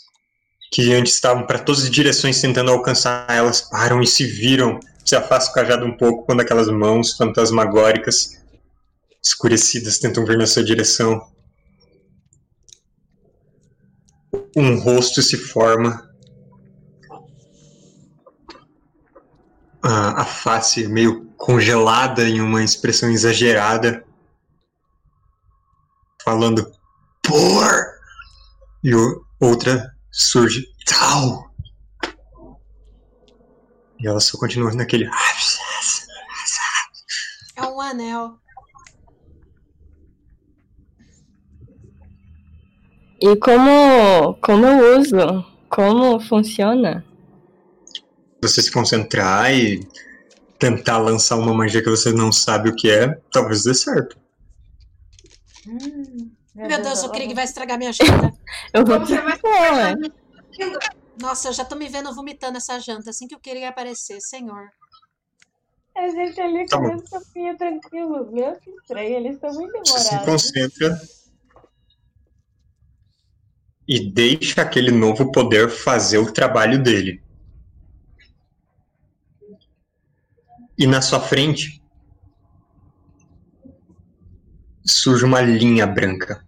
que 0.71 0.93
antes 0.93 1.15
estavam 1.15 1.45
para 1.45 1.59
todas 1.59 1.83
as 1.83 1.91
direções 1.91 2.41
tentando 2.41 2.71
alcançar 2.71 3.27
elas 3.29 3.61
param 3.61 4.01
e 4.01 4.07
se 4.07 4.25
viram. 4.25 4.79
Se 5.05 5.17
afasta 5.17 5.51
o 5.51 5.53
cajado 5.53 5.85
um 5.85 5.97
pouco 5.97 6.25
quando 6.25 6.43
aquelas 6.43 6.69
mãos 6.69 7.17
fantasmagóricas 7.17 8.41
escurecidas 9.21 9.99
tentam 9.99 10.25
vir 10.25 10.39
na 10.39 10.47
sua 10.47 10.63
direção. 10.63 11.29
Um 14.57 14.79
rosto 14.79 15.21
se 15.23 15.37
forma. 15.37 16.09
A, 19.83 20.23
a 20.23 20.25
face 20.25 20.87
meio 20.87 21.25
congelada 21.37 22.29
em 22.29 22.41
uma 22.41 22.63
expressão 22.63 23.11
exagerada. 23.11 24.05
Falando 26.23 26.71
por 27.25 27.90
e 28.83 28.95
o- 28.95 29.25
outra 29.41 29.95
surge 30.11 30.65
tal. 30.87 31.51
E 33.99 34.07
ela 34.09 34.21
só 34.21 34.39
continua 34.39 34.73
naquele. 34.75 35.09
É 37.57 37.63
um 37.63 37.81
anel. 37.81 38.39
E 43.21 43.37
como. 43.37 44.35
Como 44.41 44.67
eu 44.67 45.01
uso? 45.01 45.45
Como 45.69 46.19
funciona? 46.21 47.05
Você 48.43 48.63
se 48.63 48.73
concentrar 48.73 49.53
e 49.53 49.87
tentar 50.59 50.99
lançar 50.99 51.37
uma 51.37 51.53
magia 51.53 51.83
que 51.83 51.91
você 51.91 52.13
não 52.13 52.33
sabe 52.33 52.71
o 52.71 52.75
que 52.75 52.91
é, 52.91 53.15
talvez 53.31 53.65
dê 53.65 53.75
certo. 53.75 54.19
Hum, 55.67 56.10
Meu 56.69 56.83
Deus, 56.83 57.03
o 57.03 57.11
Krieg 57.11 57.33
vai 57.35 57.45
estragar 57.45 57.79
minha 57.79 57.93
janta. 57.93 58.33
Eu 58.75 58.85
vou. 58.85 58.97
Como 58.97 59.07
você 59.07 59.21
vai 59.21 59.39
Não, 59.43 59.79
é. 59.81 59.95
Nossa, 61.21 61.49
eu 61.49 61.53
já 61.53 61.65
tô 61.65 61.77
me 61.77 61.89
vendo 61.89 62.15
vomitando 62.15 62.57
essa 62.57 62.79
janta 62.79 63.11
assim 63.11 63.27
que 63.27 63.35
o 63.35 63.41
Krieg 63.41 63.65
aparecer, 63.65 64.21
senhor. 64.21 64.71
A 65.97 66.09
gente 66.09 66.41
ali 66.41 66.67
Tá 66.67 66.79
comendo 66.79 67.07
sopinha 67.07 67.57
tranquilo. 67.57 68.31
Meu, 68.33 68.59
que 68.59 68.71
estranho. 68.71 69.17
Eles 69.17 69.35
estão 69.35 69.53
muito 69.53 69.79
Você 69.81 69.99
se 69.99 70.11
demorados. 70.11 70.43
concentra 70.43 71.01
e 73.87 74.11
deixa 74.11 74.63
aquele 74.63 74.91
novo 74.91 75.31
poder 75.33 75.69
fazer 75.69 76.19
o 76.19 76.33
trabalho 76.33 76.83
dele. 76.83 77.23
E 80.79 80.87
na 80.87 81.03
sua 81.03 81.21
frente 81.21 81.83
surge 84.87 85.25
uma 85.25 85.41
linha 85.41 85.87
branca 85.87 86.47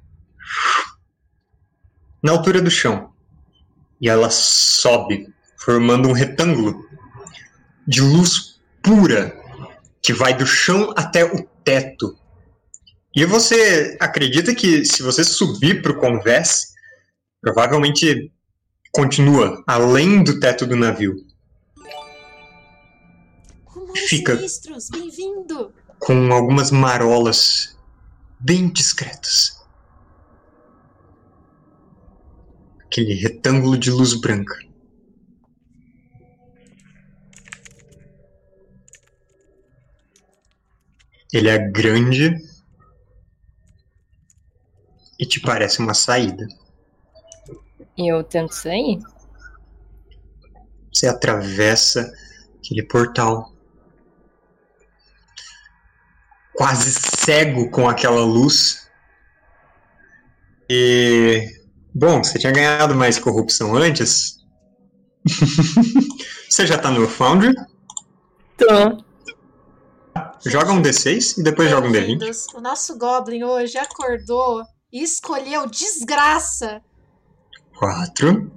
na 2.22 2.32
altura 2.32 2.60
do 2.60 2.70
chão. 2.70 3.12
E 4.00 4.08
ela 4.08 4.30
sobe, 4.30 5.28
formando 5.56 6.08
um 6.08 6.12
retângulo 6.12 6.86
de 7.86 8.00
luz 8.00 8.60
pura 8.82 9.36
que 10.00 10.12
vai 10.12 10.36
do 10.36 10.46
chão 10.46 10.92
até 10.96 11.24
o 11.24 11.44
teto. 11.64 12.16
E 13.14 13.24
você 13.24 13.96
acredita 14.00 14.54
que 14.54 14.84
se 14.84 15.02
você 15.02 15.22
subir 15.22 15.82
para 15.82 15.92
o 15.92 15.98
convés, 15.98 16.72
provavelmente 17.40 18.32
continua 18.90 19.62
além 19.66 20.24
do 20.24 20.40
teto 20.40 20.66
do 20.66 20.76
navio. 20.76 21.14
Rumores 23.66 24.08
Fica. 24.08 24.36
sinistros, 24.36 24.88
bem-vindo. 24.90 25.72
com 25.98 26.32
algumas 26.32 26.70
marolas 26.70 27.76
bem 28.40 28.68
discretas. 28.68 29.61
Aquele 32.93 33.14
retângulo 33.14 33.78
de 33.78 33.90
luz 33.90 34.12
branca. 34.12 34.55
Ele 41.32 41.49
é 41.49 41.57
grande 41.70 42.36
e 45.18 45.24
te 45.24 45.40
parece 45.40 45.78
uma 45.78 45.95
saída. 45.95 46.47
E 47.97 48.12
eu 48.12 48.22
tento 48.22 48.53
sair? 48.53 48.99
Você 50.93 51.07
atravessa 51.07 52.12
aquele 52.59 52.82
portal. 52.82 53.55
Quase 56.53 56.93
cego 56.93 57.70
com 57.70 57.88
aquela 57.88 58.22
luz. 58.22 58.86
E. 60.68 61.61
Bom, 61.95 62.22
você 62.22 62.38
tinha 62.38 62.53
ganhado 62.53 62.95
mais 62.95 63.18
corrupção 63.18 63.74
antes. 63.74 64.36
você 66.49 66.66
já 66.66 66.78
tá 66.78 66.90
no 66.90 67.07
Foundry? 67.09 67.55
Tô. 68.57 69.05
Joga 70.45 70.72
um 70.72 70.82
D6 70.82 71.38
e 71.38 71.43
depois 71.43 71.70
joga 71.70 71.86
um 71.86 71.90
D20. 71.90 71.93
Bem-vindos. 71.93 72.47
O 72.55 72.61
nosso 72.61 72.99
Goblin 72.99 73.45
hoje 73.45 73.78
acordou 73.78 74.62
e 74.93 75.03
escolheu 75.03 75.68
desgraça. 75.68 76.80
Quatro. 77.78 78.51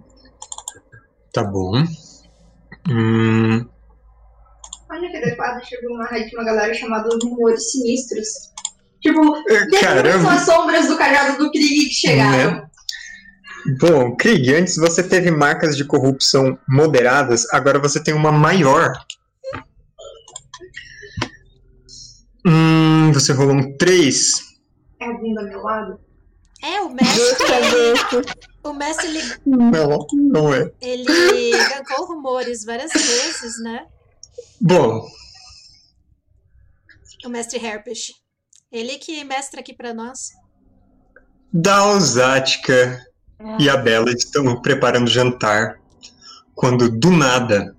Tá 1.33 1.43
bom. 1.43 1.83
Hum, 2.89 3.67
Olha 4.89 5.09
que 5.09 5.17
adequado, 5.17 5.61
chegou 5.65 5.95
uma 5.95 6.05
raid 6.05 6.29
de 6.29 6.35
uma 6.37 6.45
galera 6.45 6.73
chamada 6.73 7.09
Rumores 7.21 7.71
Sinistros. 7.71 8.27
Tipo, 9.01 9.35
É, 9.49 9.79
caramba. 9.81 10.21
são 10.21 10.29
as 10.29 10.41
sombras 10.45 10.87
do 10.87 10.97
cajado 10.97 11.37
do 11.37 11.51
Krieg 11.51 11.85
que 11.89 11.93
chegaram. 11.93 12.51
Né? 12.61 12.67
Bom, 13.79 14.15
Krieg, 14.15 14.53
antes 14.53 14.75
você 14.77 15.01
teve 15.01 15.31
marcas 15.31 15.75
de 15.75 15.83
corrupção 15.85 16.57
moderadas, 16.67 17.51
agora 17.51 17.79
você 17.79 18.01
tem 18.03 18.13
uma 18.13 18.31
maior. 18.31 18.93
Hum, 22.45 23.11
você 23.11 23.33
rolou 23.33 23.55
um 23.55 23.75
3. 23.77 24.33
É 24.99 25.05
a 25.05 25.13
bunda 25.13 25.43
melada? 25.43 25.99
É, 26.63 26.81
o 26.81 26.89
mestre. 26.89 27.45
ele- 27.53 28.25
o 28.63 28.73
mestre 28.73 29.07
ele, 29.07 29.21
Não, 29.45 30.07
não 30.13 30.53
é. 30.53 30.71
ele 30.81 31.51
gancou 31.69 32.05
rumores 32.07 32.63
várias 32.63 32.91
vezes, 32.91 33.59
né? 33.63 33.85
Bom, 34.61 35.07
O 37.25 37.29
mestre 37.29 37.57
Herpes. 37.63 38.11
Ele 38.71 38.99
que 38.99 39.23
mestra 39.23 39.59
aqui 39.59 39.73
pra 39.73 39.93
nós. 39.95 40.29
Dalzática 41.51 43.03
e 43.59 43.69
a 43.69 43.77
Bela 43.77 44.11
estão 44.11 44.61
preparando 44.61 45.09
jantar 45.09 45.79
quando 46.53 46.89
do 46.89 47.11
nada 47.11 47.75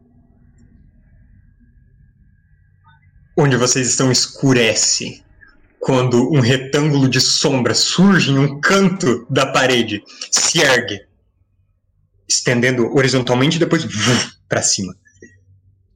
onde 3.37 3.57
vocês 3.57 3.89
estão 3.89 4.11
escurece 4.11 5.23
quando 5.79 6.33
um 6.33 6.41
retângulo 6.41 7.09
de 7.09 7.21
sombra 7.21 7.75
surge 7.75 8.33
em 8.33 8.39
um 8.39 8.61
canto 8.61 9.27
da 9.31 9.47
parede, 9.47 10.03
se 10.33 10.61
ergue, 10.61 10.99
estendendo 12.29 12.93
horizontalmente 12.97 13.57
e 13.57 13.61
depois 13.61 13.87
para 14.49 14.63
cima. 14.63 14.95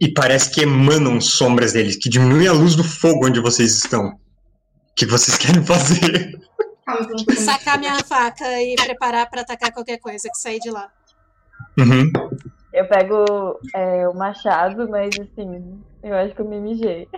E 0.00 0.12
parece 0.12 0.50
que 0.50 0.60
emanam 0.60 1.20
sombras 1.20 1.72
deles, 1.72 1.96
que 1.96 2.08
diminui 2.08 2.46
a 2.46 2.52
luz 2.52 2.76
do 2.76 2.84
fogo 2.84 3.26
onde 3.26 3.40
vocês 3.40 3.76
estão. 3.76 4.10
O 4.10 4.94
que 4.94 5.06
vocês 5.06 5.36
querem 5.36 5.64
fazer? 5.64 6.38
Tô 6.96 7.34
Sacar 7.34 7.78
minha 7.78 7.98
faca 8.04 8.44
e 8.62 8.74
preparar 8.76 9.28
pra 9.28 9.42
atacar 9.42 9.72
qualquer 9.72 9.98
coisa 9.98 10.28
que 10.28 10.38
sair 10.38 10.58
de 10.58 10.70
lá. 10.70 10.90
Uhum. 11.78 12.10
Eu 12.72 12.88
pego 12.88 13.60
é, 13.74 14.08
o 14.08 14.14
machado, 14.14 14.88
mas 14.88 15.10
assim, 15.18 15.82
eu 16.02 16.16
acho 16.16 16.34
que 16.34 16.40
eu 16.40 16.48
me 16.48 16.60
mijei. 16.60 17.08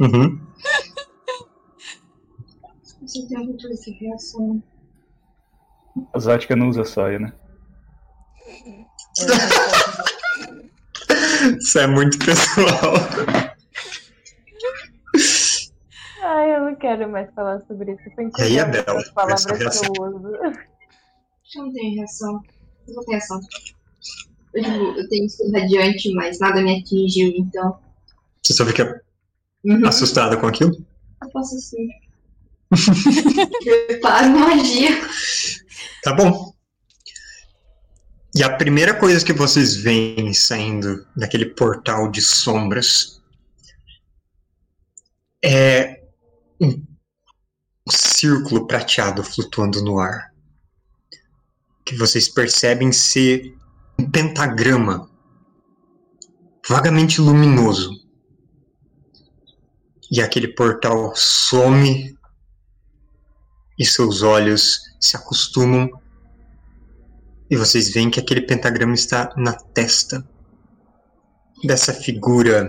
Uhum. 0.00 0.40
Você 3.02 3.26
tem 3.28 3.38
muito 3.38 3.68
essa 3.68 3.90
reação. 4.00 4.62
A 6.12 6.18
Zática 6.18 6.56
não 6.56 6.68
usa 6.68 6.84
saia, 6.84 7.18
né? 7.18 7.32
Isso 11.58 11.78
é 11.78 11.86
muito 11.86 12.18
pessoal. 12.18 12.94
Ai, 16.22 16.56
eu 16.56 16.63
não 16.74 16.80
quero 16.80 17.10
mais 17.10 17.32
falar 17.34 17.60
sobre 17.66 17.92
isso. 17.92 18.02
Tem 18.16 18.30
E 18.38 18.42
aí, 18.42 18.58
as 18.58 19.10
palavras 19.10 19.46
essa 19.46 19.54
reação? 19.54 19.92
que 19.92 20.00
eu 20.00 20.04
uso. 20.06 20.28
Eu 20.36 21.62
não 21.62 21.72
tenho 21.72 21.94
reação. 21.96 22.42
Eu 22.88 22.94
não 22.94 23.04
tenho 23.04 23.10
reação. 23.18 23.40
Eu, 24.54 24.62
tipo, 24.62 24.98
eu 25.00 25.08
tenho 25.08 25.26
escudo 25.26 25.52
radiante, 25.52 26.12
mas 26.14 26.38
nada 26.38 26.62
me 26.62 26.78
atingiu, 26.78 27.32
então. 27.36 27.78
Você 28.42 28.52
só 28.54 28.64
fica 28.66 29.02
Uhum. 29.64 29.86
assustada 29.86 30.36
com 30.36 30.46
aquilo? 30.46 30.72
Eu 31.22 31.30
posso 31.30 31.56
assim. 31.56 31.88
Preparo 33.64 34.30
magia. 34.38 34.90
Tá 36.02 36.12
bom. 36.12 36.52
E 38.36 38.42
a 38.42 38.56
primeira 38.56 38.94
coisa 38.98 39.24
que 39.24 39.32
vocês 39.32 39.76
veem 39.76 40.34
saindo 40.34 41.06
daquele 41.16 41.46
portal 41.46 42.10
de 42.10 42.20
sombras 42.20 43.22
é 45.42 46.03
um 46.60 46.82
círculo 47.88 48.66
prateado 48.66 49.22
flutuando 49.22 49.82
no 49.82 49.98
ar. 49.98 50.32
Que 51.84 51.96
vocês 51.96 52.28
percebem 52.28 52.92
ser 52.92 53.54
um 53.98 54.10
pentagrama 54.10 55.10
vagamente 56.68 57.20
luminoso. 57.20 57.92
E 60.10 60.20
aquele 60.20 60.48
portal 60.48 61.12
some 61.14 62.16
e 63.78 63.84
seus 63.84 64.22
olhos 64.22 64.80
se 65.00 65.16
acostumam 65.16 65.90
e 67.50 67.56
vocês 67.56 67.92
veem 67.92 68.10
que 68.10 68.18
aquele 68.18 68.40
pentagrama 68.40 68.94
está 68.94 69.32
na 69.36 69.52
testa 69.52 70.26
dessa 71.62 71.92
figura 71.92 72.68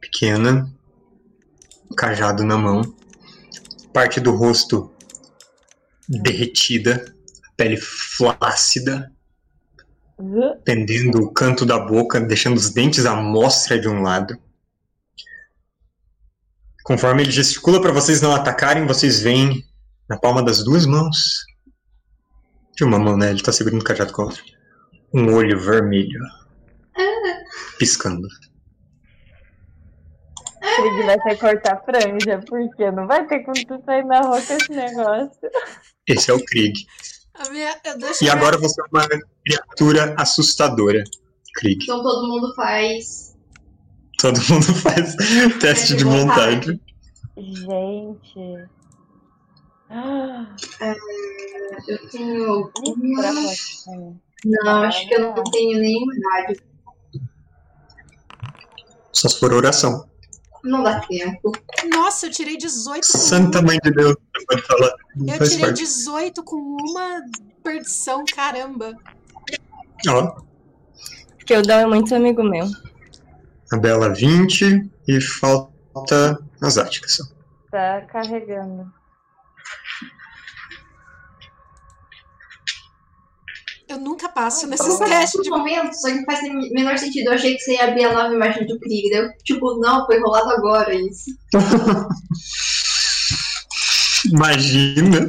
pequena, 0.00 0.72
cajado 1.94 2.44
na 2.44 2.56
mão, 2.56 2.82
parte 3.92 4.20
do 4.20 4.32
rosto 4.32 4.90
derretida, 6.08 7.04
a 7.48 7.52
pele 7.56 7.76
flácida, 7.76 9.12
pendendo 10.64 11.18
o 11.18 11.32
canto 11.32 11.64
da 11.66 11.78
boca, 11.78 12.20
deixando 12.20 12.56
os 12.56 12.70
dentes 12.70 13.06
à 13.06 13.16
mostra 13.16 13.78
de 13.78 13.88
um 13.88 14.02
lado. 14.02 14.38
Conforme 16.84 17.22
ele 17.22 17.30
gesticula 17.30 17.80
para 17.80 17.92
vocês 17.92 18.20
não 18.20 18.34
atacarem, 18.34 18.86
vocês 18.86 19.20
veem 19.20 19.64
na 20.08 20.18
palma 20.18 20.42
das 20.42 20.64
duas 20.64 20.84
mãos, 20.84 21.44
de 22.76 22.84
uma 22.84 22.98
mão, 22.98 23.16
né? 23.16 23.30
Ele 23.30 23.42
tá 23.42 23.52
segurando 23.52 23.80
o 23.80 23.84
cajado 23.84 24.12
com 24.12 24.22
a 24.22 24.24
outra, 24.26 24.42
um 25.14 25.32
olho 25.34 25.58
vermelho 25.58 26.20
piscando. 27.78 28.28
Krieg 30.76 31.02
vai 31.06 31.18
ter 31.20 31.34
que 31.34 31.40
cortar 31.40 31.74
a 31.74 31.82
franja, 31.82 32.40
porque 32.48 32.90
não 32.90 33.06
vai 33.06 33.26
ter 33.26 33.40
como 33.40 33.66
tu 33.66 33.82
sair 33.84 34.04
na 34.04 34.20
rua 34.20 34.40
com 34.40 34.54
esse 34.54 34.72
negócio. 34.72 35.50
Esse 36.06 36.30
é 36.30 36.34
o 36.34 36.44
Krieg. 36.44 36.72
A 37.34 37.48
minha, 37.50 37.74
eu 37.84 37.98
deixo 37.98 38.24
E 38.24 38.30
agora 38.30 38.58
você 38.58 38.80
é 38.80 38.84
uma 38.92 39.08
criatura 39.44 40.14
assustadora, 40.18 41.02
Krieg. 41.54 41.82
Então 41.82 42.02
todo 42.02 42.28
mundo 42.28 42.54
faz. 42.54 43.36
Todo 44.18 44.38
mundo 44.48 44.74
faz 44.82 45.16
teste 45.60 45.96
de 45.96 46.04
montagem. 46.04 46.80
Gente. 47.36 48.68
Ah, 49.90 50.54
Eu 51.88 52.08
tenho. 52.08 52.72
Não, 54.44 54.82
acho 54.82 55.08
que 55.08 55.14
eu 55.14 55.20
não 55.20 55.44
tenho 55.44 55.78
nenhum 55.78 56.06
rádio. 56.30 56.62
Só 59.12 59.28
se 59.28 59.38
for 59.38 59.52
oração. 59.52 60.11
Não 60.64 60.82
dá 60.82 61.00
tempo. 61.00 61.52
Nossa, 61.92 62.26
eu 62.26 62.30
tirei 62.30 62.56
18 62.56 63.06
com 63.10 63.18
Santa 63.18 63.60
Mãe 63.62 63.78
de 63.82 63.90
Deus, 63.90 64.14
você 64.34 64.46
pode 64.46 64.62
falar. 64.62 64.92
Não 65.16 65.34
Eu 65.34 65.44
tirei 65.48 65.60
parte. 65.66 65.82
18 65.82 66.42
com 66.44 66.56
uma 66.56 67.20
perdição, 67.64 68.24
caramba. 68.34 68.94
Ó, 70.08 70.40
Porque 71.36 71.56
o 71.56 71.62
Dal 71.62 71.80
é 71.80 71.86
muito 71.86 72.14
amigo 72.14 72.42
meu. 72.42 72.66
a 73.72 73.76
Bela 73.76 74.08
20 74.10 74.90
e 75.08 75.20
falta 75.20 76.38
as 76.60 76.78
áticas. 76.78 77.14
só. 77.16 77.24
Tá 77.70 78.02
carregando. 78.02 78.92
Eu 83.92 83.98
nunca 83.98 84.28
passo 84.28 84.64
Eu 84.64 84.70
nesses 84.70 84.98
testes 84.98 85.42
de 85.42 85.50
momento, 85.50 85.92
só 85.92 86.08
que 86.08 86.14
não 86.14 86.24
faz 86.24 86.40
menor 86.72 86.96
sentido. 86.96 87.28
Eu 87.28 87.34
achei 87.34 87.54
que 87.54 87.60
você 87.60 87.74
ia 87.74 87.84
abrir 87.84 88.04
a 88.04 88.14
nova 88.14 88.34
imagem 88.34 88.66
do 88.66 88.80
Krieg. 88.80 89.10
daí 89.10 89.20
Eu, 89.20 89.30
tipo, 89.44 89.78
não, 89.78 90.06
foi 90.06 90.18
rolado 90.18 90.50
agora 90.50 90.94
isso. 90.94 91.30
Imagina. 94.32 95.28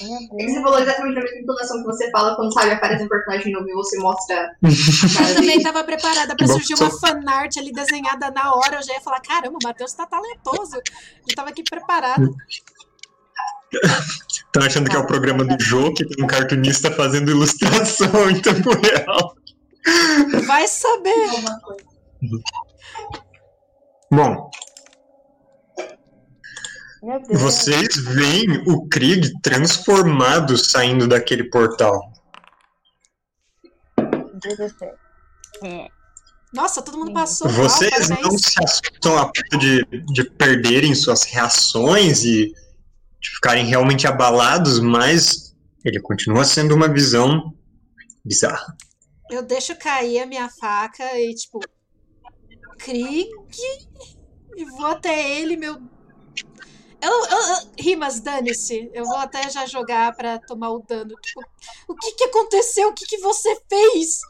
É 0.00 0.48
você 0.48 0.60
falou 0.60 0.78
exatamente 0.78 1.18
a 1.18 1.22
mesma 1.22 1.38
entonação 1.38 1.78
que 1.78 1.84
você 1.84 2.10
fala 2.10 2.34
quando 2.34 2.52
sabe 2.52 2.72
aparece 2.72 3.04
um 3.04 3.08
personagem 3.08 3.52
novo 3.52 3.68
e 3.68 3.74
você 3.74 3.98
mostra 3.98 4.50
Eu 4.62 5.34
também 5.34 5.62
tava 5.62 5.84
preparada 5.84 6.36
pra 6.36 6.46
surgir 6.46 6.74
uma 6.74 6.90
fanart 6.90 7.56
ali 7.56 7.72
desenhada 7.72 8.30
na 8.30 8.54
hora. 8.54 8.76
Eu 8.76 8.82
já 8.82 8.94
ia 8.94 9.00
falar: 9.00 9.20
caramba, 9.20 9.58
o 9.62 9.62
Matheus 9.62 9.92
tá 9.92 10.06
talentoso. 10.06 10.76
Eu 10.76 11.34
tava 11.34 11.50
aqui 11.50 11.62
preparado. 11.62 12.34
Estão 13.76 14.62
achando 14.66 14.88
que 14.88 14.96
é 14.96 14.98
o 14.98 15.06
programa 15.06 15.44
do 15.44 15.62
Jô, 15.62 15.92
que 15.92 16.06
tem 16.06 16.24
um 16.24 16.26
cartunista 16.26 16.90
fazendo 16.90 17.30
ilustração 17.30 18.30
em 18.30 18.40
tempo 18.40 18.70
real. 18.70 19.34
Vai 20.46 20.66
saber. 20.66 21.28
Bom, 24.10 24.50
vocês 27.30 27.96
veem 27.96 28.62
o 28.66 28.88
Krieg 28.88 29.30
transformado 29.42 30.56
saindo 30.56 31.06
daquele 31.06 31.44
portal. 31.44 32.00
É. 35.62 35.88
Nossa, 36.54 36.80
todo 36.80 36.98
mundo 36.98 37.12
passou. 37.12 37.50
mal, 37.50 37.56
Vocês 37.56 37.90
parabéns. 37.90 38.20
não 38.20 38.38
se 38.38 38.54
assustam 38.62 39.18
a 39.18 39.24
ponto 39.24 39.58
de, 39.58 39.84
de 40.12 40.24
perderem 40.30 40.94
suas 40.94 41.24
reações 41.24 42.24
e 42.24 42.54
de 43.24 43.30
ficarem 43.30 43.64
realmente 43.64 44.06
abalados, 44.06 44.78
mas 44.80 45.56
ele 45.82 45.98
continua 46.00 46.44
sendo 46.44 46.74
uma 46.74 46.86
visão 46.92 47.54
bizarra. 48.22 48.76
Eu 49.30 49.42
deixo 49.42 49.74
cair 49.76 50.20
a 50.20 50.26
minha 50.26 50.48
faca 50.50 51.18
e, 51.18 51.34
tipo, 51.34 51.58
Krieg. 52.78 53.30
E 54.56 54.64
vou 54.66 54.86
até 54.86 55.38
ele, 55.40 55.56
meu. 55.56 55.74
Eu, 57.00 57.10
eu, 57.10 57.38
eu- 57.38 57.72
Rimas, 57.80 58.20
dane-se. 58.20 58.90
Eu 58.92 59.04
vou 59.04 59.16
até 59.16 59.48
já 59.48 59.64
jogar 59.66 60.14
pra 60.14 60.38
tomar 60.38 60.70
o 60.70 60.84
dano. 60.86 61.14
Tipo, 61.22 61.40
o 61.88 61.94
que 61.96 62.12
que 62.12 62.24
aconteceu? 62.24 62.88
O 62.88 62.94
que 62.94 63.06
que 63.06 63.18
você 63.18 63.58
fez? 63.68 64.20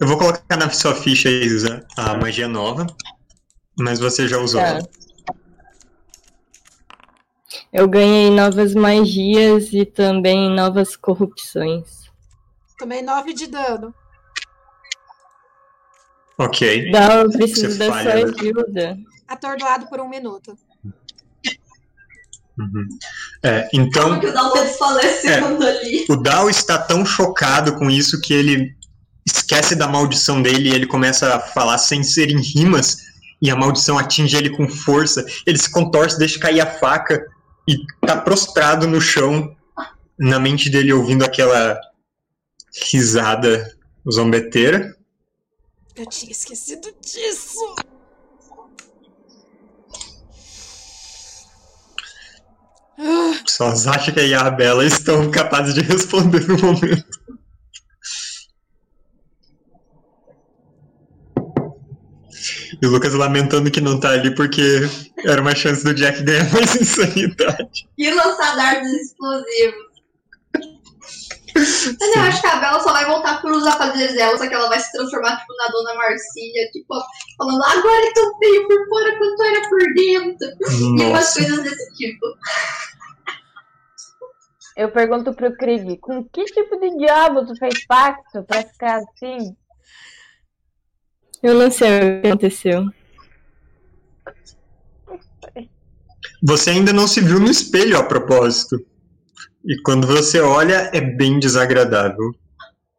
Eu 0.00 0.08
vou 0.08 0.16
colocar 0.16 0.56
na 0.56 0.70
sua 0.70 0.94
ficha 0.94 1.28
a 1.98 2.16
magia 2.16 2.48
nova, 2.48 2.86
mas 3.80 3.98
você 3.98 4.28
já 4.28 4.38
usou 4.38 4.60
Tá. 4.60 4.66
ela. 4.68 4.88
Eu 7.72 7.88
ganhei 7.88 8.30
novas 8.30 8.74
magias 8.74 9.72
e 9.72 9.84
também 9.84 10.50
novas 10.50 10.96
corrupções. 10.96 12.10
Tomei 12.78 13.02
9 13.02 13.32
de 13.32 13.46
dano. 13.46 13.94
Ok. 16.38 16.90
Dá, 16.90 17.16
eu 17.16 17.30
preciso 17.30 17.72
Você 17.72 17.78
da 17.78 17.88
falha, 17.88 18.10
sua 18.26 18.26
né? 18.26 18.34
ajuda. 18.40 18.98
Atordoado 19.28 19.86
por 19.86 20.00
um 20.00 20.08
minuto. 20.08 20.56
Uhum. 22.58 22.88
É, 23.42 23.68
então, 23.72 24.08
Como 24.10 24.20
que 24.20 24.26
o 24.26 24.32
Dal 24.34 24.52
tá 24.52 24.62
desfalecendo 24.62 25.66
ali? 25.66 26.06
o 26.08 26.16
Dal 26.16 26.50
está 26.50 26.78
tão 26.78 27.06
chocado 27.06 27.76
com 27.76 27.88
isso 27.90 28.20
que 28.20 28.34
ele 28.34 28.74
esquece 29.26 29.74
da 29.76 29.86
maldição 29.86 30.42
dele 30.42 30.70
e 30.70 30.74
ele 30.74 30.86
começa 30.86 31.36
a 31.36 31.40
falar 31.40 31.78
sem 31.78 32.02
ser 32.02 32.30
em 32.30 32.40
rimas 32.40 32.96
e 33.40 33.50
a 33.50 33.56
maldição 33.56 33.98
atinge 33.98 34.36
ele 34.36 34.50
com 34.50 34.68
força. 34.68 35.24
Ele 35.46 35.58
se 35.58 35.70
contorce, 35.70 36.18
deixa 36.18 36.38
cair 36.38 36.60
a 36.60 36.66
faca 36.66 37.24
e 37.66 37.76
tá 38.06 38.16
prostrado 38.16 38.86
no 38.86 39.00
chão, 39.00 39.54
na 40.18 40.38
mente 40.38 40.68
dele 40.68 40.92
ouvindo 40.92 41.24
aquela 41.24 41.78
risada 42.90 43.76
zombeteira. 44.10 44.94
Eu 45.96 46.06
tinha 46.06 46.32
esquecido 46.32 46.92
disso. 47.00 47.74
Só 53.46 53.68
as 53.68 53.86
Ashika 53.86 54.22
e 54.22 54.34
a 54.34 54.40
Arabella 54.40 54.84
estão 54.84 55.30
capazes 55.30 55.74
de 55.74 55.80
responder 55.80 56.46
no 56.46 56.58
momento. 56.58 57.19
E 62.82 62.86
o 62.86 62.90
Lucas 62.90 63.12
lamentando 63.12 63.70
que 63.70 63.80
não 63.80 64.00
tá 64.00 64.10
ali 64.10 64.34
porque 64.34 64.80
era 65.24 65.40
uma 65.40 65.54
chance 65.54 65.84
do 65.84 65.94
Jack 65.94 66.22
ganhar 66.22 66.48
mais 66.52 66.74
insanidade. 66.76 67.88
E 67.98 68.10
lançar 68.10 68.56
dardos 68.56 68.90
explosivos. 68.90 69.90
Mas 71.54 72.16
eu 72.16 72.22
acho 72.22 72.40
que 72.40 72.46
a 72.46 72.56
Bela 72.56 72.80
só 72.80 72.92
vai 72.92 73.04
voltar 73.04 73.40
pros 73.40 73.66
afazeres 73.66 74.14
dela, 74.14 74.38
só 74.38 74.48
que 74.48 74.54
ela 74.54 74.68
vai 74.68 74.78
se 74.78 74.92
transformar 74.92 75.36
tipo, 75.36 75.52
na 75.56 75.66
Dona 75.66 75.94
Marcília, 75.94 76.70
tipo, 76.70 76.94
falando 77.36 77.64
agora 77.64 78.06
é 78.06 78.12
tão 78.12 78.38
feio 78.38 78.68
por 78.68 78.88
fora 78.88 79.18
quanto 79.18 79.42
era 79.42 79.68
por 79.68 79.94
dentro. 79.94 80.48
E 80.70 81.02
umas 81.02 81.12
Nossa. 81.12 81.40
coisas 81.40 81.64
desse 81.64 81.94
tipo. 81.94 82.26
Eu 84.76 84.90
pergunto 84.90 85.34
pro 85.34 85.54
Krieg, 85.56 85.98
com 85.98 86.24
que 86.24 86.44
tipo 86.44 86.78
de 86.78 86.96
diabo 86.96 87.44
tu 87.44 87.54
fez 87.56 87.84
pacto 87.86 88.42
pra 88.44 88.62
ficar 88.62 88.98
assim? 88.98 89.54
Eu 91.42 91.54
não 91.54 91.70
sei 91.70 91.88
o 91.88 92.22
que 92.22 92.28
aconteceu. 92.28 92.86
Você 96.42 96.70
ainda 96.70 96.92
não 96.92 97.06
se 97.06 97.20
viu 97.20 97.38
no 97.38 97.50
espelho 97.50 97.98
a 97.98 98.02
propósito. 98.02 98.76
E 99.64 99.80
quando 99.82 100.06
você 100.06 100.40
olha, 100.40 100.90
é 100.92 101.00
bem 101.00 101.38
desagradável. 101.38 102.34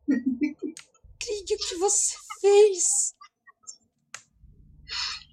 Krieg, 0.07 1.53
o 1.53 1.57
que 1.57 1.75
você 1.75 2.15
fez? 2.39 3.13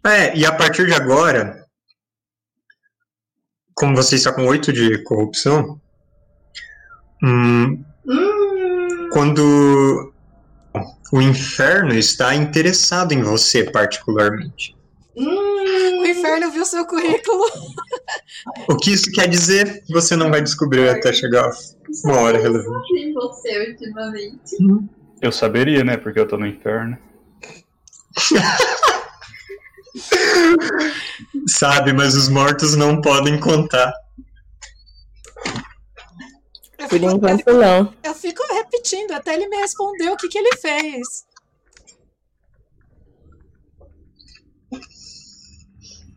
É, 0.07 0.37
e 0.37 0.47
a 0.47 0.53
partir 0.53 0.87
de 0.87 0.95
agora, 0.95 1.67
como 3.75 3.95
você 3.95 4.17
está 4.17 4.33
com 4.33 4.47
8 4.47 4.73
de 4.73 5.03
corrupção, 5.03 5.81
hum, 7.23 7.85
Hum, 8.09 9.11
quando 9.13 10.15
o 11.13 11.21
inferno 11.23 11.95
está 11.95 12.35
interessado 12.35 13.13
em 13.13 13.23
você 13.23 13.65
particularmente. 13.65 14.77
hum. 15.17 15.49
O 16.01 16.07
inferno 16.07 16.51
viu 16.51 16.65
seu 16.65 16.87
currículo. 16.87 17.45
O 18.69 18.77
que 18.77 18.93
isso 18.93 19.11
quer 19.13 19.29
dizer, 19.29 19.83
você 19.91 20.17
não 20.17 20.31
vai 20.31 20.41
descobrir 20.41 20.89
até 20.89 21.13
chegar 21.13 21.51
uma 22.05 22.21
hora 22.21 22.39
relevante. 22.39 22.93
em 22.97 23.13
você 23.13 23.71
ultimamente. 23.71 24.57
Eu 25.21 25.33
saberia, 25.33 25.83
né? 25.85 25.97
Porque 25.97 26.21
eu 26.21 26.29
tô 26.29 26.37
no 26.39 26.47
inferno. 26.47 26.97
Sabe, 31.49 31.93
mas 31.93 32.15
os 32.15 32.29
mortos 32.29 32.77
não 32.77 33.01
podem 33.01 33.41
contar. 33.41 33.93
Eu 36.89 36.99
Por 36.99 36.99
fico, 36.99 37.17
enquanto 37.17 37.53
não. 37.53 37.95
eu 38.03 38.15
fico 38.15 38.43
repetindo 38.55 39.13
até 39.13 39.35
ele 39.35 39.47
me 39.49 39.57
responder 39.57 40.11
o 40.11 40.17
que, 40.17 40.29
que 40.29 40.39
ele 40.39 40.57
fez. 40.57 41.27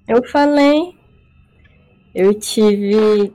Eu 0.07 0.24
falei. 0.30 0.93
Eu 2.13 2.34
tive. 2.34 3.34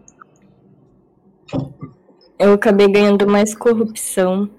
Eu 2.39 2.53
acabei 2.55 2.89
ganhando 2.89 3.27
mais 3.27 3.55
corrupção 3.55 4.51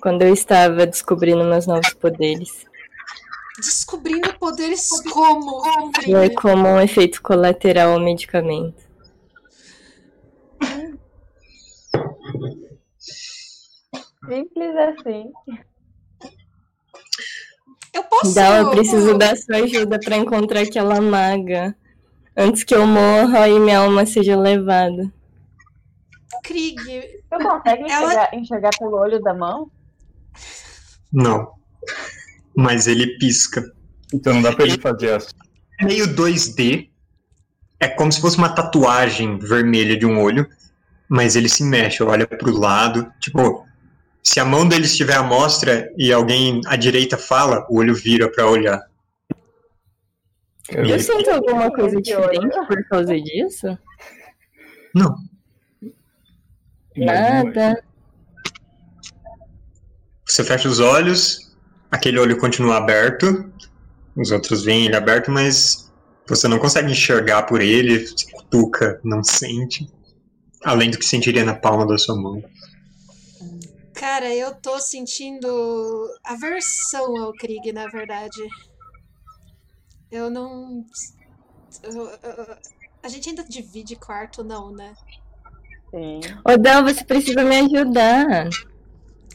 quando 0.00 0.22
eu 0.22 0.32
estava 0.32 0.86
descobrindo 0.86 1.44
meus 1.44 1.66
novos 1.66 1.92
poderes. 1.94 2.64
Descobrindo 3.58 4.32
poderes 4.38 4.88
como? 5.12 5.62
E 6.06 6.14
é 6.14 6.30
como 6.30 6.66
um 6.66 6.80
efeito 6.80 7.20
colateral 7.20 7.92
ao 7.92 8.00
medicamento. 8.00 8.89
Simples 14.26 14.76
assim. 14.76 15.32
Eu 17.92 18.04
posso. 18.04 18.34
Dal, 18.34 18.56
eu 18.56 18.70
preciso 18.70 19.16
da 19.18 19.34
sua 19.34 19.56
ajuda 19.56 19.98
para 19.98 20.16
encontrar 20.16 20.60
aquela 20.60 21.00
maga. 21.00 21.74
Antes 22.36 22.62
que 22.62 22.74
eu 22.74 22.86
morra 22.86 23.48
e 23.48 23.58
minha 23.58 23.78
alma 23.80 24.06
seja 24.06 24.36
levada. 24.38 25.12
Krieg, 26.44 26.76
Tu 27.30 27.38
consegue 27.38 27.82
Ela- 27.90 28.04
enxergar, 28.06 28.34
enxergar 28.34 28.70
pelo 28.78 28.96
olho 28.96 29.20
da 29.20 29.34
mão? 29.34 29.70
Não. 31.12 31.52
Mas 32.56 32.86
ele 32.86 33.18
pisca. 33.18 33.62
Então 34.12 34.34
não 34.34 34.42
dá 34.42 34.52
pra 34.54 34.64
ele 34.64 34.78
fazer 34.80 35.12
as. 35.14 35.34
Meio 35.82 36.06
2D. 36.14 36.90
É 37.80 37.88
como 37.88 38.12
se 38.12 38.20
fosse 38.20 38.36
uma 38.36 38.48
tatuagem 38.54 39.38
vermelha 39.38 39.96
de 39.96 40.04
um 40.06 40.20
olho. 40.20 40.46
Mas 41.08 41.34
ele 41.34 41.48
se 41.48 41.64
mexe, 41.64 42.02
olha 42.02 42.26
pro 42.26 42.56
lado. 42.56 43.12
Tipo, 43.20 43.64
se 44.32 44.38
a 44.38 44.44
mão 44.44 44.64
dele 44.68 44.84
estiver 44.84 45.16
à 45.16 45.24
mostra 45.24 45.92
e 45.98 46.12
alguém 46.12 46.60
à 46.66 46.76
direita 46.76 47.18
fala, 47.18 47.66
o 47.68 47.78
olho 47.78 47.92
vira 47.96 48.30
pra 48.30 48.46
olhar. 48.48 48.80
Eu- 50.68 50.84
Eu 50.86 51.00
sinto 51.00 51.28
alguma 51.30 51.68
coisa 51.72 52.00
diferente 52.00 52.56
por 52.68 52.84
causa 52.88 53.20
disso? 53.20 53.66
Não. 54.94 55.16
Nada. 56.96 57.82
Você 60.24 60.44
fecha 60.44 60.68
os 60.68 60.78
olhos, 60.78 61.52
aquele 61.90 62.20
olho 62.20 62.38
continua 62.38 62.76
aberto, 62.76 63.52
os 64.14 64.30
outros 64.30 64.62
veem 64.64 64.86
ele 64.86 64.94
aberto, 64.94 65.28
mas 65.28 65.90
você 66.28 66.46
não 66.46 66.60
consegue 66.60 66.92
enxergar 66.92 67.42
por 67.44 67.60
ele, 67.60 68.06
se 68.06 68.30
cutuca, 68.30 69.00
não 69.02 69.24
sente. 69.24 69.90
Além 70.62 70.88
do 70.88 70.98
que 70.98 71.04
sentiria 71.04 71.44
na 71.44 71.54
palma 71.56 71.84
da 71.84 71.98
sua 71.98 72.14
mão. 72.14 72.40
Cara, 74.00 74.34
eu 74.34 74.54
tô 74.54 74.80
sentindo 74.80 76.08
aversão 76.24 77.18
ao 77.18 77.34
Krieg, 77.34 77.70
na 77.70 77.86
verdade. 77.86 78.48
Eu 80.10 80.30
não. 80.30 80.82
eu- 81.82 82.08
eu- 82.08 82.56
a 83.02 83.08
gente 83.08 83.28
ainda 83.28 83.44
divide 83.44 83.96
quarto, 83.96 84.42
não, 84.42 84.72
né? 84.72 84.94
Sim. 85.90 86.20
Ô, 86.48 86.56
Dan, 86.56 86.82
você 86.82 87.04
precisa 87.04 87.44
me 87.44 87.58
ajudar. 87.58 88.48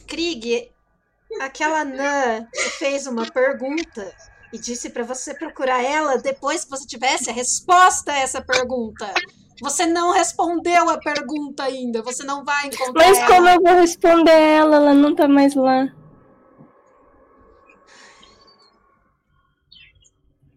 Krieg, 0.08 0.72
aquela 1.40 1.84
Nã 1.84 2.44
te 2.52 2.70
fez 2.70 3.06
uma 3.06 3.30
pergunta 3.30 4.12
e 4.52 4.58
disse 4.58 4.90
pra 4.90 5.04
você 5.04 5.32
procurar 5.32 5.80
ela 5.80 6.18
depois 6.18 6.64
que 6.64 6.70
você 6.70 6.88
tivesse 6.88 7.30
a 7.30 7.32
resposta 7.32 8.10
a 8.10 8.18
essa 8.18 8.44
pergunta. 8.44 9.14
Você 9.60 9.86
não 9.86 10.12
respondeu 10.12 10.88
a 10.90 10.98
pergunta 10.98 11.64
ainda. 11.64 12.02
Você 12.02 12.24
não 12.24 12.44
vai 12.44 12.66
encontrar 12.66 12.92
Mas 12.94 13.18
ela. 13.18 13.26
como 13.26 13.48
eu 13.48 13.60
vou 13.62 13.80
responder 13.80 14.30
ela? 14.30 14.76
Ela 14.76 14.94
não 14.94 15.14
tá 15.14 15.26
mais 15.26 15.54
lá. 15.54 15.88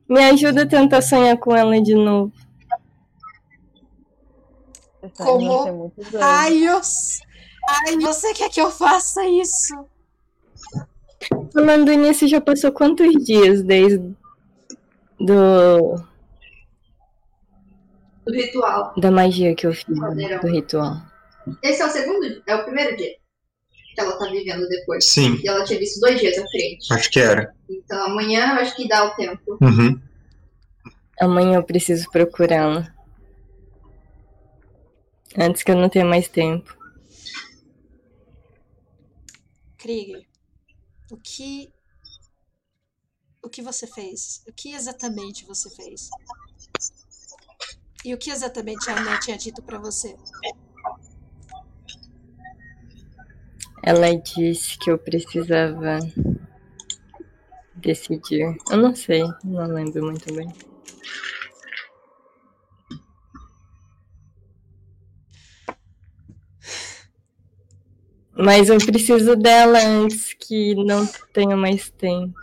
Me 0.08 0.24
ajuda 0.26 0.64
a 0.64 0.68
tentar 0.68 1.02
sonhar 1.02 1.38
com 1.38 1.56
ela 1.56 1.80
de 1.82 1.94
novo. 1.94 2.34
Esse 5.04 5.24
Como? 5.24 5.94
é. 6.14 6.18
Raios! 6.18 7.22
Ai, 7.70 7.98
você 7.98 8.34
quer 8.34 8.50
que 8.50 8.60
eu 8.60 8.72
faça 8.72 9.24
isso? 9.28 9.86
Falando 11.54 11.92
nisso, 11.94 12.28
já 12.28 12.42
passou 12.42 12.72
quantos 12.72 13.14
dias 13.24 13.62
desde 13.62 14.16
do, 15.20 15.96
Do 18.30 18.36
ritual. 18.36 18.94
da 18.98 19.10
magia 19.12 19.56
que 19.56 19.66
eu 19.66 19.74
fiz, 19.74 19.86
do 19.88 20.48
ritual? 20.48 20.96
Esse 21.64 21.82
é 21.82 21.86
o 21.86 21.90
segundo, 21.90 22.44
é 22.46 22.56
o 22.56 22.64
primeiro 22.64 22.96
dia 22.98 23.16
que 23.96 24.02
ela 24.02 24.18
tá 24.20 24.30
vivendo 24.30 24.68
depois. 24.70 25.04
Sim, 25.06 25.40
E 25.44 25.48
ela 25.48 25.64
tinha 25.64 25.80
visto 25.80 26.00
dois 26.00 26.20
dias 26.20 26.38
à 26.38 26.46
frente. 26.48 26.94
acho 26.94 27.10
que 27.10 27.20
era. 27.20 27.54
Então 27.70 28.06
amanhã 28.06 28.54
eu 28.56 28.62
acho 28.62 28.76
que 28.76 28.88
dá 28.88 29.06
o 29.06 29.16
tempo. 29.16 29.58
Uhum. 29.62 30.00
Amanhã 31.20 31.56
eu 31.58 31.64
preciso 31.64 32.10
procurá-la. 32.12 32.94
Antes 35.38 35.64
que 35.64 35.72
eu 35.72 35.76
não 35.76 35.90
tenha 35.90 36.06
mais 36.06 36.28
tempo. 36.28 36.78
Krieg, 39.78 40.28
o 41.12 41.18
que. 41.18 41.72
O 43.42 43.50
que 43.50 43.62
você 43.62 43.88
fez? 43.88 44.44
O 44.48 44.54
que 44.54 44.74
exatamente 44.74 45.46
você 45.46 45.70
fez? 45.70 46.10
E 48.10 48.14
o 48.16 48.18
que 48.18 48.32
exatamente 48.32 48.90
a 48.90 48.98
Ana 48.98 49.20
tinha 49.20 49.38
dito 49.38 49.62
pra 49.62 49.78
você? 49.78 50.16
Ela 53.84 54.16
disse 54.16 54.80
que 54.80 54.90
eu 54.90 54.98
precisava 54.98 56.00
decidir. 57.76 58.58
Eu 58.72 58.78
não 58.78 58.96
sei, 58.96 59.22
não 59.44 59.68
lembro 59.68 60.04
muito 60.04 60.34
bem. 60.34 60.52
Mas 68.34 68.70
eu 68.70 68.78
preciso 68.80 69.36
dela 69.36 69.78
antes 69.86 70.34
que 70.34 70.74
não 70.84 71.06
tenha 71.32 71.56
mais 71.56 71.92
tempo. 71.92 72.34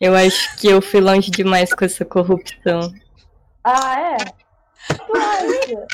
Eu 0.00 0.14
acho 0.14 0.56
que 0.56 0.66
eu 0.66 0.80
fui 0.80 1.02
longe 1.02 1.30
demais 1.30 1.74
com 1.74 1.84
essa 1.84 2.06
corrupção. 2.06 2.90
Ah, 3.68 4.00
é? 4.00 4.16
Tu 4.94 5.12
acha? 5.18 5.86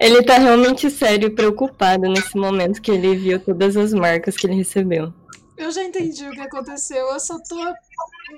Ele 0.00 0.22
tá 0.22 0.38
realmente 0.38 0.90
sério 0.90 1.28
e 1.28 1.34
preocupado 1.34 2.08
nesse 2.08 2.34
momento 2.34 2.80
que 2.80 2.90
ele 2.90 3.14
viu 3.14 3.38
todas 3.44 3.76
as 3.76 3.92
marcas 3.92 4.36
que 4.36 4.46
ele 4.46 4.54
recebeu. 4.54 5.12
Eu 5.58 5.70
já 5.70 5.84
entendi 5.84 6.26
o 6.26 6.30
que 6.30 6.40
aconteceu. 6.40 7.08
Eu 7.08 7.20
só 7.20 7.38
tô 7.46 7.56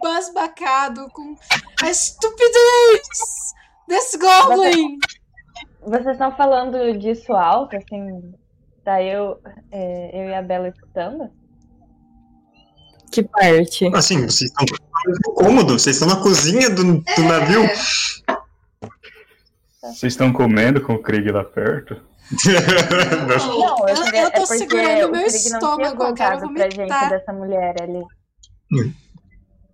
basbacado 0.03 1.07
com 1.13 1.37
a 1.83 1.89
estupidez 1.89 3.55
desse 3.87 4.19
Goblin. 4.19 4.99
Vocês 5.83 6.09
estão 6.09 6.35
falando 6.37 6.99
disso 6.99 7.33
alto, 7.35 7.77
assim, 7.77 8.35
tá 8.83 9.01
eu, 9.01 9.41
é, 9.71 10.25
eu 10.25 10.31
e 10.31 10.35
a 10.35 10.43
Bela 10.43 10.69
escutando? 10.69 11.31
Que 13.11 13.23
parte? 13.23 13.87
Assim, 13.95 14.21
vocês 14.27 14.51
estão 14.51 14.65
no 15.25 15.33
cômodo, 15.35 15.79
vocês 15.79 15.97
estão 15.97 16.09
na 16.09 16.17
cozinha 16.23 16.71
do, 16.71 17.01
do 17.01 17.23
navio. 17.25 17.63
Vocês 19.83 20.13
estão 20.13 20.33
comendo 20.33 20.81
com 20.83 20.95
o 20.95 21.03
Krieg 21.03 21.31
lá 21.31 21.43
perto? 21.45 21.97
Não. 21.97 23.59
Não, 23.59 23.89
Eu- 23.89 23.97
eu 23.97 24.31
tô 24.31 24.43
é 24.43 24.47
segurando 24.47 25.09
o 25.09 25.11
meu 25.11 25.25
Krieg 25.25 25.25
não 25.25 25.29
tinha 25.29 25.29
estômago, 25.59 25.85
eu 26.05 26.15
quero 26.15 26.41
contado 26.41 26.55
pra 26.55 26.63
gente 26.65 26.77
vomitar. 26.77 27.11
dessa 27.11 27.33
mulher 27.33 27.75
ali. 27.83 28.05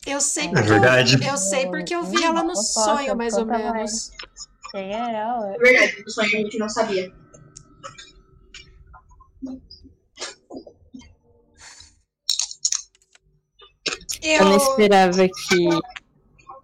Eu 0.06 0.20
sei 0.20 0.44
É 0.46 0.48
porque 0.48 0.62
verdade. 0.68 1.18
eu, 1.22 1.30
eu 1.30 1.36
sei 1.36 1.66
porque 1.66 1.94
eu 1.94 2.04
vi 2.04 2.24
ela 2.24 2.42
no 2.42 2.56
sonho, 2.56 3.14
mais 3.16 3.34
ou 3.34 3.44
menos. 3.44 4.10
Quem 4.70 4.94
é 4.94 5.14
ela? 5.14 5.54
É 5.54 5.58
verdade, 5.58 6.02
o 6.06 6.10
sonho 6.10 6.26
a 6.28 6.30
gente 6.30 6.58
não 6.58 6.68
sabia. 6.68 7.12
Eu 14.26 14.44
não 14.44 14.52
Eu, 14.52 14.56
esperava 14.58 15.28
que, 15.28 15.68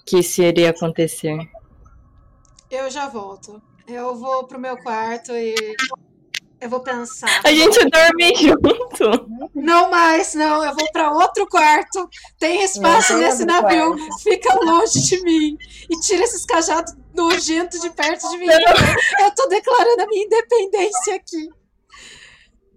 que 0.07 0.19
isso 0.19 0.43
iria 0.43 0.71
acontecer. 0.71 1.39
eu 2.71 2.91
já 2.91 3.09
volto. 3.09 3.61
Eu 3.87 4.15
vou 4.17 4.45
pro 4.45 4.59
meu 4.61 4.77
quarto 4.79 5.33
e 5.33 5.55
eu 6.61 6.69
vou 6.69 6.81
pensar. 6.81 7.41
A 7.45 7.53
gente 7.53 7.79
dorme 7.91 8.35
junto. 8.37 9.51
Não 9.55 9.91
mais, 9.91 10.35
não. 10.35 10.65
Eu 10.65 10.75
vou 10.75 10.91
pra 10.93 11.11
outro 11.13 11.47
quarto. 11.49 12.09
Tem 12.39 12.63
espaço 12.63 13.13
Não 13.15 13.21
nesse 13.21 13.45
navio. 13.45 13.97
quarto. 13.97 14.19
Fica 14.23 14.55
longe 14.65 15.01
de 15.03 15.21
mim. 15.23 15.57
E 15.91 15.99
tira 16.01 16.23
esses 16.23 16.45
cajados 16.47 16.95
nojentos 17.15 17.81
de 17.81 17.91
perto 17.91 18.29
de 18.31 18.39
mim. 18.39 18.47
Eu 19.21 19.35
tô 19.35 19.49
declarando 19.49 20.03
a 20.03 20.07
minha 20.07 20.25
independência 20.25 21.17
aqui. 21.17 21.49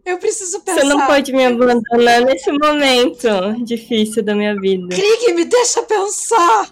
Eu 0.06 0.20
preciso 0.20 0.62
pensar. 0.62 0.82
Você 0.82 0.88
não 0.88 1.08
pode 1.08 1.34
me 1.34 1.46
abandonar 1.46 2.22
nesse 2.22 2.52
momento 2.52 3.28
difícil 3.64 4.24
da 4.24 4.36
minha 4.36 4.60
vida. 4.60 4.96
Krieg, 4.96 5.34
me 5.34 5.46
deixa 5.46 5.82
pensar. 5.82 6.72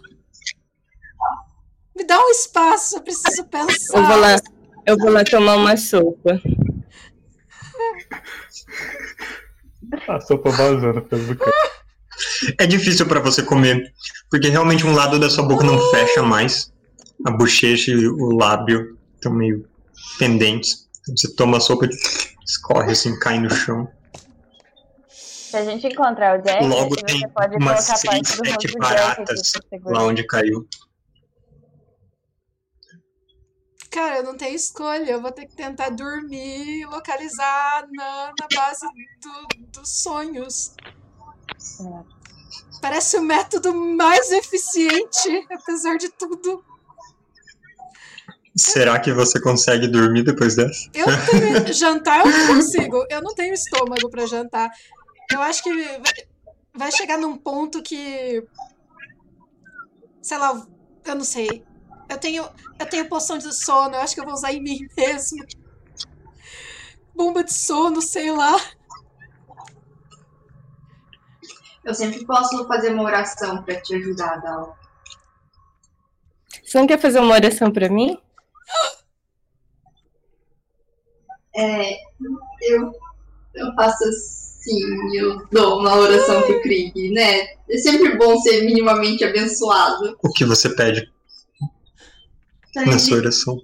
Me 1.96 2.04
dá 2.06 2.20
um 2.20 2.30
espaço, 2.30 2.98
eu 2.98 3.02
preciso 3.02 3.44
pensar. 3.46 3.98
Eu 3.98 4.06
vou 4.06 4.18
lá, 4.18 4.36
eu 4.86 4.98
vou 4.98 5.10
lá 5.12 5.24
tomar 5.24 5.56
uma 5.56 5.76
sopa. 5.76 6.40
A 10.08 10.20
sopa 10.22 10.50
vazando 10.52 11.02
pelo 11.02 11.36
canto. 11.36 11.52
É 12.60 12.68
difícil 12.68 13.08
pra 13.08 13.20
você 13.20 13.42
comer, 13.42 13.92
porque 14.30 14.50
realmente 14.50 14.86
um 14.86 14.94
lado 14.94 15.18
da 15.18 15.30
sua 15.30 15.48
boca 15.48 15.66
não 15.66 15.80
fecha 15.90 16.22
mais. 16.22 16.72
A 17.26 17.32
bochecha 17.32 17.92
e 17.92 18.08
o 18.08 18.36
lábio 18.36 18.98
estão 19.16 19.34
meio 19.34 19.68
pendentes. 20.20 20.88
Você 21.08 21.34
toma 21.36 21.58
a 21.58 21.60
sopa 21.60 21.86
e 21.86 21.90
escorre 22.46 22.92
assim, 22.92 23.18
cai 23.20 23.40
no 23.40 23.50
chão. 23.50 23.92
Se 25.08 25.58
a 25.58 25.64
gente 25.66 25.86
encontrar 25.88 26.40
o 26.40 26.42
Jack, 26.42 26.66
Logo 26.66 26.96
você 26.96 27.06
tem 27.06 27.30
pode 27.30 27.56
umas 27.58 27.86
colocar 27.86 27.98
seis, 27.98 28.36
parte 28.36 28.38
do 28.38 28.46
sete 28.46 28.78
baratas 28.80 29.52
lá 29.86 30.04
onde 30.04 30.26
caiu. 30.26 30.68
Cara, 33.92 34.18
eu 34.18 34.24
não 34.24 34.36
tenho 34.36 34.56
escolha. 34.56 35.12
Eu 35.12 35.22
vou 35.22 35.32
ter 35.32 35.46
que 35.46 35.56
tentar 35.56 35.90
dormir 35.92 36.80
e 36.82 36.86
localizar 36.88 37.88
na, 37.92 38.34
na 38.40 38.48
base 38.56 38.86
do- 39.22 39.66
dos 39.68 40.02
sonhos. 40.02 40.74
Parece 42.82 43.18
o 43.18 43.22
método 43.22 43.74
mais 43.74 44.32
eficiente, 44.32 45.48
apesar 45.52 45.98
de 45.98 46.10
tudo. 46.10 46.66
Será 48.56 49.00
que 49.00 49.12
você 49.12 49.42
consegue 49.42 49.88
dormir 49.88 50.24
depois 50.24 50.56
dessa? 50.56 50.90
Eu 50.94 51.06
tenho 51.32 51.74
jantar, 51.74 52.26
eu 52.26 52.32
não 52.32 52.56
consigo. 52.56 53.06
Eu 53.10 53.22
não 53.22 53.34
tenho 53.34 53.54
estômago 53.54 54.10
pra 54.10 54.28
jantar. 54.28 54.70
Eu 55.32 55.42
acho 55.42 55.64
que 55.64 55.72
vai, 56.76 56.92
chegar 56.92 57.18
num 57.18 57.36
ponto 57.36 57.82
que. 57.82 58.46
Sei 60.22 60.38
lá, 60.38 60.66
eu 61.06 61.16
não 61.16 61.24
sei. 61.24 61.64
Eu 62.08 62.18
tenho, 62.20 62.48
eu 62.80 62.86
tenho 62.86 63.10
poção 63.10 63.40
de 63.40 63.52
sono, 63.54 63.96
eu 63.96 64.02
acho 64.02 64.14
que 64.14 64.22
eu 64.22 64.26
vou 64.26 64.36
usar 64.36 64.54
em 64.54 64.62
mim 64.62 64.88
mesmo. 64.96 65.44
Bomba 67.16 67.44
de 67.44 67.54
sono, 67.54 68.02
sei 68.04 68.32
lá. 68.32 68.56
Eu 71.84 71.94
sempre 71.94 72.24
posso 72.24 72.68
fazer 72.68 72.94
uma 72.94 73.04
oração 73.04 73.64
pra 73.64 73.82
te 73.82 73.96
ajudar, 73.96 74.38
Dal. 74.42 74.78
Você 76.64 76.78
não 76.78 76.88
quer 76.88 77.00
fazer 77.00 77.20
uma 77.20 77.34
oração 77.34 77.72
pra 77.72 77.90
mim? 77.90 78.22
É, 81.56 81.94
eu, 82.64 82.92
eu 83.54 83.74
faço 83.76 84.04
assim, 84.06 85.16
eu 85.16 85.46
dou 85.52 85.80
uma 85.80 85.96
oração 85.96 86.42
pro 86.42 86.62
Krieg, 86.62 87.12
né? 87.12 87.42
É 87.70 87.78
sempre 87.78 88.18
bom 88.18 88.36
ser 88.40 88.64
minimamente 88.64 89.24
abençoado. 89.24 90.18
O 90.24 90.30
que 90.32 90.46
você 90.46 90.74
pede 90.76 91.12
Pra 92.74 92.86
na 92.88 92.98
sua 92.98 93.18
ele, 93.18 93.28
oração? 93.28 93.62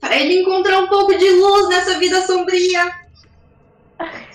pra 0.00 0.16
ele 0.18 0.40
encontrar 0.40 0.78
um 0.80 0.88
pouco 0.88 1.14
de 1.16 1.28
luz 1.30 1.68
nessa 1.68 1.98
vida 1.98 2.26
sombria. 2.26 2.90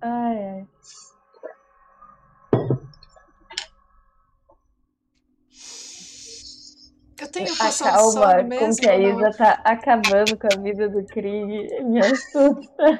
Ai, 0.00 0.38
ai. 0.38 0.66
Tenho 7.36 7.52
A 7.52 7.56
poção 7.56 7.86
de 7.86 7.92
calma 7.92 8.12
sono 8.12 8.36
com 8.36 8.48
mesmo? 8.48 8.76
que 8.76 8.88
a? 8.88 8.98
Isa 8.98 9.30
tá 9.36 9.60
acabando 9.64 10.36
com 10.38 10.46
a 10.52 10.62
vida 10.62 10.88
do 10.88 11.04
Krieg 11.06 11.82
me 11.84 12.00
assusta. 12.00 12.98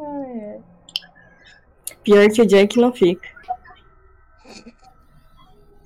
Ai. 0.00 0.60
Pior 2.02 2.28
que 2.30 2.42
o 2.42 2.46
Jack 2.46 2.78
não 2.78 2.92
fica. 2.92 3.28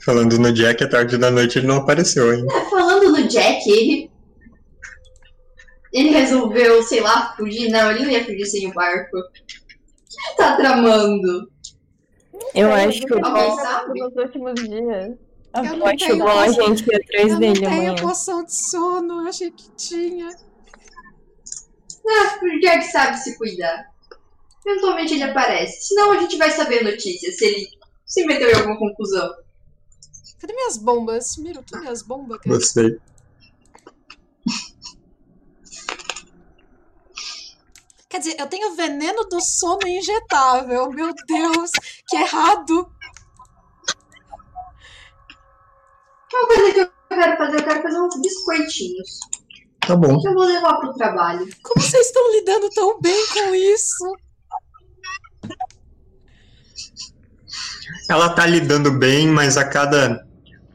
Falando 0.05 0.39
no 0.39 0.53
Jack, 0.53 0.83
à 0.83 0.89
tarde 0.89 1.19
da 1.19 1.31
noite 1.31 1.59
ele 1.59 1.67
não 1.67 1.77
apareceu 1.77 2.31
ainda. 2.31 2.53
É, 2.53 2.71
Falando 2.71 3.11
no 3.11 3.29
Jack, 3.29 3.69
ele. 3.71 4.11
Ele 5.93 6.11
resolveu, 6.11 6.83
sei 6.83 7.01
lá, 7.01 7.35
fugir. 7.37 7.71
Não, 7.71 7.91
ele 7.91 8.05
não 8.05 8.11
ia 8.11 8.25
fugir 8.25 8.47
sem 8.47 8.69
o 8.69 8.75
barco. 8.75 9.17
O 9.17 9.23
que 9.33 10.29
ele 10.29 10.37
tá 10.37 10.57
tramando? 10.57 11.51
Eu 12.55 12.73
acho 12.73 13.01
que 13.01 13.15
o 13.15 13.25
alguém 13.25 13.33
bom 13.33 13.95
nos 13.95 14.17
últimos 14.17 14.55
dias. 14.55 15.17
Eu 15.55 15.63
não 15.65 15.77
Eu 15.79 15.87
acho 15.87 15.97
tenho 16.07 16.19
bom 16.19 16.29
a 16.29 16.49
gente 16.49 16.85
ir 16.87 16.95
atrás 16.95 17.33
Eu 17.33 17.39
dele 17.39 17.61
não 17.61 17.71
tenho 17.71 17.83
amanhã. 17.91 17.95
poção 17.97 18.45
de 18.45 18.55
sono, 18.55 19.23
eu 19.23 19.29
achei 19.29 19.51
que 19.51 19.71
tinha. 19.73 20.29
Ah, 22.07 22.39
o 22.43 22.61
Jack 22.61 22.85
sabe 22.87 23.17
se 23.19 23.37
cuidar. 23.37 23.87
Eventualmente 24.67 25.15
ele 25.15 25.23
aparece. 25.25 25.89
Senão 25.89 26.13
a 26.13 26.19
gente 26.19 26.37
vai 26.37 26.51
saber 26.51 26.81
a 26.81 26.85
notícia 26.91 27.31
se 27.33 27.45
ele 27.45 27.69
se 28.07 28.25
meteu 28.27 28.51
em 28.51 28.55
alguma 28.55 28.79
confusão. 28.79 29.31
Cadê 30.41 30.53
minhas 30.55 30.77
bombas? 30.79 31.33
Sumiram 31.33 31.63
tudo 31.63 31.81
minhas 31.81 32.03
bombas, 32.03 32.39
cara. 32.39 32.57
Gostei. 32.57 32.99
Quer 38.19 38.23
dizer, 38.23 38.41
eu 38.41 38.47
tenho 38.49 38.75
veneno 38.75 39.23
do 39.29 39.41
sono 39.41 39.87
injetável. 39.87 40.91
Meu 40.91 41.15
Deus, 41.29 41.71
que 42.09 42.17
errado. 42.17 42.91
Uma 46.35 46.47
coisa 46.49 46.73
que 46.73 46.81
eu 46.81 46.91
quero 47.11 47.37
fazer, 47.37 47.59
eu 47.59 47.65
quero 47.65 47.83
fazer 47.83 48.01
uns 48.01 48.21
biscoitinhos. 48.21 49.21
Tá 49.87 49.95
bom. 49.95 50.19
Que 50.21 50.27
eu 50.27 50.35
vou 50.35 50.47
levar 50.47 50.81
pro 50.81 50.95
trabalho. 50.95 51.49
Como 51.63 51.81
vocês 51.81 52.09
estão 52.09 52.33
lidando 52.33 52.69
tão 52.71 53.01
bem 53.01 53.27
com 53.33 53.55
isso? 53.55 54.17
Ela 58.11 58.31
tá 58.31 58.47
lidando 58.47 58.91
bem, 58.91 59.29
mas 59.29 59.57
a 59.57 59.65
cada 59.65 60.27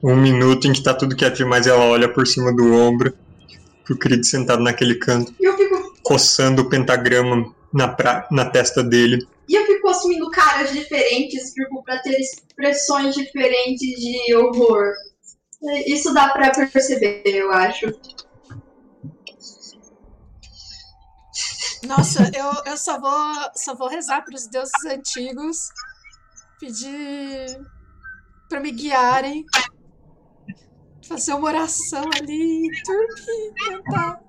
um 0.02 0.16
minuto 0.16 0.66
em 0.66 0.72
que 0.72 0.82
tá 0.82 0.94
tudo 0.94 1.14
quieto 1.14 1.36
demais, 1.36 1.68
ela 1.68 1.84
olha 1.84 2.08
por 2.08 2.26
cima 2.26 2.56
do 2.56 2.74
ombro 2.74 3.14
pro 3.84 3.98
Creed 3.98 4.24
sentado 4.24 4.64
naquele 4.64 4.96
canto, 4.96 5.34
E 5.40 5.48
coçando 6.04 6.62
o 6.62 6.70
pentagrama 6.70 7.54
na, 7.74 7.88
pra... 7.88 8.28
na 8.30 8.46
testa 8.46 8.84
dele. 8.84 9.26
e 9.48 9.56
eu 9.56 9.66
fico 9.66 9.90
assumindo 9.90 10.30
caras 10.30 10.72
diferentes 10.72 11.52
tipo, 11.52 11.84
pra 11.84 12.00
ter 12.00 12.20
expressões 12.20 13.16
diferentes 13.16 14.00
de 14.00 14.36
horror. 14.36 14.94
Isso 15.88 16.14
dá 16.14 16.30
pra 16.30 16.52
perceber, 16.52 17.24
eu 17.26 17.52
acho. 17.52 17.88
Nossa, 21.88 22.32
eu, 22.34 22.72
eu 22.72 22.78
só 22.78 23.00
vou 23.00 23.52
só 23.56 23.76
vou 23.76 23.88
rezar 23.90 24.24
para 24.24 24.36
os 24.36 24.48
deuses 24.48 24.86
antigos, 24.86 25.58
pedir 26.60 27.60
para 28.48 28.60
me 28.60 28.72
guiarem, 28.72 29.46
fazer 31.08 31.34
uma 31.34 31.48
oração 31.48 32.04
ali, 32.18 32.70
dormir, 32.86 33.54
tentar 33.68 34.23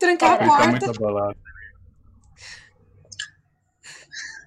trancar 0.00 0.42
a 0.42 0.46
porta. 0.46 0.92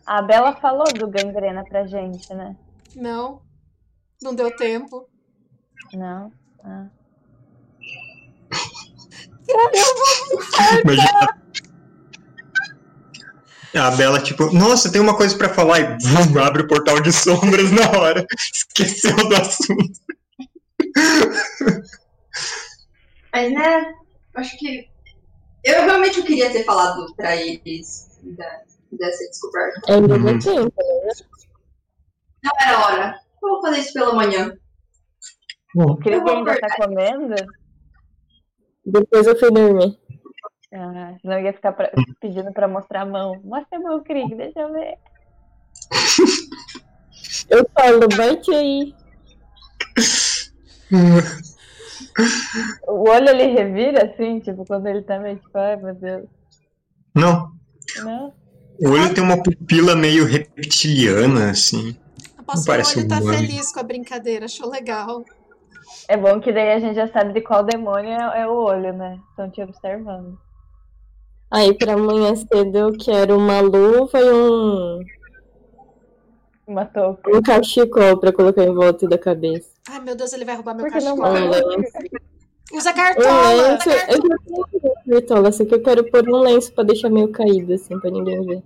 A 0.05 0.21
Bela 0.21 0.53
falou 0.55 0.91
do 0.91 1.07
gangrena 1.07 1.63
pra 1.63 1.88
gente, 1.88 2.34
né? 2.34 2.57
Não, 2.93 3.41
não 4.21 4.35
deu 4.35 4.53
tempo. 4.53 5.07
Não. 5.93 6.31
Ah. 6.61 6.88
Imagina. 10.84 11.43
A 13.75 13.91
Bela, 13.91 14.21
tipo, 14.21 14.53
nossa, 14.53 14.91
tem 14.91 15.01
uma 15.01 15.15
coisa 15.15 15.35
pra 15.38 15.49
falar 15.49 15.80
e 15.80 15.97
vum, 15.97 16.39
abre 16.39 16.63
o 16.63 16.67
portal 16.67 16.99
de 17.01 17.11
sombras 17.11 17.71
na 17.71 17.89
hora. 17.97 18.25
Esqueceu 18.53 19.15
do 19.15 19.35
assunto. 19.35 19.99
Mas, 23.34 23.51
né, 23.51 23.93
acho 24.35 24.57
que. 24.57 24.93
Eu 25.64 25.84
realmente 25.84 26.22
queria 26.23 26.52
ter 26.52 26.64
falado 26.65 27.14
pra 27.15 27.35
eles 27.35 28.10
da- 28.22 28.61
dessa 28.91 29.23
descoberta. 29.26 29.81
Ainda 29.94 30.15
Uhum. 30.15 30.23
deu 30.23 30.40
tempo, 30.40 30.76
né? 30.84 31.14
Não 32.44 32.52
era 32.61 32.85
hora. 32.85 33.19
Eu 33.41 33.49
vou 33.49 33.61
fazer 33.61 33.80
isso 33.80 33.94
pela 33.94 34.14
manhã. 34.14 34.56
O 35.76 35.95
Cris 35.98 36.22
Eu 36.22 36.27
ainda 36.27 36.60
tá 36.60 36.76
comendo? 36.76 37.35
Depois 38.85 39.26
eu 39.27 39.40
fui 39.40 39.49
dormir. 39.52 39.98
Ah, 40.73 41.15
senão 41.22 41.40
ia 41.40 41.53
ficar 41.53 41.72
pra- 41.73 41.91
pedindo 42.19 42.52
pra 42.52 42.68
mostrar 42.68 43.02
a 43.02 43.06
mão. 43.06 43.40
Mostra 43.44 43.77
a 43.77 43.81
mão, 43.81 44.03
Cris, 44.03 44.30
deixa 44.35 44.60
eu 44.60 44.73
ver. 44.73 44.98
Eu 47.49 47.65
falo, 47.73 48.07
bate 48.10 48.52
aí. 48.53 48.95
O 52.88 53.10
olho 53.10 53.30
ele 53.30 53.48
revira 53.48 54.06
assim, 54.06 54.40
tipo, 54.40 54.65
quando 54.65 54.88
ele 54.88 55.02
tá 55.02 55.20
meio 55.20 55.38
tipo, 55.38 55.57
ai 55.57 55.76
meu 55.78 55.94
Deus. 55.95 56.26
Não, 57.15 57.52
Não? 58.03 58.34
o 58.82 58.90
olho 58.90 59.14
tem 59.14 59.24
uma 59.24 59.41
pupila 59.41 59.95
meio 59.95 60.26
reptiliana, 60.26 61.52
assim. 61.52 61.95
Aposto 62.38 62.57
que 62.57 62.64
o 62.64 62.65
parece 62.74 62.99
olho 62.99 63.07
tá 63.07 63.20
humano. 63.20 63.38
feliz 63.38 63.72
com 63.72 63.80
a 63.80 63.84
brincadeira, 63.84 64.45
achou 64.45 64.70
legal. 64.70 65.24
É 66.07 66.18
bom 66.18 66.40
que 66.40 66.52
daí 66.52 66.74
a 66.74 66.80
gente 66.80 66.95
já 66.95 67.07
sabe 67.11 67.34
de 67.34 67.41
qual 67.41 67.64
demônio 67.64 68.10
é, 68.11 68.41
é 68.41 68.48
o 68.48 68.53
olho, 68.53 68.94
né? 68.94 69.20
Estão 69.30 69.49
te 69.49 69.61
observando. 69.61 70.38
Aí 71.52 71.74
pra 71.78 71.94
amanhã 71.94 72.36
cedo 72.36 72.76
eu 72.78 72.98
quero 72.98 73.38
uma 73.38 73.61
luva 73.61 74.20
e 74.20 74.32
um, 74.32 74.99
Uma 76.65 76.85
touca. 76.85 77.30
um 77.35 77.41
cachecol 77.41 78.18
pra 78.18 78.31
colocar 78.31 78.64
em 78.64 78.73
volta 78.73 79.07
da 79.07 79.18
cabeça. 79.18 79.69
Ai, 79.90 79.99
meu 79.99 80.15
Deus, 80.15 80.31
ele 80.34 80.45
vai 80.45 80.56
roubar 80.56 80.73
meu 80.73 80.85
não 80.85 80.91
cachecol. 80.91 81.26
Um 81.26 81.49
lenço. 81.49 81.94
Usa 82.72 82.91
Um 82.91 82.94
cartola! 82.94 83.52
Eu 83.53 83.77
já 83.77 84.07
tenho 84.07 85.22
cartola, 85.22 85.52
só 85.52 85.65
que 85.65 85.76
eu 85.76 85.84
quero 85.84 86.10
pôr 86.10 86.27
um 86.27 86.40
lenço 86.40 86.73
pra 86.73 86.84
deixar 86.84 87.10
meio 87.10 87.31
caído, 87.31 87.73
assim, 87.73 87.99
pra 87.99 88.10
ninguém 88.10 88.45
ver. 88.45 88.64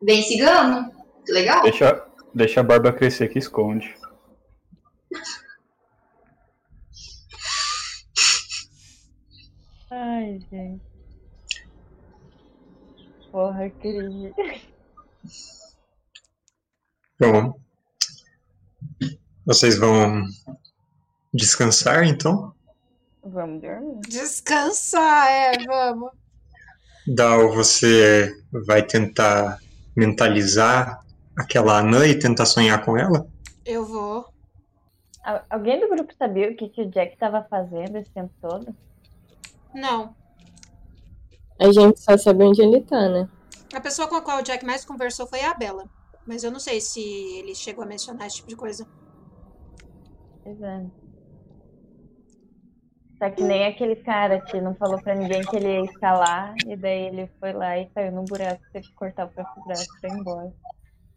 Bem 0.00 0.22
cigano. 0.22 0.90
Legal. 1.28 1.62
Deixa, 1.62 2.04
deixa 2.34 2.60
a 2.60 2.64
barba 2.64 2.92
crescer 2.92 3.28
que 3.28 3.38
esconde. 3.38 3.94
Ai, 9.90 10.40
gente. 10.50 10.92
Porra, 13.30 13.70
Cris. 13.70 14.32
Bom, 17.22 17.54
vocês 19.46 19.78
vão 19.78 20.24
descansar, 21.32 22.02
então? 22.04 22.52
Vamos 23.22 23.62
dormir. 23.62 24.00
Descansar, 24.08 25.28
é, 25.30 25.52
vamos. 25.64 26.10
Dal, 27.06 27.52
você 27.52 28.36
vai 28.66 28.82
tentar 28.82 29.60
mentalizar 29.94 31.00
aquela 31.38 31.78
anã 31.78 32.08
e 32.08 32.18
tentar 32.18 32.44
sonhar 32.44 32.84
com 32.84 32.98
ela? 32.98 33.28
Eu 33.64 33.86
vou. 33.86 34.26
Al- 35.22 35.44
Alguém 35.48 35.78
do 35.78 35.88
grupo 35.90 36.12
sabia 36.18 36.50
o 36.50 36.56
que, 36.56 36.68
que 36.70 36.82
o 36.82 36.90
Jack 36.90 37.16
tava 37.18 37.46
fazendo 37.48 37.98
esse 37.98 38.10
tempo 38.10 38.32
todo? 38.40 38.74
Não. 39.72 40.12
A 41.60 41.70
gente 41.70 42.00
só 42.00 42.18
sabe 42.18 42.42
onde 42.42 42.60
ele 42.62 42.80
tá, 42.80 43.08
né? 43.08 43.28
A 43.72 43.80
pessoa 43.80 44.08
com 44.08 44.16
a 44.16 44.22
qual 44.22 44.40
o 44.40 44.42
Jack 44.42 44.64
mais 44.64 44.84
conversou 44.84 45.24
foi 45.28 45.42
a 45.44 45.54
Bela. 45.54 45.84
Mas 46.26 46.44
eu 46.44 46.50
não 46.50 46.60
sei 46.60 46.80
se 46.80 47.00
ele 47.00 47.54
chegou 47.54 47.84
a 47.84 47.86
mencionar 47.86 48.26
esse 48.26 48.36
tipo 48.36 48.48
de 48.48 48.56
coisa. 48.56 48.86
Pois 50.42 50.60
é. 50.60 50.86
Tá 53.18 53.30
que 53.30 53.42
nem 53.42 53.66
aquele 53.66 53.96
cara 53.96 54.40
que 54.40 54.60
não 54.60 54.74
falou 54.74 55.00
pra 55.00 55.14
ninguém 55.14 55.42
que 55.42 55.54
ele 55.54 55.68
ia 55.68 55.84
escalar, 55.84 56.54
e 56.66 56.76
daí 56.76 57.06
ele 57.06 57.30
foi 57.38 57.52
lá 57.52 57.78
e 57.78 57.88
caiu 57.90 58.10
no 58.10 58.24
buraco, 58.24 58.60
teve 58.72 58.88
que 58.88 58.94
cortar 58.94 59.26
o 59.26 59.28
próprio 59.28 59.64
braço 59.64 59.86
pra 60.00 60.10
ir 60.10 60.18
embora. 60.18 60.52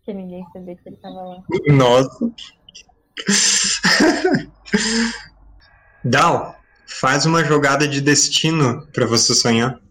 Que 0.03 0.13
ninguém 0.13 0.45
sabia 0.53 0.75
que 0.75 0.87
ele 0.87 0.97
tava 0.97 1.21
lá. 1.21 1.43
Nossa. 1.73 2.31
Dal, 6.03 6.55
faz 6.85 7.25
uma 7.25 7.43
jogada 7.43 7.87
de 7.87 8.01
destino 8.01 8.85
pra 8.93 9.07
você 9.07 9.33
sonhar. 9.33 9.81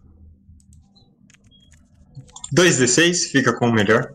2d6, 2.55 3.29
fica 3.29 3.51
com 3.57 3.67
o 3.67 3.73
melhor. 3.73 4.14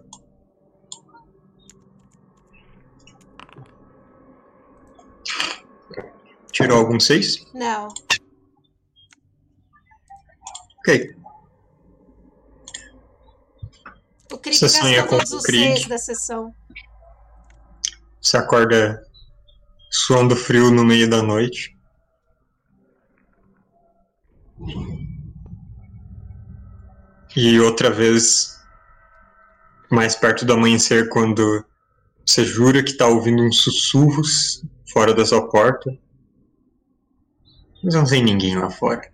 Tirou 6.52 6.78
algum 6.78 6.98
6? 6.98 7.46
Não. 7.54 7.88
Ok. 10.80 11.14
O 14.32 14.38
Krieg 14.38 14.58
Você 14.58 14.68
sonha 14.68 15.02
com 15.06 15.18
todos 15.18 15.32
o 15.32 15.42
Krieg? 15.42 15.74
seis 15.76 15.86
da 15.88 15.98
sessão. 15.98 16.54
Você 18.20 18.36
acorda 18.36 19.02
suando 19.90 20.36
frio 20.36 20.70
no 20.70 20.84
meio 20.84 21.08
da 21.08 21.22
noite. 21.22 21.76
E 27.36 27.60
outra 27.60 27.90
vez, 27.90 28.58
mais 29.90 30.16
perto 30.16 30.44
do 30.44 30.52
amanhecer, 30.52 31.08
quando 31.08 31.64
você 32.26 32.44
jura 32.44 32.82
que 32.82 32.96
tá 32.96 33.06
ouvindo 33.06 33.42
uns 33.42 33.62
sussurros 33.62 34.64
fora 34.92 35.14
da 35.14 35.24
sua 35.24 35.48
porta. 35.48 35.90
Mas 37.82 37.94
não 37.94 38.04
tem 38.04 38.22
ninguém 38.22 38.56
lá 38.56 38.70
fora. 38.70 39.10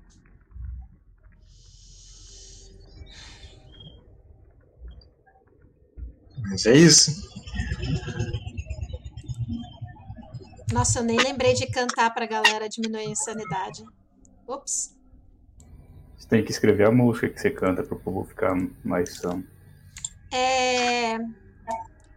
Mas 6.48 6.66
é 6.66 6.76
isso. 6.76 7.10
Nossa, 10.72 10.98
eu 10.98 11.04
nem 11.04 11.16
lembrei 11.16 11.54
de 11.54 11.66
cantar 11.66 12.12
pra 12.12 12.26
galera 12.26 12.68
diminuir 12.68 13.06
a 13.06 13.10
insanidade. 13.10 13.84
Ops. 14.46 14.96
Você 16.16 16.28
tem 16.28 16.44
que 16.44 16.50
escrever 16.50 16.86
a 16.86 16.90
música 16.90 17.28
que 17.28 17.40
você 17.40 17.50
canta 17.50 17.82
pro 17.82 17.98
povo 17.98 18.24
ficar 18.24 18.54
mais 18.84 19.16
são. 19.16 19.44
É... 20.32 21.18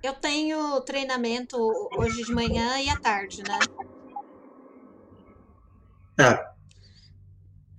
Eu 0.02 0.14
tenho 0.14 0.80
treinamento 0.82 1.58
hoje 1.98 2.24
de 2.24 2.34
manhã 2.34 2.80
e 2.80 2.90
à 2.90 2.98
tarde, 2.98 3.44
né? 3.44 3.60
É, 6.20 6.50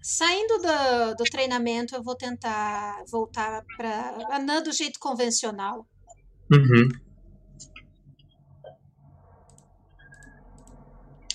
Saindo 0.03 0.59
do, 0.59 1.15
do 1.17 1.25
treinamento, 1.25 1.95
eu 1.95 2.03
vou 2.03 2.17
tentar 2.17 3.05
voltar 3.11 3.63
pra 3.77 4.17
Anã 4.31 4.63
do 4.63 4.73
jeito 4.73 4.99
convencional. 4.99 5.87
uhum. 6.51 6.89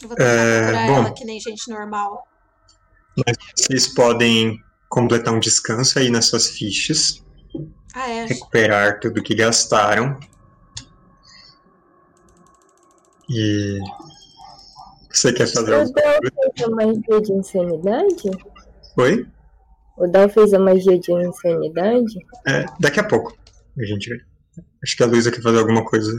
Eu 0.02 0.08
vou 0.10 0.18
tentar 0.18 0.30
É, 0.32 0.88
bom. 0.88 0.96
ela 0.96 1.14
que 1.14 1.24
nem 1.26 1.40
gente 1.40 1.70
normal. 1.70 2.28
Vocês 3.56 3.88
podem 3.94 4.60
completar 4.90 5.34
um 5.34 5.40
descanso 5.40 6.00
aí 6.00 6.10
nas 6.10 6.26
suas 6.26 6.50
fichas, 6.50 7.24
Ah, 7.94 8.10
é. 8.10 8.26
recuperar 8.26 9.00
tudo 9.00 9.24
que 9.24 9.36
gastaram. 9.36 10.20
E 13.30 13.80
você 15.18 15.34
quer 15.34 15.48
fazer 15.48 15.72
O 15.72 15.76
alguma 15.82 15.94
Dal 16.02 16.20
coisa? 16.20 16.32
fez 16.56 16.68
a 16.68 16.70
magia 16.72 17.22
de 17.22 17.32
insanidade? 17.34 18.32
Oi? 18.98 19.28
O 19.98 20.08
Dal 20.08 20.30
fez 20.30 20.54
a 20.54 20.60
magia 20.60 21.00
de 21.00 21.12
insanidade? 21.12 22.16
É, 22.48 22.66
daqui 22.80 23.00
a 23.00 23.04
pouco 23.04 23.36
a 23.78 23.84
gente 23.84 24.10
vê. 24.10 24.22
Acho 24.84 24.96
que 24.96 25.04
a 25.04 25.06
Luísa 25.06 25.32
quer 25.32 25.42
fazer 25.42 25.60
alguma 25.60 25.84
coisa. 25.86 26.12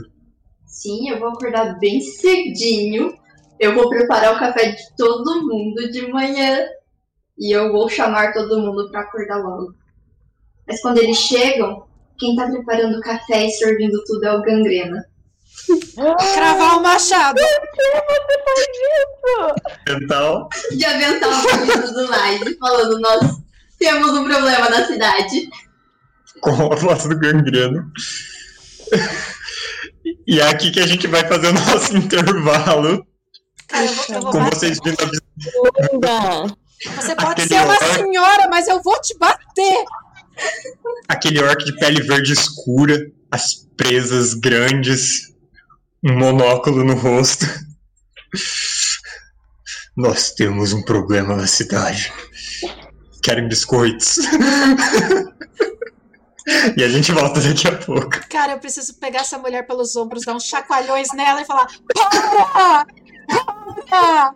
Sim, 0.65 1.09
eu 1.09 1.19
vou 1.19 1.29
acordar 1.29 1.79
bem 1.79 2.01
cedinho. 2.01 3.13
Eu 3.59 3.73
vou 3.73 3.89
preparar 3.89 4.35
o 4.35 4.39
café 4.39 4.71
de 4.71 4.95
todo 4.95 5.47
mundo 5.47 5.91
de 5.91 6.07
manhã. 6.11 6.67
E 7.37 7.55
eu 7.55 7.71
vou 7.71 7.89
chamar 7.89 8.33
todo 8.33 8.59
mundo 8.61 8.89
pra 8.91 9.01
acordar 9.01 9.37
logo. 9.37 9.73
Mas 10.67 10.81
quando 10.81 10.97
eles 10.99 11.17
chegam, 11.17 11.85
quem 12.17 12.35
tá 12.35 12.47
preparando 12.47 12.97
o 12.97 13.01
café 13.01 13.45
e 13.45 13.51
servindo 13.51 14.03
tudo 14.05 14.25
é 14.25 14.33
o 14.35 14.41
gangrena. 14.41 15.05
Cravar 16.33 16.77
o 16.77 16.83
machado. 16.83 17.41
Então, 19.89 20.47
De 20.71 20.85
avental 20.85 21.31
fugindo 21.33 21.93
do 21.93 22.07
live, 22.09 22.57
falando, 22.59 22.99
nós 22.99 23.37
temos 23.79 24.11
um 24.11 24.23
problema 24.25 24.69
na 24.69 24.85
cidade. 24.85 25.49
com 26.41 26.71
a 26.71 26.75
voz 26.75 27.03
do 27.03 27.17
gangreno. 27.17 27.91
E 30.25 30.39
é 30.39 30.47
aqui 30.49 30.71
que 30.71 30.79
a 30.79 30.87
gente 30.87 31.07
vai 31.07 31.27
fazer 31.27 31.47
o 31.47 31.53
nosso 31.53 31.95
intervalo. 31.97 33.05
Cara, 33.67 33.85
eu 33.85 33.91
vou, 33.93 34.05
eu 34.15 34.21
vou 34.21 34.31
Com 34.31 34.39
bater. 34.39 34.55
vocês 34.55 34.79
vindo 34.83 34.97
a! 36.07 36.47
Você 36.95 37.15
pode 37.15 37.31
Aquele 37.31 37.47
ser 37.49 37.55
uma 37.65 37.73
orc. 37.73 37.93
senhora, 37.95 38.47
mas 38.49 38.67
eu 38.67 38.81
vou 38.83 38.99
te 39.01 39.17
bater. 39.17 39.83
aquele 41.09 41.41
orc 41.43 41.65
de 41.65 41.75
pele 41.77 42.01
verde 42.03 42.33
escura, 42.33 42.97
as 43.31 43.65
presas 43.75 44.33
grandes, 44.35 45.33
um 46.07 46.17
monóculo 46.17 46.83
no 46.83 46.95
rosto. 46.95 47.45
Nós 49.95 50.31
temos 50.31 50.73
um 50.73 50.81
problema 50.83 51.35
na 51.35 51.47
cidade. 51.47 52.13
Querem 53.21 53.47
biscoitos? 53.47 54.17
e 56.77 56.83
a 56.83 56.89
gente 56.89 57.11
volta 57.11 57.41
daqui 57.41 57.67
a 57.67 57.75
pouco. 57.75 58.21
Cara, 58.29 58.53
eu 58.53 58.59
preciso 58.59 58.93
pegar 58.99 59.21
essa 59.21 59.37
mulher 59.37 59.67
pelos 59.67 59.95
ombros, 59.95 60.23
dar 60.23 60.35
uns 60.35 60.45
chacoalhões 60.45 61.09
nela 61.13 61.41
e 61.41 61.45
falar: 61.45 61.67
Para! 61.93 62.85
Para! 63.89 64.35